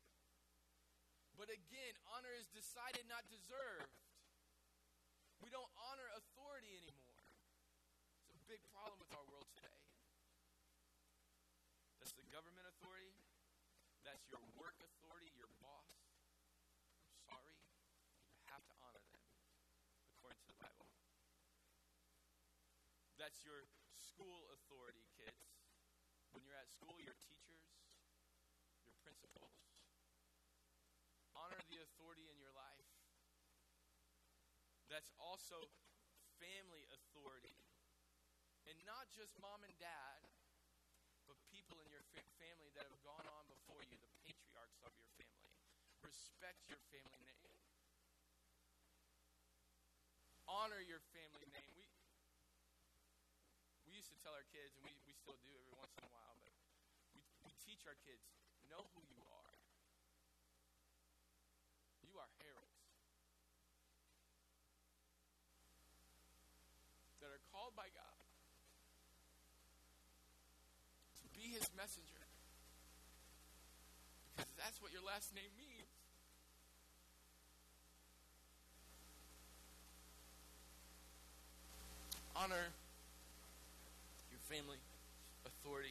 But 1.34 1.50
again, 1.50 1.98
honor 2.06 2.30
is 2.38 2.46
decided, 2.54 3.02
not 3.10 3.26
deserved. 3.26 3.98
We 5.42 5.50
don't 5.50 5.72
honor 5.90 6.06
authority 6.14 6.78
anymore. 6.78 7.18
It's 8.30 8.38
a 8.38 8.46
big 8.46 8.62
problem 8.70 9.02
with 9.02 9.10
our 9.10 9.26
world 9.26 9.50
today. 9.58 9.74
That's 11.98 12.14
the 12.14 12.22
government 12.30 12.62
authority. 12.78 13.21
That's 14.04 14.26
your 14.30 14.42
work 14.58 14.76
authority, 14.82 15.30
your 15.38 15.50
boss. 15.62 15.90
I'm 17.08 17.22
sorry. 17.26 17.56
You 18.36 18.46
have 18.52 18.64
to 18.66 18.74
honor 18.82 19.02
them 19.10 19.22
according 20.14 20.42
to 20.42 20.46
the 20.52 20.58
Bible. 20.60 20.86
That's 23.16 23.40
your 23.46 23.64
school 23.94 24.50
authority, 24.52 25.06
kids. 25.16 25.46
When 26.34 26.42
you're 26.44 26.58
at 26.58 26.68
school, 26.72 26.98
your 27.00 27.16
teachers, 27.28 27.62
your 28.84 28.94
principals. 29.04 29.54
Honor 31.36 31.60
the 31.68 31.82
authority 31.82 32.26
in 32.28 32.38
your 32.40 32.52
life. 32.56 32.88
That's 34.88 35.12
also 35.20 35.56
family 36.40 36.84
authority. 36.92 37.56
And 38.68 38.76
not 38.86 39.10
just 39.10 39.34
mom 39.42 39.64
and 39.66 39.74
dad, 39.80 40.20
but 41.26 41.36
people 41.50 41.80
in 41.82 41.88
your 41.90 42.04
fa- 42.14 42.26
family 42.38 42.70
that 42.76 42.86
have 42.86 43.00
gone 43.02 43.26
on 43.26 43.44
before 43.50 43.82
you, 43.90 43.96
the 43.98 44.12
patriarchs 44.22 44.71
of 44.86 44.92
your 44.96 45.10
family. 45.16 45.58
Respect 46.02 46.66
your 46.68 46.80
family 46.90 47.34
name. 47.42 47.66
Honor 50.48 50.82
your 50.84 51.00
family 51.16 51.48
name. 51.50 51.72
We, 51.78 51.86
we 53.88 53.96
used 53.96 54.12
to 54.12 54.18
tell 54.20 54.34
our 54.34 54.46
kids, 54.52 54.74
and 54.76 54.84
we, 54.84 54.92
we 55.06 55.14
still 55.16 55.38
do 55.40 55.50
every 55.54 55.74
once 55.78 55.94
in 55.96 56.04
a 56.06 56.12
while, 56.12 56.36
but 56.42 56.52
we, 57.14 57.22
we 57.46 57.52
teach 57.64 57.86
our 57.88 57.96
kids 58.04 58.22
know 58.72 58.88
who 58.96 59.04
you 59.12 59.20
are. 59.28 59.56
You 62.08 62.16
are 62.16 62.30
heralds 62.40 62.80
that 67.20 67.28
are 67.28 67.44
called 67.52 67.76
by 67.76 67.92
God 67.92 68.24
to 71.20 71.26
be 71.36 71.52
his 71.52 71.68
messenger. 71.76 72.21
Your 75.02 75.10
last 75.10 75.34
name 75.34 75.50
means. 75.58 75.90
Honor 82.38 82.70
your 84.30 84.38
family 84.46 84.78
authority 85.42 85.90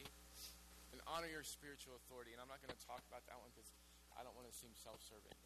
and 0.96 1.04
honor 1.04 1.28
your 1.28 1.44
spiritual 1.44 1.92
authority. 2.00 2.32
And 2.32 2.40
I'm 2.40 2.48
not 2.48 2.64
going 2.64 2.72
to 2.72 2.82
talk 2.88 3.04
about 3.12 3.20
that 3.28 3.36
one 3.36 3.52
because 3.52 3.68
I 4.16 4.24
don't 4.24 4.32
want 4.32 4.48
to 4.48 4.56
seem 4.56 4.72
self 4.80 5.04
serving. 5.04 5.36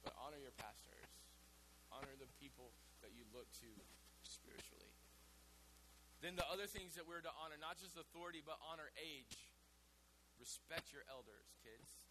But 0.00 0.16
honor 0.24 0.40
your 0.40 0.56
pastors, 0.56 1.04
honor 1.92 2.16
the 2.16 2.32
people 2.40 2.72
that 3.04 3.12
you 3.12 3.28
look 3.36 3.44
to 3.60 3.68
spiritually. 4.24 4.88
Then 6.24 6.32
the 6.40 6.48
other 6.48 6.64
things 6.64 6.96
that 6.96 7.04
we're 7.04 7.20
to 7.20 7.32
honor, 7.44 7.60
not 7.60 7.76
just 7.76 8.00
authority, 8.00 8.40
but 8.40 8.56
honor 8.64 8.88
age. 8.96 9.49
Respect 10.40 10.88
your 10.96 11.04
elders, 11.12 11.52
kids. 11.60 12.08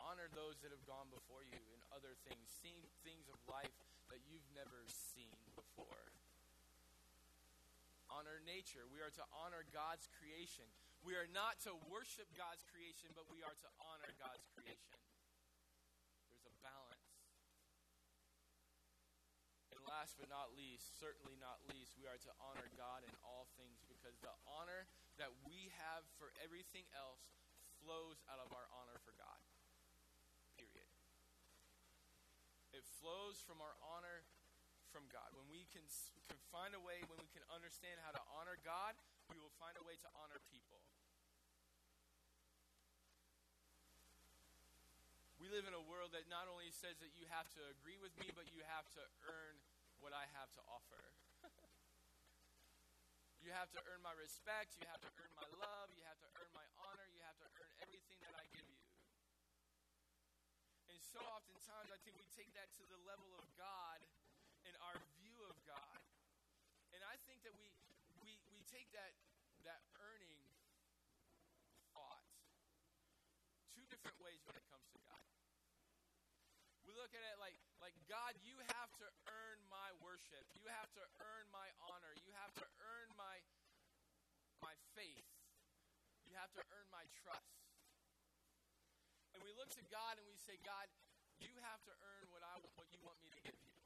Honor 0.00 0.32
those 0.32 0.56
that 0.64 0.72
have 0.72 0.80
gone 0.88 1.12
before 1.12 1.44
you 1.44 1.60
in 1.76 1.80
other 1.92 2.16
things, 2.24 2.48
seen 2.64 2.80
things 3.04 3.28
of 3.28 3.36
life 3.44 3.76
that 4.08 4.24
you've 4.24 4.48
never 4.56 4.88
seen 4.88 5.36
before. 5.52 6.00
Honor 8.08 8.40
nature. 8.48 8.88
We 8.88 9.04
are 9.04 9.12
to 9.20 9.24
honor 9.36 9.68
God's 9.68 10.08
creation. 10.16 10.64
We 11.04 11.12
are 11.12 11.28
not 11.28 11.60
to 11.68 11.76
worship 11.92 12.32
God's 12.32 12.64
creation, 12.72 13.12
but 13.12 13.28
we 13.28 13.44
are 13.44 13.52
to 13.60 13.68
honor 13.84 14.08
God's 14.16 14.48
creation. 14.56 14.96
There's 16.32 16.48
a 16.48 16.56
balance. 16.64 17.04
And 19.76 19.84
last 19.84 20.16
but 20.16 20.32
not 20.32 20.56
least, 20.56 20.96
certainly 20.96 21.36
not 21.36 21.60
least, 21.68 22.00
we 22.00 22.08
are 22.08 22.16
to 22.16 22.32
honor 22.40 22.72
God 22.80 23.04
in 23.04 23.12
all 23.20 23.44
things 23.60 23.84
because 23.84 24.16
the 24.24 24.32
honor 24.48 24.88
that 25.18 25.30
we 25.46 25.70
have 25.78 26.02
for 26.18 26.34
everything 26.42 26.84
else 26.94 27.22
flows 27.82 28.18
out 28.26 28.40
of 28.40 28.50
our 28.50 28.66
honor 28.74 28.98
for 29.04 29.14
God. 29.14 29.40
Period. 30.58 30.88
It 32.74 32.82
flows 32.98 33.38
from 33.44 33.60
our 33.60 33.76
honor 33.84 34.26
from 34.90 35.06
God. 35.10 35.30
When 35.34 35.46
we 35.50 35.66
can, 35.74 35.84
can 36.26 36.40
find 36.54 36.72
a 36.74 36.82
way, 36.82 37.02
when 37.10 37.18
we 37.18 37.30
can 37.30 37.42
understand 37.50 37.98
how 38.02 38.14
to 38.14 38.22
honor 38.34 38.56
God, 38.62 38.94
we 39.30 39.38
will 39.38 39.52
find 39.58 39.74
a 39.78 39.84
way 39.84 39.98
to 40.00 40.08
honor 40.22 40.38
people. 40.50 40.78
We 45.42 45.52
live 45.52 45.68
in 45.68 45.76
a 45.76 45.84
world 45.84 46.16
that 46.16 46.24
not 46.32 46.48
only 46.48 46.72
says 46.72 46.96
that 47.04 47.12
you 47.12 47.28
have 47.28 47.50
to 47.52 47.60
agree 47.68 48.00
with 48.00 48.16
me, 48.16 48.32
but 48.32 48.48
you 48.48 48.64
have 48.64 48.88
to 48.96 49.02
earn 49.28 49.60
what 50.00 50.16
I 50.16 50.24
have 50.40 50.48
to 50.56 50.62
offer. 50.72 51.04
You 53.44 53.52
have 53.52 53.68
to 53.76 53.80
earn 53.92 54.00
my 54.00 54.16
respect, 54.16 54.72
you 54.80 54.88
have 54.88 55.04
to 55.04 55.12
earn 55.20 55.28
my 55.36 55.44
love, 55.60 55.92
you 55.92 56.00
have 56.08 56.16
to 56.24 56.30
earn 56.40 56.48
my 56.56 56.64
honor, 56.80 57.04
you 57.12 57.20
have 57.28 57.36
to 57.44 57.48
earn 57.60 57.72
everything 57.84 58.16
that 58.24 58.32
I 58.32 58.48
give 58.56 58.64
you. 58.64 58.80
And 60.88 60.96
so 60.96 61.20
oftentimes, 61.28 61.92
I 61.92 62.00
think 62.00 62.16
we 62.16 62.24
take 62.32 62.48
that 62.56 62.72
to 62.80 62.84
the 62.88 62.96
level 63.04 63.36
of 63.36 63.44
God 63.60 64.00
and 64.64 64.72
our 64.88 64.96
view 65.20 65.36
of 65.44 65.60
God. 65.68 66.00
And 66.96 67.04
I 67.04 67.20
think 67.28 67.44
that 67.44 67.52
we, 67.60 67.68
we, 68.24 68.40
we 68.48 68.64
take 68.64 68.88
that, 68.96 69.12
that 69.68 69.84
earning 70.00 70.40
thought 71.92 72.24
two 73.76 73.84
different 73.92 74.16
ways 74.24 74.40
when 74.48 74.56
it 74.56 74.64
comes 74.72 74.88
to 74.96 75.00
God. 75.04 75.20
We 76.88 76.96
look 76.96 77.12
at 77.12 77.20
it 77.20 77.36
like, 77.36 77.60
like 77.84 77.92
God, 78.08 78.32
you 78.40 78.56
have 78.80 78.88
to 79.04 79.08
earn 79.28 79.60
my 79.68 79.92
worship. 80.00 80.48
You 80.56 80.64
have 80.72 80.88
to 80.96 81.04
earn 81.20 81.44
my 81.52 81.68
honor. 81.92 82.16
You 82.24 82.32
have 82.40 82.56
to 82.56 82.66
earn 82.80 83.03
my, 84.64 84.72
faith. 84.96 85.28
You 86.24 86.32
have 86.40 86.48
to 86.56 86.62
earn 86.72 86.88
my 86.88 87.04
trust. 87.20 87.60
And 89.36 89.44
we 89.44 89.52
look 89.52 89.68
to 89.76 89.84
God 89.92 90.16
and 90.16 90.24
we 90.24 90.40
say, 90.40 90.56
God, 90.64 90.88
you 91.36 91.52
have 91.60 91.84
to 91.84 91.92
earn 91.92 92.24
what 92.32 92.40
I 92.40 92.56
what 92.80 92.88
you 92.94 93.02
want 93.04 93.20
me 93.20 93.28
to 93.28 93.40
give 93.44 93.58
you. 93.60 93.76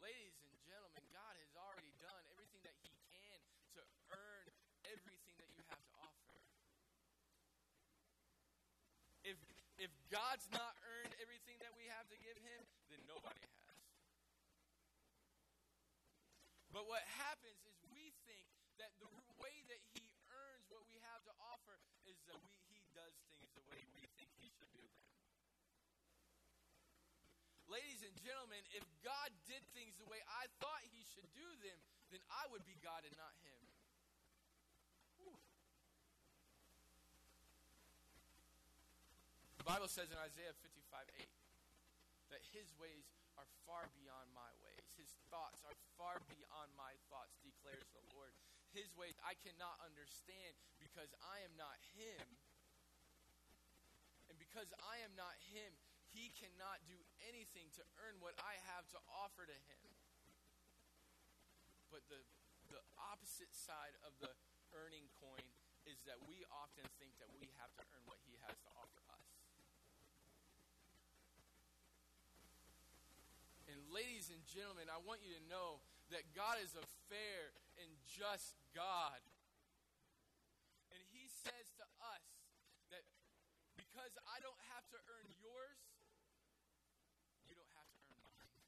Ladies 0.00 0.38
and 0.40 0.54
gentlemen, 0.64 1.04
God 1.12 1.34
has 1.36 1.52
already 1.58 1.92
done 2.00 2.24
everything 2.32 2.64
that 2.64 2.78
He 2.80 2.94
can 3.12 3.38
to 3.76 3.82
earn 4.14 4.46
everything 4.88 5.36
that 5.42 5.50
you 5.52 5.60
have 5.68 5.82
to 5.82 5.92
offer. 6.00 6.38
If 9.26 9.36
if 9.76 9.90
God's 10.08 10.46
not 10.54 10.72
earned 10.82 11.12
everything 11.20 11.58
that 11.60 11.74
we 11.76 11.84
have 11.92 12.06
to 12.08 12.16
give 12.22 12.38
Him, 12.38 12.62
then 12.88 13.02
nobody 13.04 13.42
has. 13.42 13.58
But 16.70 16.86
what 16.86 17.02
happens 17.18 17.58
is 17.66 17.74
we 17.90 18.14
think 18.28 18.46
that 18.78 18.94
the 19.02 19.10
way 19.42 19.66
that 19.66 19.82
He 19.94 20.06
earns 20.30 20.66
what 20.70 20.86
we 20.86 20.98
have 21.10 21.22
to 21.26 21.34
offer 21.42 21.78
is 22.06 22.17
that 22.28 22.40
we 22.44 22.52
He 22.72 22.80
does 22.92 23.14
things 23.32 23.48
the 23.56 23.64
way 23.72 23.80
we 23.96 24.04
think 24.16 24.28
He 24.38 24.48
should 24.52 24.70
do 24.72 24.84
them. 24.84 25.04
Ladies 27.68 28.00
and 28.04 28.14
gentlemen, 28.20 28.60
if 28.72 28.84
God 29.04 29.32
did 29.44 29.60
things 29.76 29.96
the 30.00 30.08
way 30.08 30.20
I 30.28 30.48
thought 30.60 30.84
He 30.92 31.04
should 31.04 31.28
do 31.36 31.48
them, 31.64 31.78
then 32.12 32.20
I 32.32 32.48
would 32.52 32.64
be 32.64 32.76
God 32.80 33.04
and 33.04 33.12
not 33.16 33.36
Him. 33.44 33.60
Whew. 35.20 35.36
The 39.60 39.66
Bible 39.68 39.88
says 39.88 40.08
in 40.08 40.16
Isaiah 40.16 40.56
55 40.64 41.04
8 41.20 41.28
that 42.32 42.40
His 42.56 42.72
ways 42.80 43.04
are 43.36 43.48
far 43.68 43.86
beyond 43.94 44.32
my 44.32 44.50
ways. 44.64 44.88
His 44.96 45.12
thoughts 45.28 45.60
are 45.68 45.76
far 46.00 46.24
beyond 46.26 46.72
my 46.74 46.96
thoughts, 47.12 47.36
declares 47.44 47.86
the 47.92 48.02
Lord 48.16 48.32
his 48.78 48.94
ways 48.94 49.18
I 49.26 49.34
cannot 49.42 49.74
understand 49.82 50.54
because 50.78 51.10
I 51.18 51.42
am 51.42 51.50
not 51.58 51.74
him. 51.98 52.22
And 54.30 54.38
because 54.38 54.70
I 54.78 55.02
am 55.02 55.18
not 55.18 55.34
him, 55.50 55.74
he 56.14 56.30
cannot 56.38 56.86
do 56.86 56.94
anything 57.26 57.74
to 57.74 57.82
earn 58.06 58.22
what 58.22 58.38
I 58.38 58.54
have 58.70 58.86
to 58.94 58.98
offer 59.10 59.50
to 59.50 59.58
him. 59.66 59.86
But 61.90 62.06
the, 62.06 62.22
the 62.70 62.78
opposite 63.10 63.50
side 63.50 63.98
of 64.06 64.14
the 64.22 64.30
earning 64.70 65.10
coin 65.18 65.42
is 65.88 65.98
that 66.06 66.20
we 66.30 66.46
often 66.52 66.86
think 67.02 67.16
that 67.18 67.32
we 67.34 67.50
have 67.58 67.72
to 67.80 67.82
earn 67.96 68.04
what 68.06 68.20
he 68.28 68.36
has 68.46 68.54
to 68.62 68.70
offer 68.76 69.00
us. 69.10 69.26
And, 73.72 73.80
ladies 73.88 74.28
and 74.28 74.40
gentlemen, 74.44 74.92
I 74.92 75.00
want 75.00 75.24
you 75.24 75.32
to 75.32 75.42
know 75.48 75.80
that 76.12 76.28
God 76.36 76.60
is 76.60 76.76
a 76.76 76.84
fair 77.08 77.56
just 78.18 78.58
God. 78.74 79.22
And 80.90 80.98
He 81.14 81.30
says 81.30 81.70
to 81.78 81.86
us 82.02 82.26
that 82.90 83.06
because 83.78 84.10
I 84.26 84.42
don't 84.42 84.58
have 84.74 84.82
to 84.90 84.98
earn 85.06 85.30
yours, 85.38 85.78
you 87.46 87.54
don't 87.54 87.70
have 87.78 87.86
to 87.94 87.98
earn 88.10 88.18
mine. 88.26 88.58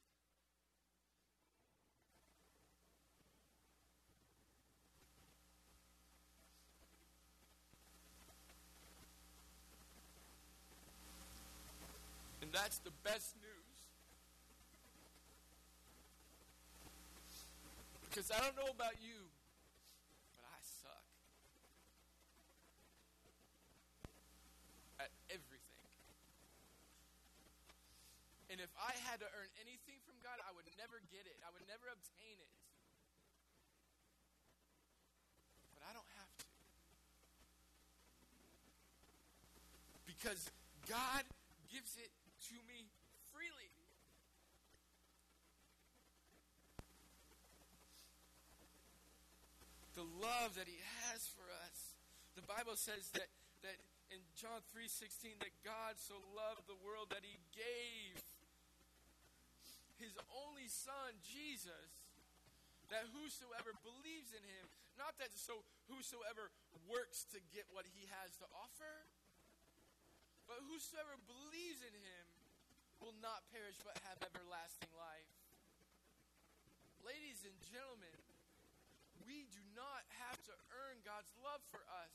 And 12.47 12.55
that's 12.55 12.79
the 12.79 12.95
best 13.03 13.35
news. 13.43 13.71
Because 18.11 18.31
I 18.33 18.43
don't 18.43 18.57
know 18.59 18.67
about 18.75 18.99
you, 18.99 19.31
but 20.35 20.43
I 20.43 20.59
suck 20.83 21.07
at 24.99 25.11
everything. 25.31 25.87
And 28.61 28.69
if 28.69 28.77
I 28.77 28.93
had 29.09 29.25
to 29.25 29.29
earn 29.41 29.49
anything 29.65 29.97
from 30.05 30.21
God, 30.21 30.37
I 30.45 30.53
would 30.53 30.69
never 30.77 31.01
get 31.09 31.25
it. 31.25 31.33
I 31.41 31.49
would 31.57 31.65
never 31.65 31.89
obtain 31.89 32.37
it. 32.37 32.53
But 35.73 35.89
I 35.89 35.97
don't 35.97 36.13
have 36.21 36.29
to. 36.45 36.49
Because 40.05 40.45
God 40.85 41.25
gives 41.73 41.97
it 41.97 42.13
to 42.53 42.57
me 42.69 42.85
freely. 43.33 43.73
The 49.97 50.05
love 50.21 50.53
that 50.61 50.69
he 50.69 50.77
has 51.09 51.25
for 51.33 51.49
us. 51.65 51.97
The 52.37 52.45
Bible 52.45 52.77
says 52.77 53.09
that, 53.17 53.33
that 53.65 53.81
in 54.13 54.21
John 54.37 54.61
3:16 54.77 55.41
that 55.41 55.57
God 55.65 55.97
so 55.97 56.21
loved 56.37 56.69
the 56.69 56.77
world 56.85 57.09
that 57.09 57.25
he 57.25 57.41
gave 57.57 58.21
his 60.01 60.17
only 60.33 60.67
son 60.67 61.15
Jesus 61.23 62.01
that 62.89 63.07
whosoever 63.15 63.71
believes 63.87 64.35
in 64.35 64.43
him 64.43 64.67
not 64.99 65.15
that 65.23 65.31
so 65.37 65.63
whosoever 65.93 66.51
works 66.91 67.29
to 67.31 67.39
get 67.55 67.69
what 67.71 67.87
he 67.95 68.09
has 68.21 68.35
to 68.41 68.47
offer 68.57 69.07
but 70.51 70.59
whosoever 70.67 71.15
believes 71.31 71.79
in 71.87 71.95
him 71.95 72.27
will 72.99 73.17
not 73.25 73.47
perish 73.55 73.79
but 73.87 73.97
have 74.05 74.19
everlasting 74.21 74.91
life. 74.99 75.31
Ladies 77.01 77.47
and 77.49 77.57
gentlemen, 77.73 78.19
we 79.25 79.49
do 79.55 79.63
not 79.73 80.05
have 80.21 80.37
to 80.51 80.55
earn 80.85 81.01
God's 81.07 81.33
love 81.41 81.65
for 81.73 81.81
us. 82.03 82.13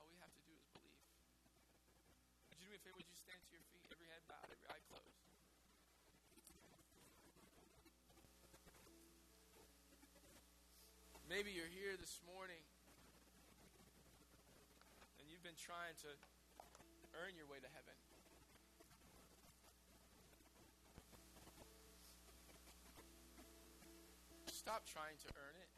All 0.00 0.08
we 0.08 0.16
have 0.22 0.32
to 0.32 0.42
do 0.46 0.54
is 0.56 0.64
believe. 0.72 1.02
Would 2.48 2.62
you 2.62 2.70
do 2.70 2.72
me 2.72 2.78
a 2.78 2.82
favor? 2.86 2.96
Would 2.96 3.10
you 3.10 3.18
stand 3.20 3.42
to 3.42 3.50
your 3.52 3.66
feet, 3.74 3.84
every 3.92 4.08
head 4.08 4.24
bowed, 4.30 4.48
every 4.48 4.70
eye 4.72 4.79
Maybe 11.30 11.54
you're 11.54 11.70
here 11.70 11.94
this 11.94 12.18
morning 12.26 12.58
and 15.22 15.30
you've 15.30 15.46
been 15.46 15.54
trying 15.54 15.94
to 16.02 16.10
earn 17.22 17.38
your 17.38 17.46
way 17.46 17.62
to 17.62 17.70
heaven. 17.70 17.94
Stop 24.50 24.82
trying 24.90 25.14
to 25.22 25.30
earn 25.38 25.54
it. 25.54 25.70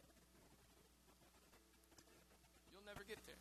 You'll 2.73 2.89
never 2.89 3.05
get 3.05 3.21
there. 3.29 3.37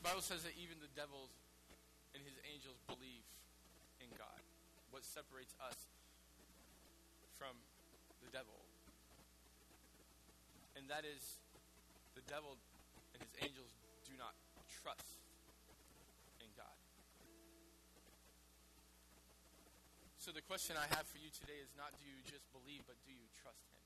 The 0.00 0.08
Bible 0.08 0.24
says 0.24 0.48
that 0.48 0.56
even 0.56 0.80
the 0.80 0.88
devils 0.96 1.36
and 2.16 2.24
his 2.24 2.40
angels 2.48 2.80
believe 2.88 3.20
God. 4.18 4.40
What 4.90 5.04
separates 5.04 5.54
us 5.62 5.76
from 7.38 7.54
the 8.24 8.30
devil? 8.30 8.56
And 10.74 10.88
that 10.88 11.04
is 11.04 11.38
the 12.14 12.24
devil 12.26 12.56
and 13.14 13.20
his 13.22 13.34
angels 13.42 13.72
do 14.08 14.14
not 14.18 14.34
trust 14.82 15.20
in 16.42 16.50
God. 16.56 16.78
So 20.18 20.32
the 20.32 20.44
question 20.44 20.76
I 20.76 20.88
have 20.94 21.08
for 21.08 21.18
you 21.18 21.32
today 21.32 21.58
is 21.60 21.72
not 21.76 21.96
do 21.96 22.06
you 22.06 22.20
just 22.28 22.44
believe, 22.52 22.84
but 22.86 22.96
do 23.08 23.12
you 23.12 23.26
trust 23.40 23.60
him? 23.66 23.80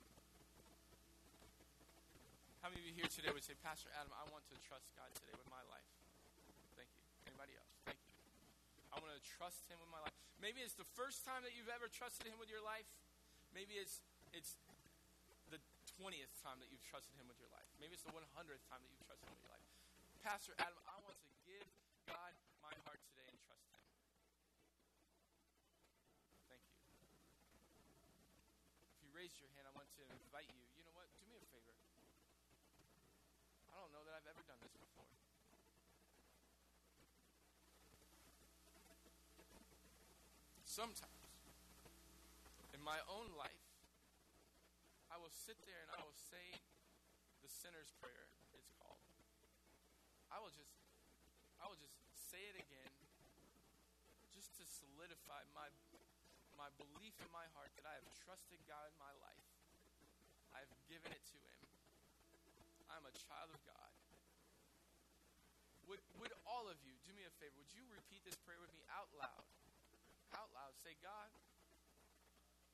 How 2.64 2.72
many 2.72 2.80
of 2.80 2.88
you 2.88 2.96
here 2.96 3.12
today 3.12 3.28
would 3.28 3.44
say, 3.44 3.52
Pastor 3.60 3.92
Adam, 3.92 4.08
I 4.16 4.24
want 4.32 4.40
to 4.48 4.56
trust 4.64 4.88
God 4.96 5.12
today 5.12 5.36
with 5.36 5.44
my 5.52 5.60
life? 5.68 5.84
Thank 6.80 6.88
you. 6.88 7.04
Anybody 7.28 7.52
else? 7.60 7.68
Thank 7.84 8.00
you. 8.00 8.12
I 8.94 9.02
want 9.02 9.10
to 9.10 9.26
trust 9.26 9.66
him 9.66 9.82
with 9.82 9.90
my 9.90 9.98
life. 9.98 10.14
Maybe 10.38 10.62
it's 10.62 10.78
the 10.78 10.86
first 10.94 11.26
time 11.26 11.42
that 11.42 11.50
you've 11.58 11.72
ever 11.72 11.90
trusted 11.90 12.30
him 12.30 12.38
with 12.38 12.46
your 12.46 12.62
life. 12.62 12.86
Maybe 13.50 13.74
it's 13.74 13.98
it's 14.30 14.54
the 15.50 15.58
20th 15.98 16.30
time 16.38 16.62
that 16.62 16.70
you've 16.70 16.86
trusted 16.86 17.18
him 17.18 17.26
with 17.26 17.38
your 17.42 17.50
life. 17.50 17.66
Maybe 17.82 17.98
it's 17.98 18.06
the 18.06 18.14
100th 18.14 18.62
time 18.70 18.78
that 18.86 18.90
you've 18.94 19.02
trusted 19.02 19.26
him 19.26 19.34
with 19.34 19.50
your 19.50 19.54
life. 19.54 19.66
Pastor 20.22 20.54
Adam, 20.62 20.78
I 20.86 20.94
want 21.02 21.18
to 21.18 21.30
give 21.42 21.66
God 22.06 22.38
my 22.62 22.70
heart 22.86 23.02
today 23.10 23.26
and 23.26 23.38
trust 23.42 23.66
him. 23.66 23.82
Thank 26.46 26.62
you. 26.62 26.78
If 28.94 28.98
you 29.02 29.10
raised 29.10 29.42
your 29.42 29.50
hand, 29.58 29.66
I 29.66 29.74
want 29.74 29.90
to 29.90 30.02
invite 30.06 30.54
you. 30.54 30.62
You 30.78 30.86
know 30.86 30.94
what? 30.94 31.10
Do 31.18 31.26
me 31.26 31.34
a 31.34 31.42
favor. 31.50 31.74
I 33.74 33.74
don't 33.74 33.90
know 33.90 34.06
that 34.06 34.22
I've 34.22 34.30
ever 34.30 34.42
done 34.46 34.62
this 34.62 34.74
before. 34.78 35.10
Sometimes 40.74 41.06
in 42.74 42.82
my 42.82 42.98
own 43.06 43.30
life, 43.38 43.62
I 45.06 45.14
will 45.22 45.30
sit 45.30 45.54
there 45.70 45.78
and 45.86 45.94
I 45.94 46.02
will 46.02 46.18
say 46.18 46.42
the 47.38 47.46
sinner's 47.46 47.94
prayer, 48.02 48.26
it's 48.58 48.74
called. 48.82 48.98
I 50.34 50.42
will 50.42 50.50
just 50.50 50.74
I 51.62 51.70
will 51.70 51.78
just 51.78 51.94
say 52.10 52.42
it 52.50 52.58
again 52.58 52.90
just 54.34 54.50
to 54.58 54.66
solidify 54.66 55.46
my 55.54 55.70
my 56.58 56.66
belief 56.74 57.14
in 57.22 57.30
my 57.30 57.46
heart 57.54 57.70
that 57.78 57.86
I 57.86 57.94
have 57.94 58.10
trusted 58.26 58.58
God 58.66 58.90
in 58.90 58.98
my 58.98 59.14
life. 59.22 59.46
I 60.50 60.66
have 60.66 60.74
given 60.90 61.14
it 61.14 61.22
to 61.22 61.38
him. 61.38 61.60
I'm 62.90 63.06
a 63.06 63.14
child 63.14 63.54
of 63.54 63.62
God. 63.62 63.94
Would 65.86 66.02
would 66.18 66.34
all 66.50 66.66
of 66.66 66.82
you 66.82 66.98
do 67.06 67.14
me 67.14 67.22
a 67.22 67.30
favor? 67.38 67.54
Would 67.62 67.70
you 67.78 67.86
repeat 67.94 68.26
this 68.26 68.34
prayer 68.42 68.58
with 68.58 68.74
me 68.74 68.82
out 68.90 69.14
loud? 69.14 69.33
Out 70.34 70.50
loud. 70.50 70.74
Say, 70.82 70.98
God, 70.98 71.30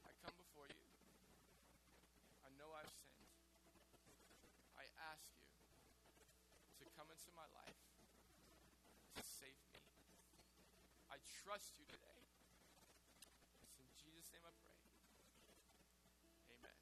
I 0.08 0.10
come 0.24 0.32
before 0.40 0.64
you. 0.64 0.80
I 2.40 2.48
know 2.56 2.72
I've 2.72 2.88
sinned. 2.88 3.28
I 4.80 4.88
ask 5.12 5.28
you 5.36 5.44
to 6.80 6.84
come 6.96 7.12
into 7.12 7.28
my 7.36 7.44
life 7.52 7.80
to 9.12 9.20
save 9.20 9.60
me. 9.76 9.84
I 11.12 11.20
trust 11.44 11.76
you 11.76 11.84
today. 11.84 12.24
It's 13.60 13.76
in 13.76 13.88
Jesus' 13.92 14.32
name 14.32 14.44
I 14.48 14.56
pray. 14.64 14.80
Amen. 16.56 16.76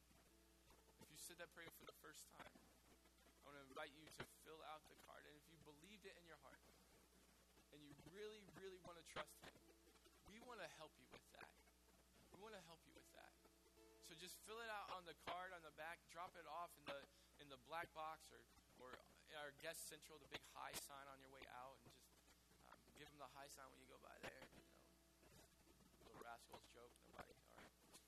If 1.03 1.11
you 1.11 1.19
said 1.19 1.43
that 1.43 1.51
prayer 1.59 1.75
for 1.75 1.91
the 1.91 1.99
first 1.99 2.23
time, 2.39 2.55
I 2.55 3.51
want 3.51 3.59
to 3.59 3.67
invite 3.67 3.91
you 3.99 4.07
to 4.07 4.23
fill 4.47 4.63
out 4.71 4.87
the 4.87 4.99
card. 5.11 5.27
And 5.27 5.35
if 5.35 5.45
you 5.51 5.59
believed 5.67 6.07
it 6.07 6.15
in 6.15 6.25
your 6.31 6.39
heart 6.47 6.63
and 7.75 7.83
you 7.83 7.93
really, 8.15 8.47
really 8.55 8.79
want 8.87 8.95
to 9.03 9.05
trust 9.11 9.43
Him, 9.43 9.68
want 10.49 10.65
to 10.65 10.71
help 10.81 10.97
you 10.97 11.05
with 11.13 11.29
that. 11.37 11.53
We 12.33 12.41
want 12.41 12.57
to 12.57 12.65
help 12.65 12.81
you 12.89 12.97
with 12.97 13.09
that. 13.13 13.33
So 14.09 14.17
just 14.17 14.41
fill 14.49 14.65
it 14.65 14.73
out 14.73 14.89
on 14.97 15.05
the 15.05 15.13
card 15.29 15.53
on 15.53 15.61
the 15.61 15.75
back, 15.77 16.01
drop 16.09 16.33
it 16.41 16.49
off 16.49 16.73
in 16.81 16.89
the 16.89 17.01
in 17.45 17.47
the 17.53 17.61
black 17.69 17.93
box 17.93 18.33
or 18.33 18.41
or 18.81 18.97
our 19.37 19.53
guest 19.61 19.87
central, 19.93 20.17
the 20.17 20.31
big 20.33 20.41
high 20.57 20.73
sign 20.73 21.05
on 21.13 21.21
your 21.21 21.31
way 21.31 21.45
out, 21.53 21.77
and 21.85 21.93
just 21.93 22.09
um, 22.65 22.81
give 22.97 23.07
them 23.13 23.21
the 23.21 23.31
high 23.37 23.47
sign 23.53 23.69
when 23.71 23.79
you 23.79 23.87
go 23.93 24.01
by 24.01 24.17
there. 24.25 24.49
You 24.51 24.65
know, 24.65 26.09
little 26.09 26.19
rascals 26.25 26.65
joke. 26.73 26.91
Nobody. 27.13 27.37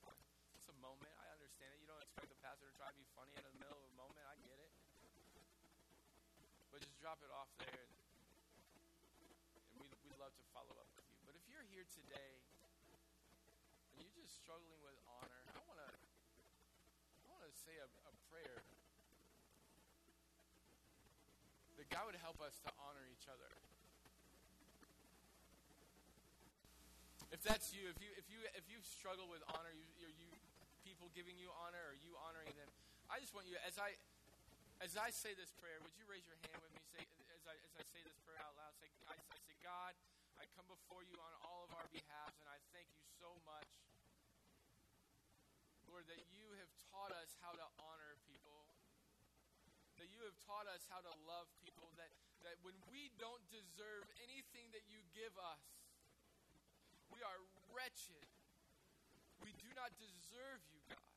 All 0.09 0.17
right, 0.17 0.25
it's 0.57 0.67
a 0.73 0.77
moment. 0.81 1.13
I 1.21 1.29
understand 1.37 1.77
it. 1.77 1.85
You 1.85 1.89
don't 1.93 2.01
expect 2.01 2.33
the 2.33 2.41
pastor 2.41 2.67
to 2.67 2.75
try 2.75 2.89
to 2.89 2.97
be 2.97 3.07
funny 3.13 3.37
in 3.37 3.45
the 3.45 3.55
middle 3.61 3.79
of 3.79 3.87
a 3.93 3.97
moment. 4.01 4.25
I 4.27 4.41
get 4.43 4.59
it. 4.59 4.73
But 6.73 6.81
just 6.83 6.97
drop 6.99 7.21
it 7.21 7.31
off 7.31 7.53
there, 7.63 7.85
and, 7.85 7.93
and 9.21 9.65
we'd, 9.79 9.95
we'd 10.03 10.19
love 10.19 10.35
to 10.35 10.45
follow 10.51 10.75
up 10.81 10.89
with 10.99 11.07
you. 11.13 11.21
But 11.29 11.39
if 11.39 11.45
you're 11.47 11.67
here 11.81 11.89
today 11.97 12.37
and 13.97 14.05
you're 14.05 14.13
just 14.21 14.37
struggling 14.37 14.77
with 14.85 15.01
honor, 15.17 15.41
I 15.49 15.65
want 15.65 15.81
to 15.81 15.89
I 15.89 17.27
want 17.33 17.41
to 17.41 17.53
say 17.57 17.73
a, 17.81 17.89
a 17.89 18.13
prayer 18.29 18.61
that 21.81 21.89
God 21.89 22.05
would 22.05 22.21
help 22.21 22.37
us 22.45 22.61
to 22.69 22.71
honor 22.85 23.09
each 23.09 23.25
other. 23.33 23.49
If 27.33 27.41
that's 27.41 27.73
you, 27.73 27.89
if 27.89 27.97
you 27.97 28.13
if 28.13 28.29
you 28.29 28.45
if 28.53 28.69
you 28.69 28.77
struggle 28.85 29.25
with 29.33 29.41
honor, 29.57 29.73
you, 29.73 29.89
you, 30.05 30.29
people 30.85 31.09
giving 31.17 31.41
you 31.41 31.49
honor 31.65 31.81
or 31.81 31.97
you 31.97 32.13
honoring 32.29 32.53
them, 32.61 32.69
I 33.09 33.25
just 33.25 33.33
want 33.33 33.49
you 33.49 33.57
as 33.65 33.81
I 33.81 33.97
as 34.85 35.01
I 35.01 35.09
say 35.09 35.33
this 35.33 35.49
prayer, 35.57 35.81
would 35.81 35.97
you 35.97 36.05
raise 36.05 36.29
your 36.29 36.37
hand 36.45 36.61
with 36.61 36.77
me? 36.77 36.85
Say 36.93 37.09
as 37.33 37.49
I 37.49 37.57
as 37.57 37.73
I 37.73 37.85
say 37.89 38.05
this 38.05 38.21
prayer 38.21 38.37
out 38.45 38.53
loud. 38.61 38.77
Say 38.77 38.93
I, 39.09 39.17
I 39.17 39.39
say 39.49 39.57
God, 39.65 39.97
I 40.41 40.49
come 40.57 40.65
before 40.73 41.05
you 41.05 41.21
on 41.21 41.33
all 41.45 41.69
of 41.69 41.71
our 41.77 41.85
behalves, 41.93 42.41
and 42.41 42.49
I 42.49 42.57
thank 42.73 42.89
you 42.97 43.05
so 43.21 43.29
much, 43.45 43.69
Lord, 45.85 46.09
that 46.09 46.25
you 46.33 46.49
have 46.57 46.73
taught 46.89 47.13
us 47.13 47.37
how 47.45 47.53
to 47.53 47.67
honor 47.77 48.17
people. 48.25 48.65
That 50.01 50.09
you 50.09 50.25
have 50.25 50.33
taught 50.49 50.65
us 50.65 50.89
how 50.89 51.05
to 51.05 51.13
love 51.29 51.45
people. 51.61 51.93
That 52.01 52.09
that 52.49 52.57
when 52.65 52.73
we 52.89 53.13
don't 53.21 53.45
deserve 53.53 54.09
anything 54.25 54.73
that 54.73 54.89
you 54.89 55.05
give 55.13 55.37
us, 55.37 55.61
we 57.13 57.21
are 57.21 57.41
wretched. 57.77 58.25
We 59.45 59.53
do 59.61 59.69
not 59.77 59.93
deserve 60.01 60.65
you, 60.73 60.81
God. 60.89 61.13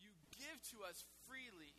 You 0.00 0.08
give 0.40 0.56
to 0.72 0.88
us 0.88 1.04
freely. 1.28 1.76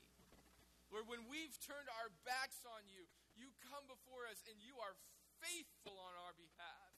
Lord, 0.94 1.10
when 1.10 1.26
we've 1.34 1.58
turned 1.66 1.90
our 1.98 2.14
backs 2.30 2.62
on 2.70 2.86
you, 2.94 3.10
you 3.38 3.54
come 3.70 3.86
before 3.86 4.26
us 4.28 4.42
and 4.50 4.58
you 4.60 4.76
are 4.82 4.98
faithful 5.40 5.96
on 5.96 6.14
our 6.26 6.34
behalf. 6.36 6.94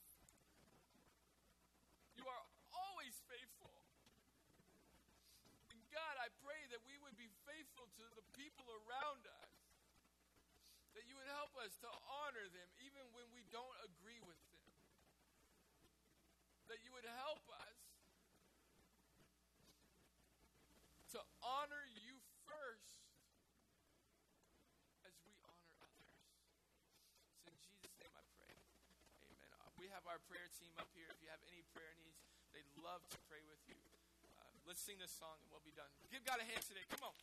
You 2.16 2.24
are 2.28 2.44
always 2.72 3.14
faithful. 3.28 3.76
And 5.72 5.80
God, 5.88 6.14
I 6.20 6.28
pray 6.44 6.60
that 6.72 6.80
we 6.84 6.96
would 7.00 7.16
be 7.16 7.28
faithful 7.48 7.88
to 8.00 8.04
the 8.16 8.24
people 8.36 8.66
around 8.84 9.24
us. 9.24 9.54
That 10.98 11.06
you 11.06 11.14
would 11.16 11.30
help 11.30 11.54
us 11.62 11.72
to 11.86 11.90
honor 12.24 12.46
them 12.50 12.68
even 12.82 13.04
when 13.14 13.24
we 13.30 13.46
don't 13.54 13.78
agree 13.86 14.20
with 14.26 14.40
them. 14.52 14.68
That 16.66 16.82
you 16.82 16.92
would 16.92 17.06
help 17.06 17.46
us 17.56 17.78
to 21.16 21.20
honor 21.42 21.84
you 21.98 22.14
first 22.46 23.02
as 25.02 25.14
we 25.26 25.34
honor 25.42 25.70
others. 25.82 26.14
It's 27.34 27.50
in 27.50 27.58
Jesus' 27.66 27.94
name 27.98 28.14
I 28.14 28.22
pray. 28.38 28.54
Amen. 29.26 29.50
Uh, 29.58 29.74
we 29.78 29.90
have 29.90 30.06
our 30.20 30.28
prayer 30.28 30.52
team 30.52 30.76
up 30.76 30.92
here. 30.92 31.08
If 31.08 31.16
you 31.24 31.32
have 31.32 31.40
any 31.48 31.64
prayer 31.72 31.96
needs, 31.96 32.20
they'd 32.52 32.68
love 32.76 33.00
to 33.08 33.18
pray 33.24 33.40
with 33.48 33.56
you. 33.64 33.80
Uh, 34.36 34.44
let's 34.68 34.84
sing 34.84 35.00
this 35.00 35.16
song 35.16 35.40
and 35.40 35.48
we'll 35.48 35.64
be 35.64 35.72
done. 35.72 35.88
Give 36.12 36.20
God 36.28 36.36
a 36.36 36.44
hand 36.44 36.60
today. 36.60 36.84
Come 36.92 37.08
on. 37.08 37.16